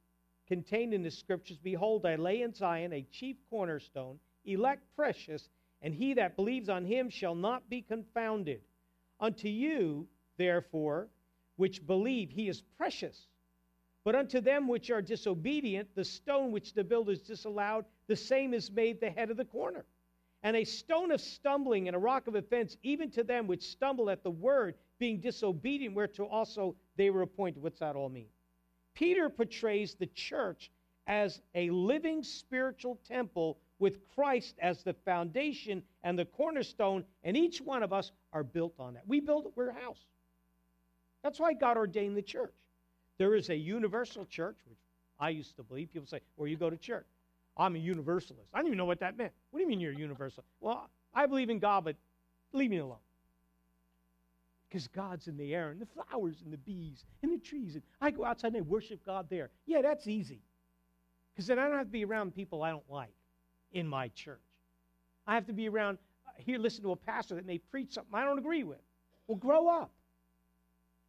contained 0.47 0.95
in 0.95 1.03
the 1.03 1.11
scriptures 1.11 1.59
Behold, 1.63 2.07
I 2.07 2.17
lay 2.17 2.43
in 2.43 2.53
Zion 2.53 2.93
a 2.93 3.07
chief 3.11 3.37
cornerstone, 3.51 4.19
elect 4.45 4.83
precious, 4.97 5.49
and 5.83 5.95
he 5.95 6.15
that 6.15 6.37
believes 6.37 6.69
on 6.69 6.85
him 6.85 7.11
shall 7.11 7.35
not 7.35 7.69
be 7.69 7.83
confounded. 7.83 8.61
Unto 9.21 9.49
you, 9.49 10.07
therefore, 10.37 11.09
which 11.57 11.87
believe, 11.87 12.31
he 12.31 12.49
is 12.49 12.63
precious. 12.77 13.29
But 14.05 14.15
unto 14.15 14.41
them 14.41 14.69
which 14.69 14.91
are 14.91 15.01
disobedient, 15.01 15.89
the 15.95 16.05
stone 16.05 16.53
which 16.53 16.75
the 16.75 16.85
builders 16.85 17.23
disallowed, 17.23 17.85
the 18.07 18.17
same 18.17 18.53
is 18.53 18.71
made 18.71 19.01
the 19.01 19.11
head 19.11 19.31
of 19.31 19.37
the 19.37 19.45
corner 19.45 19.85
and 20.45 20.57
a 20.57 20.65
stone 20.65 21.11
of 21.11 21.21
stumbling 21.21 21.89
and 21.89 21.97
a 21.97 21.99
rock 21.99 22.27
of 22.29 22.35
offense, 22.35 22.77
even 22.83 23.11
to 23.11 23.25
them 23.25 23.47
which 23.47 23.63
stumble 23.63 24.11
at 24.11 24.23
the 24.23 24.31
word, 24.31 24.75
being 24.99 25.19
disobedient, 25.19 25.95
whereto 25.95 26.27
also 26.27 26.77
they 26.97 27.11
were 27.11 27.23
appointed. 27.23 27.63
What's 27.63 27.81
that 27.81 27.97
all 27.97 28.11
mean? 28.11 28.29
Peter 28.95 29.29
portrays 29.29 29.95
the 29.95 30.07
church 30.07 30.71
as 31.07 31.41
a 31.55 31.71
living 31.71 32.23
spiritual 32.23 33.01
temple 33.09 33.59
with 33.79 33.99
Christ 34.15 34.55
as 34.61 34.85
the 34.85 34.93
foundation 34.93 35.83
and 36.05 36.19
the 36.19 36.27
cornerstone, 36.27 37.05
and 37.25 37.37
each 37.37 37.61
one 37.61 37.83
of 37.83 37.93
us 37.93 38.13
are 38.33 38.45
built 38.45 38.75
on 38.79 38.95
that. 38.95 39.09
We 39.09 39.21
build, 39.21 39.51
we're 39.57 39.71
a 39.71 39.75
house. 39.75 39.99
That's 41.23 41.41
why 41.41 41.55
God 41.55 41.79
ordained 41.79 42.17
the 42.17 42.23
church. 42.23 42.55
There 43.19 43.35
is 43.35 43.49
a 43.49 43.57
universal 43.57 44.27
church, 44.27 44.59
which 44.69 44.79
I 45.19 45.31
used 45.31 45.57
to 45.57 45.63
believe. 45.63 45.93
People 45.93 46.07
say, 46.07 46.21
where 46.37 46.49
you 46.49 46.57
go 46.57 46.69
to 46.69 46.77
church. 46.77 47.07
I'm 47.57 47.77
a 47.77 47.79
universalist. 47.79 48.49
I 48.53 48.59
didn't 48.59 48.69
even 48.69 48.79
know 48.79 48.85
what 48.85 49.01
that 49.01 49.17
meant. 49.17 49.33
What 49.51 49.59
do 49.59 49.63
you 49.63 49.69
mean 49.69 49.81
you're 49.81 49.93
a 49.93 49.97
universalist? 49.97 50.49
Well, 50.61 50.89
I 51.15 51.27
believe 51.27 51.51
in 51.51 51.59
God, 51.59 51.85
but 51.85 51.97
leave 52.53 52.71
me 52.71 52.79
alone. 52.79 52.99
Because 54.69 54.89
God's 54.89 55.29
in 55.29 55.37
the 55.37 55.55
air, 55.55 55.71
and 55.71 55.81
the 55.81 55.87
flowers, 55.87 56.43
and 56.45 56.53
the 56.53 56.59
bees, 56.59 57.05
and 57.23 57.33
the 57.33 57.39
trees. 57.39 57.75
And 57.75 57.83
I 58.01 58.11
go 58.11 58.25
outside 58.25 58.49
and 58.49 58.57
I 58.57 58.61
worship 58.63 59.05
God 59.07 59.27
there. 59.31 59.51
Yeah, 59.67 59.83
that's 59.83 60.09
easy. 60.09 60.41
Because 61.33 61.47
then 61.47 61.59
I 61.61 61.69
don't 61.69 61.79
have 61.79 61.87
to 61.87 61.93
be 61.93 62.05
around 62.05 62.35
people 62.35 62.63
I 62.63 62.71
don't 62.71 62.91
like 62.91 63.15
in 63.73 63.87
my 63.87 64.09
church. 64.09 64.41
I 65.27 65.35
have 65.35 65.47
to 65.47 65.53
be 65.53 65.69
around, 65.69 65.99
uh, 66.27 66.33
here, 66.39 66.59
listen 66.59 66.83
to 66.83 66.93
a 66.93 66.97
pastor 66.97 67.37
that 67.37 67.47
may 67.47 67.59
preach 67.59 67.93
something 67.93 68.15
I 68.15 68.25
don't 68.25 68.39
agree 68.39 68.65
with. 68.65 68.81
Well, 69.29 69.37
grow 69.37 69.69
up. 69.69 69.93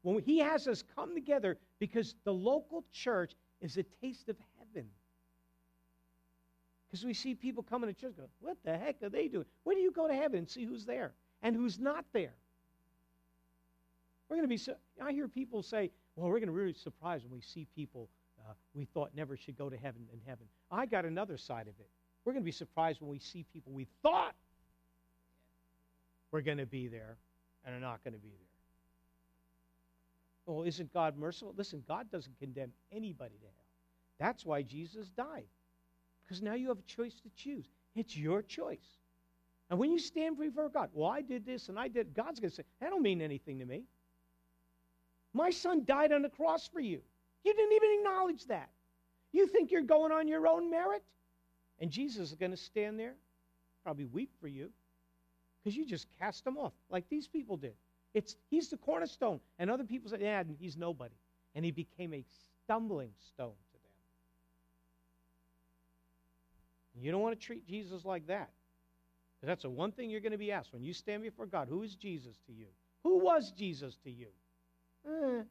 When 0.03 0.19
he 0.19 0.39
has 0.39 0.67
us 0.67 0.83
come 0.95 1.15
together 1.15 1.57
because 1.79 2.13
the 2.23 2.33
local 2.33 2.85
church 2.91 3.33
is 3.61 3.77
a 3.77 3.83
taste 4.01 4.29
of 4.29 4.37
heaven. 4.37 4.54
Because 6.95 7.05
we 7.05 7.13
see 7.13 7.35
people 7.35 7.61
coming 7.61 7.93
to 7.93 8.01
church 8.01 8.15
go, 8.15 8.23
what 8.39 8.55
the 8.63 8.77
heck 8.77 9.03
are 9.03 9.09
they 9.09 9.27
doing? 9.27 9.43
Where 9.65 9.75
do 9.75 9.81
you 9.81 9.91
go 9.91 10.07
to 10.07 10.13
heaven 10.13 10.39
and 10.39 10.49
see 10.49 10.63
who's 10.63 10.85
there 10.85 11.11
and 11.43 11.53
who's 11.53 11.77
not 11.77 12.05
there? 12.13 12.31
We're 14.29 14.37
going 14.37 14.47
to 14.47 14.49
be, 14.49 14.55
so, 14.55 14.75
I 15.03 15.11
hear 15.11 15.27
people 15.27 15.61
say, 15.61 15.91
well, 16.15 16.27
we're 16.29 16.39
going 16.39 16.47
to 16.47 16.53
be 16.53 16.57
really 16.57 16.73
surprised 16.73 17.25
when 17.25 17.33
we 17.33 17.41
see 17.41 17.67
people 17.75 18.07
uh, 18.39 18.53
we 18.73 18.85
thought 18.85 19.09
never 19.13 19.35
should 19.35 19.57
go 19.57 19.69
to 19.69 19.75
heaven 19.75 20.03
in 20.13 20.21
heaven. 20.25 20.45
I 20.71 20.85
got 20.85 21.03
another 21.03 21.35
side 21.35 21.67
of 21.67 21.77
it. 21.81 21.89
We're 22.23 22.31
going 22.31 22.43
to 22.43 22.45
be 22.45 22.53
surprised 22.53 23.01
when 23.01 23.09
we 23.09 23.19
see 23.19 23.45
people 23.51 23.73
we 23.73 23.87
thought 24.01 24.35
were 26.31 26.41
going 26.41 26.59
to 26.59 26.65
be 26.65 26.87
there 26.87 27.17
and 27.65 27.75
are 27.75 27.81
not 27.81 28.05
going 28.05 28.13
to 28.13 28.21
be 28.21 28.29
there. 28.29 28.47
Well, 30.45 30.63
isn't 30.63 30.93
God 30.93 31.17
merciful? 31.17 31.53
Listen, 31.57 31.83
God 31.89 32.09
doesn't 32.09 32.39
condemn 32.39 32.71
anybody 32.89 33.35
to 33.35 33.47
hell. 33.47 33.65
That's 34.17 34.45
why 34.45 34.61
Jesus 34.61 35.09
died. 35.09 35.43
Because 36.25 36.41
now 36.41 36.53
you 36.53 36.69
have 36.69 36.79
a 36.79 36.83
choice 36.83 37.13
to 37.21 37.29
choose. 37.35 37.65
It's 37.95 38.17
your 38.17 38.41
choice. 38.41 38.97
And 39.69 39.79
when 39.79 39.91
you 39.91 39.99
stand 39.99 40.37
before 40.37 40.69
God, 40.69 40.89
well, 40.93 41.09
I 41.09 41.21
did 41.21 41.45
this 41.45 41.69
and 41.69 41.79
I 41.79 41.87
did, 41.87 42.13
God's 42.13 42.39
going 42.39 42.49
to 42.49 42.55
say, 42.55 42.63
that 42.79 42.89
don't 42.89 43.01
mean 43.01 43.21
anything 43.21 43.59
to 43.59 43.65
me. 43.65 43.83
My 45.33 45.49
son 45.49 45.83
died 45.85 46.11
on 46.11 46.21
the 46.21 46.29
cross 46.29 46.67
for 46.67 46.79
you. 46.79 47.01
You 47.43 47.53
didn't 47.53 47.73
even 47.73 47.89
acknowledge 47.99 48.45
that. 48.45 48.69
You 49.31 49.47
think 49.47 49.71
you're 49.71 49.81
going 49.81 50.11
on 50.11 50.27
your 50.27 50.47
own 50.47 50.69
merit? 50.69 51.03
And 51.79 51.91
Jesus 51.91 52.29
is 52.29 52.35
going 52.35 52.51
to 52.51 52.57
stand 52.57 52.99
there, 52.99 53.15
probably 53.83 54.05
weep 54.05 54.31
for 54.39 54.47
you, 54.47 54.69
because 55.61 55.75
you 55.75 55.85
just 55.85 56.07
cast 56.19 56.45
him 56.45 56.57
off 56.57 56.73
like 56.89 57.09
these 57.09 57.27
people 57.27 57.57
did. 57.57 57.73
It's, 58.13 58.37
he's 58.49 58.69
the 58.69 58.77
cornerstone. 58.77 59.41
And 59.59 59.69
other 59.69 59.83
people 59.83 60.09
say, 60.09 60.19
yeah, 60.21 60.43
he's 60.57 60.77
nobody. 60.77 61.15
And 61.53 61.65
he 61.65 61.71
became 61.71 62.13
a 62.13 62.23
stumbling 62.63 63.09
stone 63.27 63.55
You 66.99 67.11
don't 67.11 67.21
want 67.21 67.39
to 67.39 67.45
treat 67.45 67.67
Jesus 67.67 68.05
like 68.05 68.27
that. 68.27 68.49
That's 69.43 69.61
the 69.61 69.69
one 69.69 69.91
thing 69.91 70.09
you're 70.09 70.21
going 70.21 70.31
to 70.31 70.37
be 70.37 70.51
asked 70.51 70.73
when 70.73 70.81
you 70.81 70.93
stand 70.93 71.21
before 71.21 71.45
God. 71.45 71.67
Who 71.69 71.83
is 71.83 71.95
Jesus 71.95 72.35
to 72.47 72.53
you? 72.53 72.67
Who 73.03 73.19
was 73.19 73.51
Jesus 73.51 73.95
to 74.03 74.09
you? 74.09 74.27
Eh, 75.07 75.43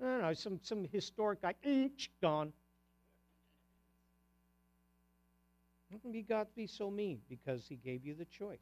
I 0.00 0.04
don't 0.04 0.22
know, 0.22 0.32
some, 0.32 0.60
some 0.62 0.86
historic 0.92 1.42
guy, 1.42 1.54
gone. 2.22 2.52
How 5.90 5.98
can 5.98 6.12
be 6.12 6.22
God 6.22 6.46
be 6.54 6.68
so 6.68 6.88
mean? 6.88 7.20
Because 7.28 7.66
he 7.68 7.74
gave 7.74 8.06
you 8.06 8.14
the 8.14 8.26
choice. 8.26 8.60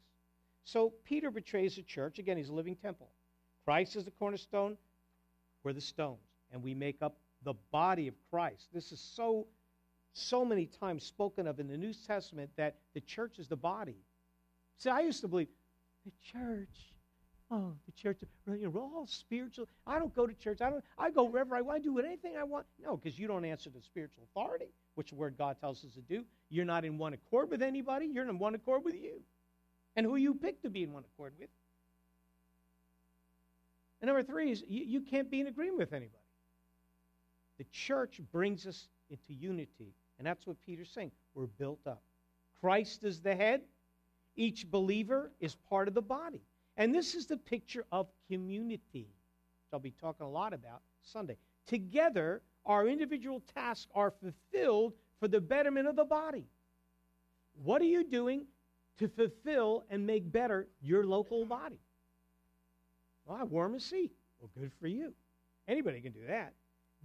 So 0.63 0.93
Peter 1.05 1.29
betrays 1.29 1.75
the 1.75 1.83
church. 1.83 2.17
Again, 2.17 2.37
he's 2.37 2.49
a 2.49 2.53
living 2.53 2.75
temple. 2.75 3.09
Christ 3.65 3.95
is 3.95 4.05
the 4.05 4.11
cornerstone. 4.11 4.77
We're 5.63 5.73
the 5.73 5.81
stones. 5.81 6.19
And 6.51 6.63
we 6.63 6.73
make 6.73 7.01
up 7.01 7.17
the 7.43 7.53
body 7.71 8.07
of 8.07 8.15
Christ. 8.31 8.67
This 8.73 8.91
is 8.91 8.99
so 8.99 9.45
so 10.13 10.43
many 10.43 10.65
times 10.65 11.03
spoken 11.03 11.47
of 11.47 11.59
in 11.59 11.67
the 11.67 11.77
New 11.77 11.93
Testament 11.93 12.49
that 12.57 12.75
the 12.93 13.01
church 13.01 13.39
is 13.39 13.47
the 13.47 13.55
body. 13.55 13.97
See, 14.77 14.89
I 14.89 15.01
used 15.01 15.21
to 15.21 15.27
believe 15.27 15.47
the 16.05 16.11
church. 16.31 16.93
Oh, 17.51 17.73
the 17.85 17.91
church. 17.91 18.19
You 18.47 18.63
know, 18.63 18.69
we're 18.69 18.81
all 18.81 19.07
spiritual. 19.07 19.67
I 19.87 19.97
don't 19.97 20.13
go 20.15 20.27
to 20.27 20.33
church. 20.33 20.61
I 20.61 20.69
don't. 20.69 20.83
I 20.97 21.09
go 21.09 21.23
wherever 21.23 21.55
I 21.55 21.61
want. 21.61 21.77
I 21.77 21.79
do 21.79 21.97
anything 21.99 22.37
I 22.37 22.43
want. 22.43 22.65
No, 22.83 22.95
because 22.95 23.17
you 23.17 23.27
don't 23.27 23.43
answer 23.43 23.69
to 23.69 23.81
spiritual 23.81 24.23
authority, 24.31 24.67
which 24.95 25.09
the 25.09 25.15
word 25.15 25.35
God 25.37 25.57
tells 25.59 25.83
us 25.83 25.93
to 25.93 26.01
do. 26.01 26.23
You're 26.49 26.65
not 26.65 26.85
in 26.85 26.97
one 26.97 27.13
accord 27.13 27.49
with 27.49 27.61
anybody. 27.61 28.05
You're 28.05 28.29
in 28.29 28.37
one 28.37 28.55
accord 28.55 28.83
with 28.83 28.95
you, 28.95 29.21
and 29.95 30.05
who 30.05 30.15
you 30.15 30.35
pick 30.35 30.61
to 30.61 30.69
be 30.69 30.83
in 30.83 30.93
one 30.93 31.03
accord 31.13 31.33
with. 31.39 31.49
And 34.01 34.07
number 34.07 34.23
three 34.23 34.51
is 34.51 34.63
you, 34.67 34.83
you 34.85 35.01
can't 35.01 35.29
be 35.29 35.41
in 35.41 35.47
agreement 35.47 35.79
with 35.79 35.93
anybody. 35.93 36.23
The 37.57 37.65
church 37.71 38.21
brings 38.31 38.65
us 38.65 38.87
into 39.09 39.33
unity 39.33 39.93
and 40.19 40.27
that's 40.27 40.45
what 40.45 40.57
Peter's 40.65 40.91
saying. 40.91 41.11
We're 41.33 41.47
built 41.47 41.87
up. 41.87 42.03
Christ 42.59 43.05
is 43.05 43.21
the 43.21 43.33
head. 43.33 43.61
Each 44.35 44.69
believer 44.69 45.31
is 45.39 45.55
part 45.55 45.87
of 45.87 45.93
the 45.93 46.01
body. 46.01 46.41
And 46.77 46.93
this 46.93 47.15
is 47.15 47.25
the 47.25 47.37
picture 47.37 47.85
of 47.91 48.07
community, 48.29 49.07
which 49.07 49.73
I'll 49.73 49.79
be 49.79 49.91
talking 49.99 50.25
a 50.25 50.29
lot 50.29 50.53
about 50.53 50.81
Sunday. 51.01 51.37
Together, 51.65 52.41
our 52.65 52.87
individual 52.87 53.41
tasks 53.55 53.87
are 53.95 54.11
fulfilled 54.11 54.93
for 55.19 55.27
the 55.27 55.41
betterment 55.41 55.87
of 55.87 55.95
the 55.95 56.05
body. 56.05 56.45
What 57.63 57.81
are 57.81 57.85
you 57.85 58.03
doing 58.03 58.45
to 58.97 59.07
fulfill 59.07 59.83
and 59.89 60.05
make 60.05 60.29
better 60.29 60.67
your 60.81 61.05
local 61.05 61.45
body? 61.45 61.79
Well, 63.25 63.37
I 63.39 63.43
warm 63.45 63.75
a 63.75 63.79
seat. 63.79 64.11
Well, 64.39 64.49
good 64.57 64.71
for 64.79 64.87
you. 64.87 65.13
Anybody 65.67 66.01
can 66.01 66.11
do 66.11 66.25
that. 66.27 66.53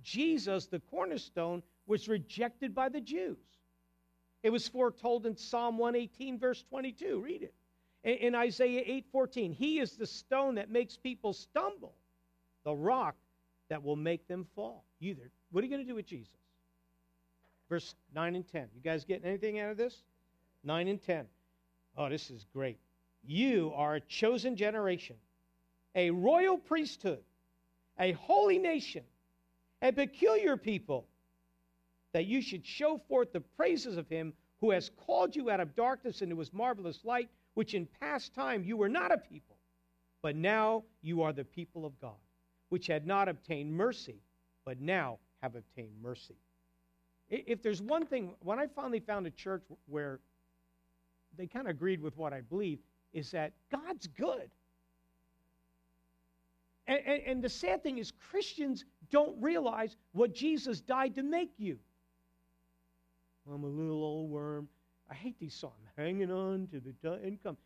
Jesus, 0.02 0.66
the 0.66 0.80
cornerstone, 0.80 1.62
was 1.86 2.08
rejected 2.08 2.74
by 2.74 2.88
the 2.88 3.00
Jews. 3.00 3.38
It 4.42 4.50
was 4.50 4.68
foretold 4.68 5.26
in 5.26 5.36
Psalm 5.36 5.78
118, 5.78 6.38
verse 6.38 6.62
22. 6.68 7.20
Read 7.20 7.42
it. 7.42 7.54
In, 8.04 8.34
Isaiah 8.34 8.82
8, 8.84 9.06
14, 9.10 9.52
He 9.52 9.78
is 9.78 9.92
the 9.92 10.06
stone 10.06 10.56
that 10.56 10.70
makes 10.70 10.98
people 10.98 11.32
stumble, 11.32 11.94
the 12.64 12.74
rock 12.74 13.16
that 13.70 13.82
will 13.82 13.96
make 13.96 14.28
them 14.28 14.46
fall. 14.54 14.84
You 14.98 15.14
there. 15.14 15.30
What 15.50 15.62
are 15.62 15.66
you 15.66 15.70
going 15.70 15.82
to 15.82 15.88
do 15.88 15.94
with 15.94 16.06
Jesus? 16.06 16.34
Verse 17.70 17.94
9 18.14 18.36
and 18.36 18.46
10. 18.46 18.68
You 18.74 18.82
guys 18.82 19.04
getting 19.04 19.24
anything 19.24 19.58
out 19.60 19.70
of 19.70 19.78
this? 19.78 20.02
9 20.64 20.88
and 20.88 21.02
10. 21.02 21.24
Oh, 21.96 22.10
this 22.10 22.30
is 22.30 22.44
great. 22.52 22.78
You 23.26 23.72
are 23.74 23.94
a 23.94 24.00
chosen 24.00 24.56
generation, 24.56 25.16
a 25.94 26.10
royal 26.10 26.58
priesthood, 26.58 27.22
a 27.98 28.12
holy 28.12 28.58
nation, 28.58 29.04
a 29.80 29.92
peculiar 29.92 30.58
people 30.58 31.06
that 32.14 32.26
you 32.26 32.40
should 32.40 32.64
show 32.64 32.96
forth 33.08 33.32
the 33.32 33.40
praises 33.40 33.96
of 33.96 34.08
him 34.08 34.32
who 34.60 34.70
has 34.70 34.90
called 35.04 35.34
you 35.34 35.50
out 35.50 35.60
of 35.60 35.74
darkness 35.74 36.22
into 36.22 36.38
his 36.38 36.52
marvelous 36.52 37.00
light, 37.04 37.28
which 37.54 37.74
in 37.74 37.86
past 38.00 38.32
time 38.32 38.62
you 38.64 38.76
were 38.76 38.88
not 38.88 39.12
a 39.12 39.18
people, 39.18 39.56
but 40.22 40.36
now 40.36 40.84
you 41.02 41.22
are 41.22 41.32
the 41.32 41.44
people 41.44 41.84
of 41.84 42.00
God, 42.00 42.16
which 42.68 42.86
had 42.86 43.04
not 43.04 43.28
obtained 43.28 43.76
mercy, 43.76 44.22
but 44.64 44.80
now 44.80 45.18
have 45.42 45.56
obtained 45.56 46.00
mercy. 46.00 46.36
If 47.28 47.62
there's 47.62 47.82
one 47.82 48.06
thing, 48.06 48.30
when 48.42 48.60
I 48.60 48.68
finally 48.68 49.00
found 49.00 49.26
a 49.26 49.30
church 49.30 49.64
where 49.86 50.20
they 51.36 51.48
kind 51.48 51.66
of 51.66 51.70
agreed 51.70 52.00
with 52.00 52.16
what 52.16 52.32
I 52.32 52.42
believe, 52.42 52.78
is 53.12 53.32
that 53.32 53.52
God's 53.72 54.06
good. 54.06 54.50
And, 56.86 57.00
and, 57.04 57.22
and, 57.26 57.42
the 57.42 57.48
sad 57.48 57.82
thing 57.82 57.98
is, 57.98 58.12
Christians 58.30 58.84
don't 59.10 59.40
realize 59.42 59.96
what 60.12 60.32
Jesus 60.34 60.80
died 60.80 61.14
to 61.16 61.22
make 61.22 61.50
you. 61.56 61.78
I'm 63.52 63.64
a 63.64 63.68
little 63.68 64.02
old 64.02 64.30
worm. 64.30 64.68
I 65.10 65.14
hate 65.14 65.38
these 65.38 65.54
songs. 65.54 65.74
Hanging 65.96 66.30
on 66.30 66.68
to 66.68 66.80
the 66.80 67.26
income. 67.26 67.56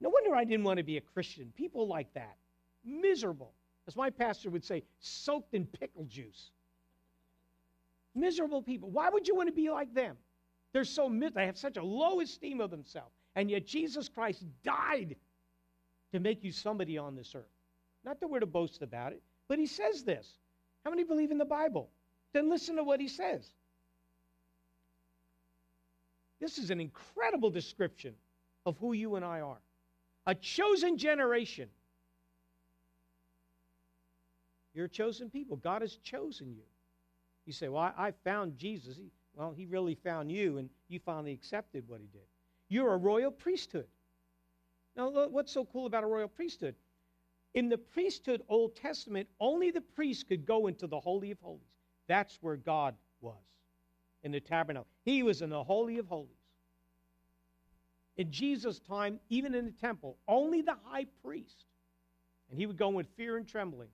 No 0.00 0.08
wonder 0.08 0.34
I 0.34 0.44
didn't 0.44 0.64
want 0.64 0.78
to 0.78 0.82
be 0.82 0.96
a 0.96 1.00
Christian. 1.00 1.52
People 1.56 1.86
like 1.86 2.12
that. 2.14 2.36
Miserable. 2.84 3.52
As 3.86 3.96
my 3.96 4.08
pastor 4.08 4.50
would 4.50 4.64
say, 4.64 4.82
soaked 5.00 5.54
in 5.54 5.66
pickle 5.66 6.04
juice. 6.04 6.50
Miserable 8.14 8.62
people. 8.62 8.90
Why 8.90 9.10
would 9.10 9.28
you 9.28 9.34
want 9.34 9.48
to 9.48 9.54
be 9.54 9.70
like 9.70 9.92
them? 9.94 10.16
They're 10.72 10.84
so 10.84 11.08
miserable. 11.08 11.40
They 11.40 11.46
have 11.46 11.58
such 11.58 11.76
a 11.76 11.82
low 11.82 12.20
esteem 12.20 12.60
of 12.60 12.70
themselves. 12.70 13.12
And 13.36 13.50
yet 13.50 13.66
Jesus 13.66 14.08
Christ 14.08 14.44
died 14.64 15.16
to 16.12 16.20
make 16.20 16.42
you 16.42 16.52
somebody 16.52 16.98
on 16.98 17.14
this 17.14 17.34
earth. 17.34 17.44
Not 18.04 18.20
that 18.20 18.28
we're 18.28 18.40
to 18.40 18.46
boast 18.46 18.82
about 18.82 19.12
it, 19.12 19.22
but 19.48 19.58
he 19.58 19.66
says 19.66 20.02
this. 20.02 20.38
How 20.84 20.90
many 20.90 21.04
believe 21.04 21.30
in 21.30 21.38
the 21.38 21.44
Bible? 21.44 21.90
Then 22.32 22.48
listen 22.48 22.76
to 22.76 22.84
what 22.84 23.00
he 23.00 23.08
says. 23.08 23.52
This 26.40 26.58
is 26.58 26.70
an 26.70 26.80
incredible 26.80 27.50
description 27.50 28.14
of 28.66 28.76
who 28.78 28.92
you 28.92 29.16
and 29.16 29.24
I 29.24 29.40
are 29.40 29.60
a 30.26 30.34
chosen 30.34 30.98
generation. 30.98 31.68
You're 34.74 34.84
a 34.84 34.88
chosen 34.88 35.30
people. 35.30 35.56
God 35.56 35.82
has 35.82 35.96
chosen 35.96 36.52
you. 36.52 36.62
You 37.46 37.52
say, 37.52 37.68
Well, 37.68 37.82
I, 37.82 38.08
I 38.08 38.12
found 38.24 38.56
Jesus. 38.56 38.96
He, 38.96 39.10
well, 39.34 39.52
he 39.56 39.66
really 39.66 39.94
found 39.94 40.30
you, 40.30 40.58
and 40.58 40.68
you 40.88 41.00
finally 41.00 41.32
accepted 41.32 41.84
what 41.88 42.00
he 42.00 42.06
did. 42.08 42.26
You're 42.68 42.92
a 42.92 42.96
royal 42.96 43.30
priesthood. 43.30 43.86
Now, 44.96 45.28
what's 45.28 45.52
so 45.52 45.64
cool 45.64 45.86
about 45.86 46.04
a 46.04 46.06
royal 46.06 46.28
priesthood? 46.28 46.74
In 47.54 47.68
the 47.68 47.78
priesthood, 47.78 48.42
Old 48.48 48.76
Testament, 48.76 49.28
only 49.40 49.70
the 49.70 49.80
priest 49.80 50.28
could 50.28 50.44
go 50.46 50.66
into 50.66 50.86
the 50.86 51.00
Holy 51.00 51.30
of 51.30 51.40
Holies. 51.40 51.62
That's 52.06 52.38
where 52.40 52.56
God 52.56 52.94
was 53.20 53.36
in 54.22 54.32
the 54.32 54.40
tabernacle. 54.40 54.86
He 55.04 55.22
was 55.22 55.42
in 55.42 55.50
the 55.50 55.62
Holy 55.62 55.98
of 55.98 56.06
Holies. 56.06 56.28
In 58.16 58.30
Jesus' 58.30 58.78
time, 58.80 59.18
even 59.28 59.54
in 59.54 59.64
the 59.64 59.72
temple, 59.72 60.18
only 60.28 60.60
the 60.62 60.76
high 60.84 61.06
priest, 61.24 61.64
and 62.50 62.58
he 62.58 62.66
would 62.66 62.76
go 62.76 62.90
with 62.90 63.06
fear 63.16 63.36
and 63.36 63.48
trembling. 63.48 63.88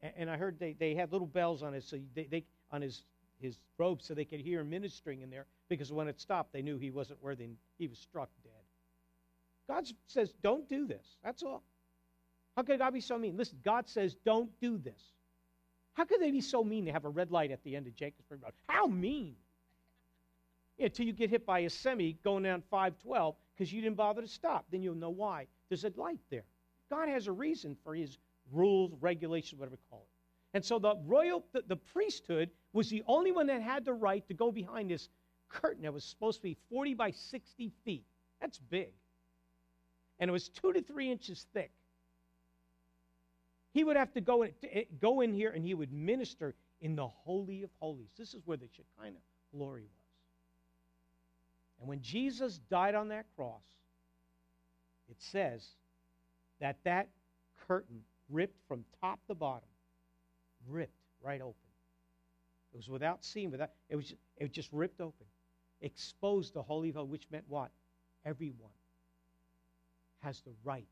And, 0.00 0.12
and 0.16 0.30
I 0.30 0.36
heard 0.36 0.58
they, 0.60 0.74
they 0.74 0.94
had 0.94 1.10
little 1.10 1.26
bells 1.26 1.62
on 1.62 1.72
his, 1.72 1.84
so 1.84 1.98
they, 2.14 2.24
they 2.24 2.44
on 2.70 2.82
his 2.82 3.02
his 3.40 3.58
robe 3.78 4.02
so 4.02 4.14
they 4.14 4.24
could 4.24 4.40
hear 4.40 4.60
him 4.60 4.70
ministering 4.70 5.22
in 5.22 5.30
there 5.30 5.46
because 5.68 5.92
when 5.92 6.08
it 6.08 6.20
stopped, 6.20 6.52
they 6.52 6.62
knew 6.62 6.78
he 6.78 6.90
wasn't 6.90 7.22
worthy 7.22 7.44
and 7.44 7.56
he 7.78 7.86
was 7.86 7.98
struck 7.98 8.30
dead. 8.42 8.52
God 9.68 9.86
says, 10.06 10.32
don't 10.42 10.68
do 10.68 10.86
this. 10.86 11.16
That's 11.22 11.42
all. 11.42 11.62
How 12.56 12.62
could 12.62 12.78
God 12.78 12.94
be 12.94 13.00
so 13.00 13.18
mean? 13.18 13.36
Listen, 13.36 13.58
God 13.64 13.88
says, 13.88 14.16
don't 14.24 14.50
do 14.60 14.78
this. 14.78 15.00
How 15.94 16.04
could 16.04 16.20
they 16.20 16.30
be 16.30 16.40
so 16.40 16.62
mean 16.62 16.86
to 16.86 16.92
have 16.92 17.04
a 17.04 17.08
red 17.08 17.30
light 17.30 17.50
at 17.50 17.62
the 17.64 17.74
end 17.74 17.86
of 17.86 17.94
Jacobsburg 17.94 18.42
Road? 18.42 18.52
How 18.68 18.86
mean? 18.86 19.34
Until 20.78 21.06
you 21.06 21.12
get 21.12 21.30
hit 21.30 21.44
by 21.44 21.60
a 21.60 21.70
semi 21.70 22.12
going 22.22 22.44
down 22.44 22.62
512 22.70 23.34
because 23.54 23.72
you 23.72 23.82
didn't 23.82 23.96
bother 23.96 24.22
to 24.22 24.28
stop. 24.28 24.66
Then 24.70 24.82
you'll 24.82 24.94
know 24.94 25.10
why. 25.10 25.46
There's 25.68 25.84
a 25.84 25.92
light 25.96 26.20
there. 26.30 26.44
God 26.88 27.08
has 27.08 27.26
a 27.26 27.32
reason 27.32 27.76
for 27.82 27.94
his 27.94 28.16
rules, 28.52 28.92
regulations, 29.00 29.58
whatever 29.58 29.74
you 29.74 29.90
call 29.90 30.00
it. 30.00 30.56
And 30.56 30.64
so 30.64 30.78
the 30.78 30.94
royal, 31.04 31.44
the, 31.52 31.62
the, 31.66 31.76
priesthood 31.76 32.50
was 32.72 32.88
the 32.88 33.02
only 33.06 33.32
one 33.32 33.46
that 33.48 33.60
had 33.60 33.84
the 33.84 33.92
right 33.92 34.26
to 34.28 34.34
go 34.34 34.50
behind 34.50 34.90
this 34.90 35.08
curtain 35.48 35.82
that 35.82 35.92
was 35.92 36.04
supposed 36.04 36.38
to 36.38 36.42
be 36.42 36.56
40 36.70 36.94
by 36.94 37.10
60 37.10 37.70
feet. 37.84 38.04
That's 38.40 38.58
big. 38.58 38.92
And 40.18 40.28
it 40.28 40.32
was 40.32 40.48
two 40.48 40.72
to 40.72 40.80
three 40.80 41.10
inches 41.10 41.46
thick. 41.52 41.70
He 43.78 43.84
would 43.84 43.94
have 43.94 44.12
to 44.14 44.20
go 44.20 44.42
in, 44.42 44.50
eh, 44.64 44.82
go 45.00 45.20
in 45.20 45.32
here 45.32 45.50
and 45.50 45.64
he 45.64 45.72
would 45.72 45.92
minister 45.92 46.56
in 46.80 46.96
the 46.96 47.06
Holy 47.06 47.62
of 47.62 47.70
Holies. 47.78 48.10
This 48.18 48.34
is 48.34 48.42
where 48.44 48.56
the 48.56 48.66
Shekinah 48.66 49.20
glory 49.54 49.82
was. 49.82 49.90
And 51.78 51.88
when 51.88 52.02
Jesus 52.02 52.58
died 52.68 52.96
on 52.96 53.06
that 53.10 53.26
cross, 53.36 53.62
it 55.08 55.14
says 55.20 55.64
that 56.58 56.78
that 56.82 57.06
curtain 57.68 58.00
ripped 58.28 58.58
from 58.66 58.84
top 59.00 59.20
to 59.28 59.36
bottom, 59.36 59.68
ripped 60.66 60.98
right 61.22 61.40
open. 61.40 61.54
It 62.72 62.78
was 62.78 62.88
without 62.88 63.24
seam, 63.24 63.52
without 63.52 63.70
it 63.88 63.94
was 63.94 64.12
it 64.38 64.52
just 64.52 64.72
ripped 64.72 65.00
open, 65.00 65.26
exposed 65.82 66.52
the 66.52 66.62
holy 66.62 66.92
of 66.92 67.08
which 67.08 67.28
meant 67.30 67.44
what? 67.46 67.70
Everyone 68.24 68.72
has 70.18 70.40
the 70.40 70.50
right. 70.64 70.88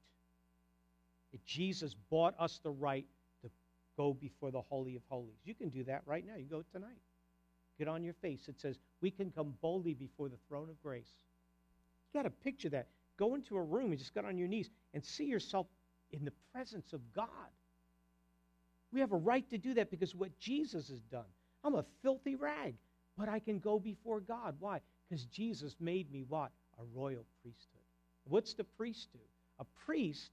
If 1.32 1.44
Jesus 1.44 1.94
bought 2.10 2.34
us 2.38 2.60
the 2.62 2.70
right 2.70 3.06
to 3.42 3.50
go 3.96 4.14
before 4.14 4.50
the 4.50 4.60
holy 4.60 4.96
of 4.96 5.02
holies, 5.08 5.38
you 5.44 5.54
can 5.54 5.68
do 5.68 5.84
that 5.84 6.02
right 6.06 6.24
now. 6.26 6.36
You 6.36 6.46
go 6.46 6.62
tonight. 6.72 7.00
Get 7.78 7.88
on 7.88 8.02
your 8.02 8.14
face. 8.14 8.48
It 8.48 8.58
says 8.58 8.78
we 9.00 9.10
can 9.10 9.30
come 9.30 9.54
boldly 9.60 9.94
before 9.94 10.28
the 10.28 10.38
throne 10.48 10.70
of 10.70 10.82
grace. 10.82 11.10
You 12.12 12.18
got 12.18 12.24
to 12.24 12.30
picture 12.30 12.70
that. 12.70 12.88
Go 13.18 13.34
into 13.34 13.56
a 13.56 13.62
room 13.62 13.90
and 13.90 13.98
just 13.98 14.14
get 14.14 14.24
on 14.24 14.38
your 14.38 14.48
knees 14.48 14.70
and 14.94 15.04
see 15.04 15.24
yourself 15.24 15.66
in 16.12 16.24
the 16.24 16.32
presence 16.52 16.92
of 16.92 17.00
God. 17.14 17.26
We 18.92 19.00
have 19.00 19.12
a 19.12 19.16
right 19.16 19.48
to 19.50 19.58
do 19.58 19.74
that 19.74 19.90
because 19.90 20.14
what 20.14 20.38
Jesus 20.38 20.88
has 20.88 21.00
done. 21.02 21.26
I'm 21.64 21.74
a 21.74 21.84
filthy 22.02 22.36
rag, 22.36 22.74
but 23.18 23.28
I 23.28 23.40
can 23.40 23.58
go 23.58 23.78
before 23.78 24.20
God. 24.20 24.54
Why? 24.58 24.80
Because 25.08 25.24
Jesus 25.26 25.76
made 25.80 26.10
me 26.10 26.24
what? 26.28 26.50
A 26.78 26.84
royal 26.94 27.24
priesthood. 27.42 27.82
What's 28.24 28.54
the 28.54 28.64
priest 28.64 29.08
do? 29.12 29.18
A 29.58 29.64
priest 29.84 30.30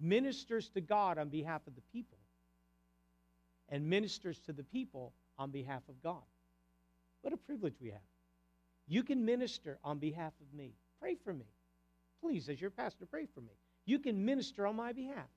ministers 0.00 0.68
to 0.70 0.80
God 0.80 1.18
on 1.18 1.28
behalf 1.28 1.66
of 1.66 1.74
the 1.74 1.82
people 1.92 2.18
and 3.68 3.88
ministers 3.88 4.38
to 4.40 4.52
the 4.52 4.62
people 4.62 5.12
on 5.38 5.50
behalf 5.50 5.82
of 5.88 6.02
God. 6.02 6.22
What 7.22 7.32
a 7.32 7.36
privilege 7.36 7.74
we 7.80 7.90
have. 7.90 8.00
You 8.86 9.02
can 9.02 9.24
minister 9.24 9.78
on 9.82 9.98
behalf 9.98 10.32
of 10.40 10.56
me. 10.56 10.74
Pray 11.00 11.16
for 11.24 11.32
me. 11.32 11.46
Please, 12.20 12.48
as 12.48 12.60
your 12.60 12.70
pastor, 12.70 13.06
pray 13.06 13.26
for 13.34 13.40
me. 13.40 13.52
You 13.86 13.98
can 13.98 14.24
minister 14.24 14.66
on 14.66 14.76
my 14.76 14.92
behalf. 14.92 15.28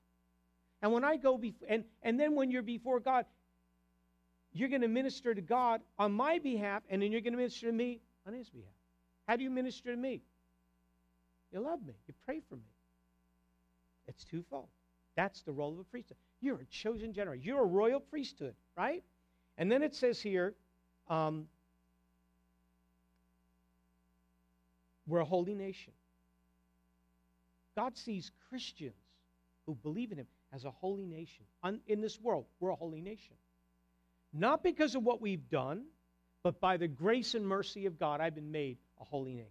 And 0.82 0.92
when 0.92 1.04
I 1.04 1.16
go 1.16 1.38
before, 1.38 1.66
and, 1.68 1.84
and 2.02 2.20
then 2.20 2.34
when 2.34 2.50
you're 2.50 2.62
before 2.62 3.00
God, 3.00 3.24
you're 4.52 4.68
going 4.68 4.82
to 4.82 4.88
minister 4.88 5.34
to 5.34 5.40
God 5.40 5.80
on 5.98 6.12
my 6.12 6.38
behalf, 6.38 6.82
and 6.88 7.02
then 7.02 7.12
you're 7.12 7.20
going 7.20 7.32
to 7.32 7.38
minister 7.38 7.66
to 7.66 7.72
me 7.72 8.00
on 8.26 8.34
his 8.34 8.48
behalf. 8.48 8.70
How 9.26 9.36
do 9.36 9.42
you 9.42 9.50
minister 9.50 9.90
to 9.90 9.96
me? 9.96 10.22
You 11.52 11.60
love 11.60 11.80
me. 11.84 11.94
You 12.06 12.14
pray 12.24 12.40
for 12.48 12.56
me. 12.56 12.62
It's 14.08 14.24
twofold. 14.24 14.68
That's 15.16 15.42
the 15.42 15.52
role 15.52 15.72
of 15.72 15.78
a 15.78 15.84
priesthood. 15.84 16.18
You're 16.40 16.60
a 16.60 16.64
chosen 16.66 17.12
generation. 17.12 17.44
You're 17.44 17.62
a 17.62 17.66
royal 17.66 18.00
priesthood, 18.00 18.54
right? 18.76 19.02
And 19.56 19.72
then 19.72 19.82
it 19.82 19.94
says 19.94 20.20
here, 20.20 20.54
um, 21.08 21.46
we're 25.06 25.20
a 25.20 25.24
holy 25.24 25.54
nation. 25.54 25.92
God 27.76 27.96
sees 27.96 28.30
Christians 28.48 28.94
who 29.66 29.74
believe 29.74 30.12
in 30.12 30.18
Him 30.18 30.26
as 30.52 30.64
a 30.64 30.70
holy 30.70 31.06
nation. 31.06 31.44
In 31.86 32.00
this 32.00 32.20
world, 32.20 32.46
we're 32.60 32.70
a 32.70 32.76
holy 32.76 33.00
nation. 33.00 33.36
Not 34.32 34.62
because 34.62 34.94
of 34.94 35.02
what 35.02 35.20
we've 35.20 35.48
done, 35.48 35.84
but 36.42 36.60
by 36.60 36.76
the 36.76 36.88
grace 36.88 37.34
and 37.34 37.46
mercy 37.46 37.86
of 37.86 37.98
God, 37.98 38.20
I've 38.20 38.34
been 38.34 38.52
made 38.52 38.78
a 39.00 39.04
holy 39.04 39.34
nation. 39.34 39.50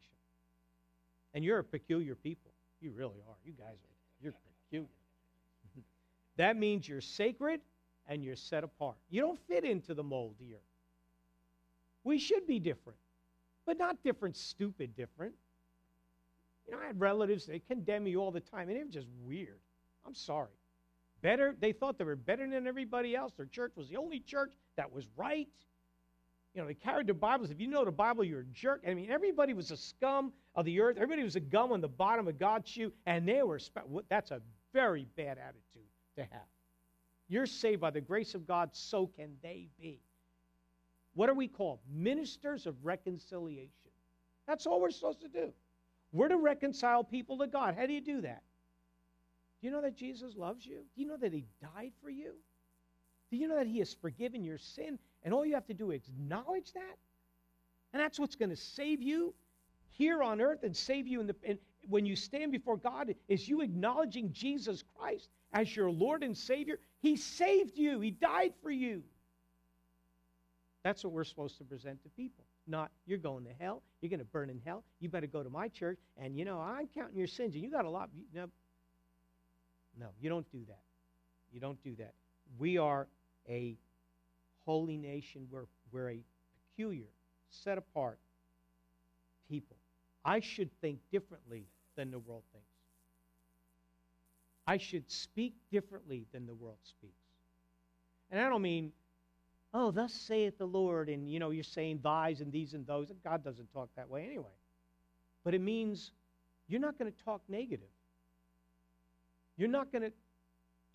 And 1.33 1.43
you're 1.43 1.59
a 1.59 1.63
peculiar 1.63 2.15
people. 2.15 2.51
You 2.79 2.91
really 2.91 3.19
are. 3.27 3.35
You 3.43 3.53
guys 3.53 3.77
are. 3.83 3.94
You're 4.21 4.33
peculiar. 4.67 4.89
that 6.37 6.57
means 6.57 6.87
you're 6.87 7.01
sacred 7.01 7.61
and 8.07 8.23
you're 8.23 8.35
set 8.35 8.63
apart. 8.63 8.97
You 9.09 9.21
don't 9.21 9.39
fit 9.47 9.63
into 9.63 9.93
the 9.93 10.03
mold 10.03 10.35
here. 10.39 10.61
We 12.03 12.19
should 12.19 12.45
be 12.45 12.59
different, 12.59 12.99
but 13.65 13.77
not 13.77 14.03
different, 14.03 14.37
stupid 14.37 14.95
different. 14.95 15.33
You 16.67 16.73
know, 16.73 16.79
I 16.81 16.87
had 16.87 16.99
relatives, 16.99 17.45
they 17.45 17.59
condemn 17.59 18.03
me 18.03 18.15
all 18.15 18.31
the 18.31 18.39
time, 18.39 18.69
and 18.69 18.77
they 18.77 18.83
were 18.83 18.89
just 18.89 19.07
weird. 19.23 19.59
I'm 20.05 20.15
sorry. 20.15 20.49
Better, 21.21 21.55
they 21.59 21.71
thought 21.71 21.97
they 21.97 22.03
were 22.03 22.15
better 22.15 22.47
than 22.47 22.67
everybody 22.67 23.15
else. 23.15 23.33
Their 23.35 23.47
church 23.47 23.71
was 23.75 23.89
the 23.89 23.97
only 23.97 24.19
church 24.19 24.53
that 24.75 24.91
was 24.91 25.07
right. 25.15 25.47
You 26.55 26.61
know, 26.61 26.67
they 26.67 26.73
carried 26.73 27.05
their 27.05 27.13
Bibles. 27.13 27.51
If 27.51 27.59
you 27.59 27.67
know 27.67 27.83
the 27.83 27.91
Bible, 27.91 28.23
you're 28.23 28.39
a 28.39 28.45
jerk. 28.45 28.81
I 28.87 28.93
mean, 28.93 29.11
everybody 29.11 29.53
was 29.53 29.71
a 29.71 29.77
scum 29.77 30.31
of 30.55 30.63
the 30.63 30.79
earth. 30.79 30.95
Everybody 30.95 31.21
was 31.21 31.35
a 31.35 31.41
gum 31.41 31.73
on 31.73 31.81
the 31.81 31.89
bottom 31.89 32.29
of 32.29 32.39
God's 32.39 32.69
shoe, 32.69 32.93
and 33.05 33.27
they 33.27 33.43
were. 33.43 33.59
That's 34.09 34.31
a 34.31 34.41
very 34.71 35.05
bad 35.17 35.37
attitude 35.37 35.89
to 36.15 36.21
have. 36.23 36.47
You're 37.27 37.45
saved 37.45 37.81
by 37.81 37.89
the 37.89 37.99
grace 37.99 38.35
of 38.35 38.47
God, 38.47 38.69
so 38.71 39.07
can 39.07 39.35
they 39.43 39.67
be. 39.77 39.99
What 41.13 41.29
are 41.29 41.33
we 41.33 41.49
called? 41.49 41.79
Ministers 41.93 42.65
of 42.65 42.75
reconciliation. 42.85 43.91
That's 44.47 44.65
all 44.65 44.79
we're 44.79 44.91
supposed 44.91 45.21
to 45.21 45.27
do. 45.27 45.51
We're 46.13 46.29
to 46.29 46.37
reconcile 46.37 47.03
people 47.03 47.37
to 47.39 47.47
God. 47.47 47.75
How 47.77 47.85
do 47.85 47.91
you 47.91 48.01
do 48.01 48.21
that? 48.21 48.43
Do 49.59 49.67
you 49.67 49.73
know 49.73 49.81
that 49.81 49.97
Jesus 49.97 50.37
loves 50.37 50.65
you? 50.65 50.77
Do 50.95 51.01
you 51.01 51.07
know 51.07 51.17
that 51.17 51.33
He 51.33 51.43
died 51.61 51.91
for 52.01 52.09
you? 52.09 52.35
Do 53.35 53.41
you 53.41 53.49
know 53.49 53.57
that 53.57 53.67
He 53.67 53.79
has 53.79 53.93
forgiven 53.93 54.45
your 54.45 54.57
sin? 54.57 54.97
And 55.23 55.33
all 55.33 55.45
you 55.45 55.55
have 55.55 55.67
to 55.67 55.73
do 55.73 55.91
is 55.91 56.07
acknowledge 56.07 56.71
that? 56.71 56.97
And 57.91 58.01
that's 58.01 58.17
what's 58.17 58.37
going 58.37 58.49
to 58.49 58.55
save 58.55 59.01
you 59.01 59.33
here 59.89 60.23
on 60.23 60.39
earth 60.39 60.63
and 60.63 60.73
save 60.73 61.05
you 61.05 61.19
in 61.19 61.27
the 61.27 61.35
in, 61.43 61.59
when 61.89 62.05
you 62.05 62.15
stand 62.15 62.53
before 62.53 62.77
God 62.77 63.13
is 63.27 63.49
you 63.49 63.59
acknowledging 63.59 64.31
Jesus 64.31 64.85
Christ 64.97 65.27
as 65.51 65.75
your 65.75 65.91
Lord 65.91 66.23
and 66.23 66.37
Savior. 66.37 66.79
He 67.01 67.17
saved 67.17 67.77
you. 67.77 67.99
He 67.99 68.11
died 68.11 68.53
for 68.63 68.71
you. 68.71 69.03
That's 70.83 71.03
what 71.03 71.11
we're 71.11 71.25
supposed 71.25 71.57
to 71.57 71.65
present 71.65 72.01
to 72.03 72.09
people. 72.09 72.45
Not 72.67 72.89
you're 73.05 73.17
going 73.17 73.43
to 73.43 73.51
hell. 73.59 73.83
You're 73.99 74.11
going 74.11 74.19
to 74.19 74.25
burn 74.25 74.49
in 74.49 74.61
hell. 74.63 74.85
You 75.01 75.09
better 75.09 75.27
go 75.27 75.43
to 75.43 75.49
my 75.49 75.67
church. 75.67 75.99
And 76.15 76.37
you 76.37 76.45
know 76.45 76.61
I'm 76.61 76.87
counting 76.95 77.17
your 77.17 77.27
sins, 77.27 77.53
and 77.53 77.61
you 77.65 77.69
got 77.69 77.83
a 77.83 77.89
lot. 77.89 78.09
no, 78.33 78.47
no, 79.99 80.07
you 80.21 80.29
don't 80.29 80.49
do 80.53 80.59
that. 80.69 80.79
You 81.51 81.59
don't 81.59 81.83
do 81.83 81.95
that. 81.97 82.13
We 82.57 82.77
are 82.77 83.07
a 83.49 83.77
holy 84.65 84.97
nation. 84.97 85.47
We're 85.51 85.65
we're 85.91 86.11
a 86.11 86.19
peculiar, 86.69 87.07
set 87.49 87.77
apart 87.77 88.19
people. 89.49 89.77
I 90.23 90.39
should 90.39 90.69
think 90.81 90.99
differently 91.11 91.65
than 91.95 92.11
the 92.11 92.19
world 92.19 92.43
thinks. 92.51 92.67
I 94.67 94.77
should 94.77 95.09
speak 95.09 95.53
differently 95.71 96.25
than 96.33 96.47
the 96.47 96.55
world 96.55 96.79
speaks. 96.83 97.13
And 98.31 98.41
I 98.41 98.49
don't 98.49 98.63
mean, 98.63 98.91
oh, 99.73 99.91
thus 99.91 100.11
saith 100.11 100.57
the 100.57 100.65
Lord, 100.65 101.09
and 101.09 101.29
you 101.31 101.39
know, 101.39 101.51
you're 101.51 101.63
saying 101.63 101.99
thys 101.99 102.41
and 102.41 102.51
these 102.51 102.73
and 102.73 102.85
those. 102.87 103.11
God 103.23 103.43
doesn't 103.43 103.71
talk 103.71 103.89
that 103.95 104.09
way 104.09 104.25
anyway. 104.25 104.45
But 105.43 105.53
it 105.53 105.61
means 105.61 106.11
you're 106.67 106.81
not 106.81 106.97
going 106.97 107.11
to 107.11 107.23
talk 107.23 107.41
negative. 107.47 107.87
You're 109.57 109.69
not 109.69 109.91
going 109.91 110.01
to 110.01 110.11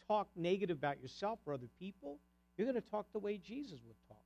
talk 0.08 0.28
negative 0.34 0.76
about 0.76 1.00
yourself 1.00 1.38
or 1.46 1.54
other 1.54 1.68
people. 1.78 2.18
You're 2.60 2.70
going 2.70 2.82
to 2.82 2.90
talk 2.90 3.06
the 3.14 3.18
way 3.18 3.38
Jesus 3.38 3.80
would 3.86 3.96
talk. 4.06 4.22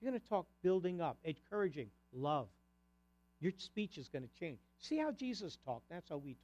You're 0.00 0.10
going 0.10 0.18
to 0.18 0.26
talk 0.26 0.46
building 0.62 1.02
up, 1.02 1.18
encouraging, 1.22 1.90
love. 2.14 2.48
Your 3.40 3.52
speech 3.58 3.98
is 3.98 4.08
going 4.08 4.22
to 4.22 4.40
change. 4.40 4.58
See 4.78 4.96
how 4.96 5.10
Jesus 5.10 5.58
talked? 5.62 5.90
That's 5.90 6.08
how 6.08 6.16
we 6.16 6.32
talk. 6.32 6.40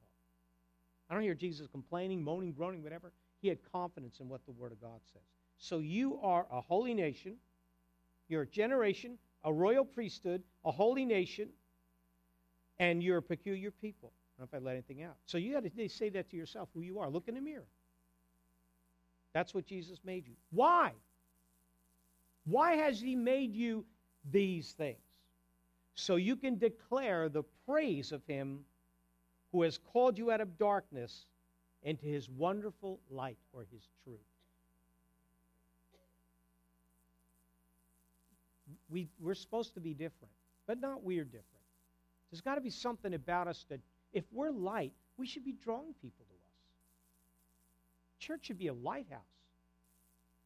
I 1.09 1.15
don't 1.15 1.23
hear 1.23 1.33
Jesus 1.33 1.67
complaining, 1.67 2.23
moaning, 2.23 2.53
groaning, 2.53 2.83
whatever. 2.83 3.11
He 3.41 3.49
had 3.49 3.57
confidence 3.73 4.21
in 4.21 4.29
what 4.29 4.45
the 4.45 4.53
Word 4.53 4.71
of 4.71 4.83
God 4.83 5.01
says. 5.15 5.23
So 5.57 5.79
you 5.79 6.21
are 6.23 6.45
a 6.53 6.61
holy 6.61 6.93
nation. 6.93 7.37
You're 8.29 8.43
a 8.43 8.47
generation, 8.47 9.17
a 9.45 9.51
royal 9.51 9.87
priesthood, 9.87 10.43
a 10.63 10.71
holy 10.71 11.07
nation, 11.07 11.49
and 12.79 13.03
you're 13.03 13.17
a 13.17 13.23
peculiar 13.23 13.71
people. 13.71 14.13
I 14.37 14.43
don't 14.43 14.53
know 14.53 14.59
if 14.59 14.63
I 14.63 14.67
let 14.67 14.73
anything 14.73 15.05
out. 15.05 15.17
So 15.25 15.39
you 15.39 15.55
got 15.55 15.65
to 15.65 15.89
say 15.89 16.11
that 16.11 16.29
to 16.33 16.37
yourself, 16.37 16.69
who 16.75 16.83
you 16.83 16.99
are. 16.99 17.09
Look 17.09 17.29
in 17.29 17.37
the 17.37 17.41
mirror. 17.41 17.65
That's 19.33 19.55
what 19.55 19.67
Jesus 19.67 19.99
made 20.05 20.27
you. 20.27 20.35
Why? 20.51 20.93
Why 22.45 22.75
has 22.77 23.01
He 23.01 23.17
made 23.17 23.55
you 23.55 23.85
these 24.31 24.73
things? 24.73 24.99
so 25.95 26.17
you 26.17 26.37
can 26.37 26.59
declare 26.59 27.29
the 27.29 27.43
praise 27.67 28.13
of 28.13 28.23
him 28.27 28.61
who 29.53 29.63
has 29.63 29.79
called 29.79 30.17
you 30.17 30.31
out 30.31 30.41
of 30.41 30.59
darkness 30.59 31.27
into 31.83 32.07
his 32.07 32.29
wonderful 32.31 33.01
light 33.11 33.39
or 33.53 33.67
his 33.71 33.89
truth. 34.05 34.19
We, 38.89 39.09
we're 39.21 39.35
supposed 39.35 39.75
to 39.75 39.81
be 39.81 39.95
different, 39.95 40.33
but 40.67 40.81
not 40.81 41.03
we're 41.03 41.25
different. 41.25 41.47
There's 42.31 42.41
got 42.41 42.55
to 42.55 42.61
be 42.61 42.71
something 42.71 43.15
about 43.15 43.49
us 43.49 43.65
that, 43.69 43.81
if 44.13 44.25
we're 44.33 44.51
light, 44.51 44.93
we 45.17 45.27
should 45.27 45.45
be 45.45 45.53
drawing 45.53 45.95
people 46.01 46.27
to. 46.29 46.32
Church 48.23 48.47
should 48.47 48.59
be 48.59 48.69
a 48.69 48.73
lighthouse. 48.73 49.21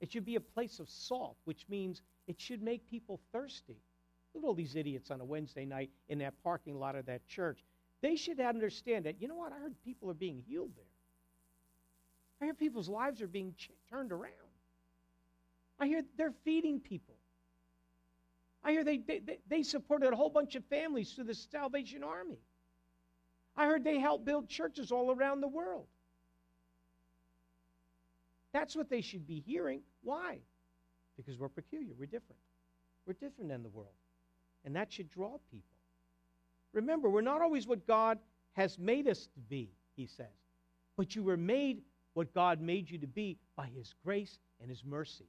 It 0.00 0.10
should 0.10 0.24
be 0.24 0.36
a 0.36 0.40
place 0.40 0.78
of 0.78 0.88
salt, 0.88 1.36
which 1.44 1.66
means 1.68 2.00
it 2.26 2.40
should 2.40 2.62
make 2.62 2.88
people 2.88 3.20
thirsty. 3.32 3.76
Look 4.34 4.44
at 4.44 4.46
all 4.46 4.54
these 4.54 4.76
idiots 4.76 5.10
on 5.10 5.20
a 5.20 5.24
Wednesday 5.24 5.66
night 5.66 5.90
in 6.08 6.18
that 6.20 6.34
parking 6.42 6.78
lot 6.78 6.96
of 6.96 7.04
that 7.06 7.26
church. 7.26 7.62
They 8.00 8.16
should 8.16 8.40
understand 8.40 9.04
that, 9.04 9.20
you 9.20 9.28
know 9.28 9.36
what? 9.36 9.52
I 9.52 9.58
heard 9.58 9.74
people 9.82 10.10
are 10.10 10.14
being 10.14 10.42
healed 10.48 10.70
there. 10.74 10.84
I 12.40 12.46
hear 12.46 12.54
people's 12.54 12.88
lives 12.88 13.20
are 13.20 13.26
being 13.26 13.54
ch- 13.58 13.70
turned 13.90 14.10
around. 14.10 14.32
I 15.78 15.86
hear 15.86 16.02
they're 16.16 16.34
feeding 16.44 16.80
people. 16.80 17.16
I 18.64 18.72
hear 18.72 18.84
they, 18.84 18.98
they, 18.98 19.38
they 19.48 19.62
supported 19.62 20.12
a 20.12 20.16
whole 20.16 20.30
bunch 20.30 20.54
of 20.54 20.64
families 20.64 21.12
through 21.12 21.24
the 21.24 21.34
Salvation 21.34 22.02
Army. 22.02 22.40
I 23.54 23.66
heard 23.66 23.84
they 23.84 23.98
helped 23.98 24.24
build 24.24 24.48
churches 24.48 24.90
all 24.92 25.10
around 25.10 25.40
the 25.42 25.48
world. 25.48 25.86
That's 28.52 28.74
what 28.74 28.88
they 28.88 29.00
should 29.00 29.26
be 29.26 29.40
hearing. 29.40 29.80
Why? 30.02 30.38
Because 31.16 31.38
we're 31.38 31.48
peculiar, 31.48 31.92
we're 31.98 32.06
different. 32.06 32.40
We're 33.06 33.14
different 33.14 33.50
than 33.50 33.62
the 33.62 33.68
world 33.68 33.92
and 34.66 34.74
that 34.76 34.92
should 34.92 35.08
draw 35.08 35.38
people. 35.50 35.64
Remember, 36.74 37.08
we're 37.08 37.22
not 37.22 37.40
always 37.40 37.66
what 37.66 37.86
God 37.86 38.18
has 38.52 38.78
made 38.78 39.08
us 39.08 39.28
to 39.32 39.40
be, 39.48 39.70
he 39.94 40.06
says, 40.06 40.26
but 40.96 41.14
you 41.14 41.22
were 41.22 41.36
made 41.36 41.80
what 42.12 42.34
God 42.34 42.60
made 42.60 42.90
you 42.90 42.98
to 42.98 43.06
be 43.06 43.38
by 43.56 43.68
his 43.68 43.94
grace 44.04 44.38
and 44.60 44.68
his 44.68 44.84
mercy. 44.84 45.28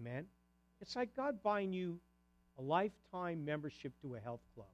Amen? 0.00 0.24
It's 0.80 0.96
like 0.96 1.14
God 1.14 1.42
buying 1.42 1.72
you 1.72 2.00
a 2.58 2.62
lifetime 2.62 3.44
membership 3.44 3.92
to 4.00 4.14
a 4.14 4.20
health 4.20 4.40
club. 4.54 4.66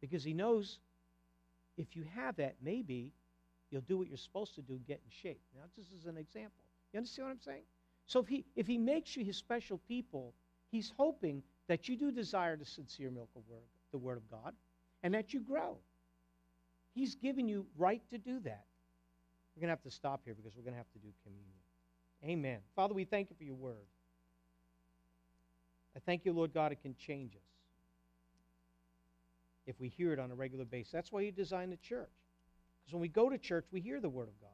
Because 0.00 0.24
he 0.24 0.32
knows 0.32 0.78
if 1.76 1.96
you 1.96 2.04
have 2.14 2.36
that, 2.36 2.56
maybe 2.62 3.12
you'll 3.70 3.82
do 3.82 3.98
what 3.98 4.08
you're 4.08 4.16
supposed 4.16 4.54
to 4.56 4.62
do, 4.62 4.78
get 4.86 5.00
in 5.04 5.10
shape. 5.10 5.40
Now, 5.54 5.62
this 5.76 5.86
is 5.98 6.06
an 6.06 6.16
example. 6.16 6.64
You 6.92 6.98
understand 6.98 7.28
what 7.28 7.32
I'm 7.32 7.40
saying? 7.40 7.62
So 8.06 8.20
if 8.20 8.28
he, 8.28 8.44
if 8.56 8.66
he 8.66 8.78
makes 8.78 9.16
you 9.16 9.24
his 9.24 9.36
special 9.36 9.78
people, 9.88 10.34
he's 10.70 10.92
hoping 10.96 11.42
that 11.68 11.88
you 11.88 11.96
do 11.96 12.10
desire 12.10 12.56
the 12.56 12.66
sincere 12.66 13.10
milk 13.10 13.30
of 13.36 13.42
word, 13.48 13.62
the 13.92 13.98
Word 13.98 14.18
of 14.18 14.30
God 14.30 14.52
and 15.02 15.14
that 15.14 15.32
you 15.32 15.40
grow. 15.40 15.76
He's 16.94 17.14
given 17.14 17.48
you 17.48 17.66
right 17.76 18.02
to 18.10 18.18
do 18.18 18.40
that. 18.40 18.64
We're 19.54 19.60
going 19.60 19.68
to 19.68 19.72
have 19.72 19.82
to 19.82 19.90
stop 19.90 20.20
here 20.24 20.34
because 20.34 20.56
we're 20.56 20.62
going 20.62 20.74
to 20.74 20.78
have 20.78 20.92
to 20.92 20.98
do 20.98 21.08
communion. 21.24 21.52
Amen. 22.24 22.60
Father, 22.76 22.94
we 22.94 23.04
thank 23.04 23.30
you 23.30 23.36
for 23.36 23.44
your 23.44 23.54
word. 23.54 23.86
I 25.96 26.00
thank 26.00 26.24
you, 26.24 26.32
Lord 26.32 26.54
God, 26.54 26.72
it 26.72 26.80
can 26.80 26.94
change 26.94 27.34
us 27.34 27.51
if 29.66 29.78
we 29.80 29.88
hear 29.88 30.12
it 30.12 30.18
on 30.18 30.30
a 30.30 30.34
regular 30.34 30.64
basis. 30.64 30.92
That's 30.92 31.12
why 31.12 31.20
you 31.20 31.32
designed 31.32 31.72
the 31.72 31.76
church. 31.76 32.10
Because 32.80 32.94
when 32.94 33.02
we 33.02 33.08
go 33.08 33.30
to 33.30 33.38
church, 33.38 33.66
we 33.70 33.80
hear 33.80 34.00
the 34.00 34.08
word 34.08 34.28
of 34.28 34.40
God. 34.40 34.50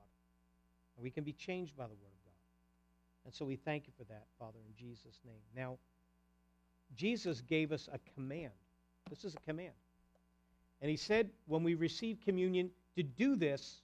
And 0.97 1.03
we 1.03 1.11
can 1.11 1.25
be 1.25 1.33
changed 1.33 1.77
by 1.77 1.85
the 1.85 1.95
word 1.95 2.13
of 2.13 2.25
God. 2.25 2.33
and 3.25 3.35
so 3.35 3.45
we 3.45 3.57
thank 3.57 3.87
you 3.87 3.93
for 3.97 4.05
that, 4.05 4.27
Father, 4.39 4.59
in 4.67 4.75
Jesus' 4.75 5.21
name. 5.25 5.41
Now, 5.57 5.79
Jesus 6.97 7.41
gave 7.41 7.73
us 7.73 7.89
a 7.93 7.99
command. 8.15 8.53
This 9.09 9.25
is 9.25 9.35
a 9.35 9.41
command. 9.41 9.73
And 10.81 10.91
he 10.91 10.97
said, 10.97 11.31
when 11.47 11.63
we 11.63 11.75
receive 11.75 12.19
communion, 12.25 12.71
to 12.97 13.03
do 13.03 13.37
this 13.37 13.83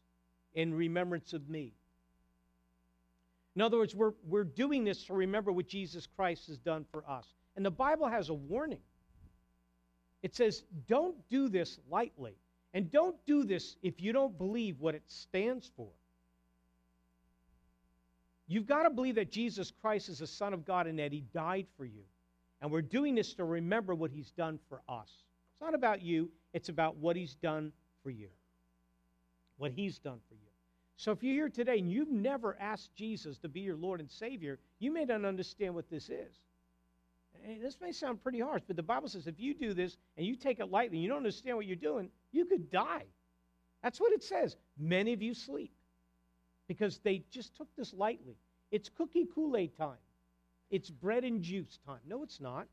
in 0.54 0.74
remembrance 0.74 1.32
of 1.32 1.48
me. 1.48 1.72
In 3.56 3.62
other 3.62 3.78
words, 3.78 3.94
we're, 3.94 4.14
we're 4.26 4.44
doing 4.44 4.84
this 4.84 5.04
to 5.04 5.14
remember 5.14 5.52
what 5.52 5.68
Jesus 5.68 6.06
Christ 6.06 6.48
has 6.48 6.58
done 6.58 6.84
for 6.90 7.08
us. 7.08 7.26
And 7.56 7.64
the 7.64 7.70
Bible 7.70 8.08
has 8.08 8.28
a 8.28 8.34
warning. 8.34 8.80
It 10.24 10.34
says, 10.34 10.64
don't 10.88 11.14
do 11.28 11.50
this 11.50 11.78
lightly. 11.90 12.32
And 12.72 12.90
don't 12.90 13.14
do 13.26 13.44
this 13.44 13.76
if 13.82 14.00
you 14.00 14.14
don't 14.14 14.36
believe 14.38 14.80
what 14.80 14.94
it 14.94 15.02
stands 15.06 15.70
for. 15.76 15.90
You've 18.46 18.66
got 18.66 18.84
to 18.84 18.90
believe 18.90 19.16
that 19.16 19.30
Jesus 19.30 19.70
Christ 19.82 20.08
is 20.08 20.20
the 20.20 20.26
Son 20.26 20.54
of 20.54 20.64
God 20.64 20.86
and 20.86 20.98
that 20.98 21.12
He 21.12 21.24
died 21.34 21.66
for 21.76 21.84
you. 21.84 22.04
And 22.62 22.70
we're 22.70 22.80
doing 22.80 23.14
this 23.14 23.34
to 23.34 23.44
remember 23.44 23.94
what 23.94 24.10
He's 24.10 24.30
done 24.30 24.58
for 24.70 24.80
us. 24.88 25.10
It's 25.52 25.60
not 25.60 25.74
about 25.74 26.00
you, 26.00 26.30
it's 26.54 26.70
about 26.70 26.96
what 26.96 27.16
He's 27.16 27.34
done 27.34 27.70
for 28.02 28.08
you. 28.08 28.28
What 29.58 29.72
He's 29.72 29.98
done 29.98 30.20
for 30.26 30.34
you. 30.34 30.40
So 30.96 31.12
if 31.12 31.22
you're 31.22 31.34
here 31.34 31.48
today 31.50 31.78
and 31.78 31.92
you've 31.92 32.10
never 32.10 32.56
asked 32.58 32.94
Jesus 32.94 33.36
to 33.38 33.48
be 33.50 33.60
your 33.60 33.76
Lord 33.76 34.00
and 34.00 34.10
Savior, 34.10 34.58
you 34.78 34.90
may 34.90 35.04
not 35.04 35.26
understand 35.26 35.74
what 35.74 35.90
this 35.90 36.08
is. 36.08 36.40
This 37.60 37.78
may 37.80 37.92
sound 37.92 38.22
pretty 38.22 38.40
harsh, 38.40 38.62
but 38.66 38.76
the 38.76 38.82
Bible 38.82 39.08
says 39.08 39.26
if 39.26 39.38
you 39.38 39.54
do 39.54 39.74
this 39.74 39.98
and 40.16 40.26
you 40.26 40.34
take 40.36 40.60
it 40.60 40.70
lightly 40.70 40.98
you 40.98 41.08
don't 41.08 41.18
understand 41.18 41.56
what 41.56 41.66
you're 41.66 41.76
doing, 41.76 42.08
you 42.32 42.44
could 42.44 42.70
die. 42.70 43.04
That's 43.82 44.00
what 44.00 44.12
it 44.12 44.22
says. 44.22 44.56
Many 44.78 45.12
of 45.12 45.20
you 45.20 45.34
sleep 45.34 45.72
because 46.68 46.98
they 46.98 47.22
just 47.30 47.54
took 47.56 47.68
this 47.76 47.92
lightly. 47.92 48.36
It's 48.70 48.88
cookie 48.88 49.28
Kool 49.34 49.56
Aid 49.56 49.76
time, 49.76 49.98
it's 50.70 50.90
bread 50.90 51.24
and 51.24 51.42
juice 51.42 51.78
time. 51.86 52.00
No, 52.06 52.22
it's 52.22 52.40
not. 52.40 52.66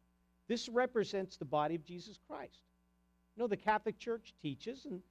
This 0.47 0.67
represents 0.67 1.37
the 1.37 1.45
body 1.45 1.75
of 1.75 1.85
Jesus 1.85 2.17
Christ. 2.27 2.59
You 3.35 3.43
know, 3.43 3.47
the 3.47 3.57
Catholic 3.57 3.99
Church 3.99 4.33
teaches, 4.41 4.85
and 4.85 5.01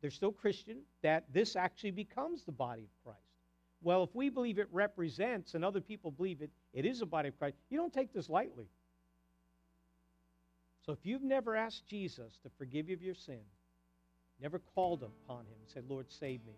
they're 0.00 0.10
still 0.10 0.32
Christian, 0.32 0.78
that 1.02 1.24
this 1.32 1.56
actually 1.56 1.90
becomes 1.92 2.44
the 2.44 2.52
body 2.52 2.82
of 2.82 3.04
Christ. 3.04 3.31
Well, 3.82 4.04
if 4.04 4.14
we 4.14 4.28
believe 4.28 4.58
it 4.58 4.68
represents 4.70 5.54
and 5.54 5.64
other 5.64 5.80
people 5.80 6.10
believe 6.10 6.40
it, 6.40 6.50
it 6.72 6.86
is 6.86 7.02
a 7.02 7.06
body 7.06 7.28
of 7.28 7.38
Christ, 7.38 7.56
you 7.68 7.76
don't 7.76 7.92
take 7.92 8.12
this 8.12 8.28
lightly. 8.28 8.66
So 10.86 10.92
if 10.92 10.98
you've 11.04 11.22
never 11.22 11.56
asked 11.56 11.86
Jesus 11.86 12.38
to 12.42 12.50
forgive 12.58 12.88
you 12.88 12.96
of 12.96 13.02
your 13.02 13.14
sin, 13.14 13.40
never 14.40 14.60
called 14.74 15.02
upon 15.02 15.40
him 15.40 15.54
and 15.60 15.68
said, 15.72 15.84
Lord, 15.88 16.06
save 16.08 16.44
me. 16.46 16.54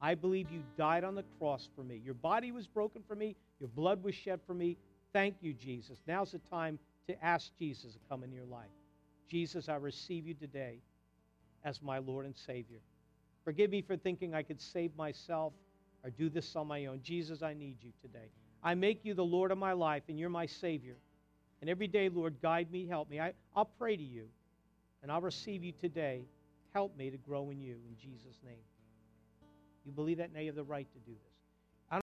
I 0.00 0.14
believe 0.14 0.50
you 0.50 0.62
died 0.76 1.04
on 1.04 1.14
the 1.14 1.24
cross 1.38 1.68
for 1.76 1.84
me. 1.84 2.00
Your 2.04 2.14
body 2.14 2.50
was 2.50 2.66
broken 2.66 3.02
for 3.06 3.14
me. 3.14 3.36
Your 3.60 3.68
blood 3.68 4.02
was 4.02 4.14
shed 4.14 4.40
for 4.46 4.54
me. 4.54 4.76
Thank 5.12 5.36
you, 5.40 5.52
Jesus. 5.52 5.98
Now's 6.06 6.32
the 6.32 6.40
time 6.50 6.78
to 7.06 7.24
ask 7.24 7.50
Jesus 7.58 7.92
to 7.92 7.98
come 8.08 8.24
in 8.24 8.32
your 8.32 8.44
life. 8.44 8.70
Jesus, 9.28 9.68
I 9.68 9.76
receive 9.76 10.26
you 10.26 10.34
today 10.34 10.78
as 11.64 11.80
my 11.82 11.98
Lord 11.98 12.26
and 12.26 12.36
Savior. 12.36 12.80
Forgive 13.44 13.70
me 13.70 13.82
for 13.82 13.96
thinking 13.96 14.34
I 14.34 14.42
could 14.42 14.60
save 14.60 14.96
myself 14.96 15.52
or 16.04 16.10
do 16.10 16.28
this 16.28 16.54
on 16.56 16.66
my 16.66 16.86
own. 16.86 17.00
Jesus, 17.02 17.42
I 17.42 17.54
need 17.54 17.76
you 17.80 17.90
today. 18.00 18.30
I 18.62 18.74
make 18.74 19.04
you 19.04 19.14
the 19.14 19.24
Lord 19.24 19.50
of 19.50 19.58
my 19.58 19.72
life, 19.72 20.04
and 20.08 20.18
you're 20.18 20.28
my 20.28 20.46
Savior. 20.46 20.96
And 21.60 21.70
every 21.70 21.86
day, 21.86 22.08
Lord, 22.08 22.36
guide 22.42 22.70
me, 22.70 22.86
help 22.86 23.08
me. 23.08 23.20
I, 23.20 23.32
I'll 23.54 23.70
pray 23.78 23.96
to 23.96 24.02
you, 24.02 24.26
and 25.02 25.10
I'll 25.10 25.20
receive 25.20 25.62
you 25.62 25.72
today. 25.72 26.22
Help 26.72 26.96
me 26.96 27.10
to 27.10 27.16
grow 27.18 27.50
in 27.50 27.60
you 27.60 27.74
in 27.88 27.96
Jesus' 28.00 28.38
name. 28.44 28.54
You 29.84 29.92
believe 29.92 30.18
that 30.18 30.32
now 30.32 30.40
you 30.40 30.46
have 30.46 30.56
the 30.56 30.62
right 30.62 30.86
to 30.92 30.98
do 31.00 31.12
this. 31.12 31.31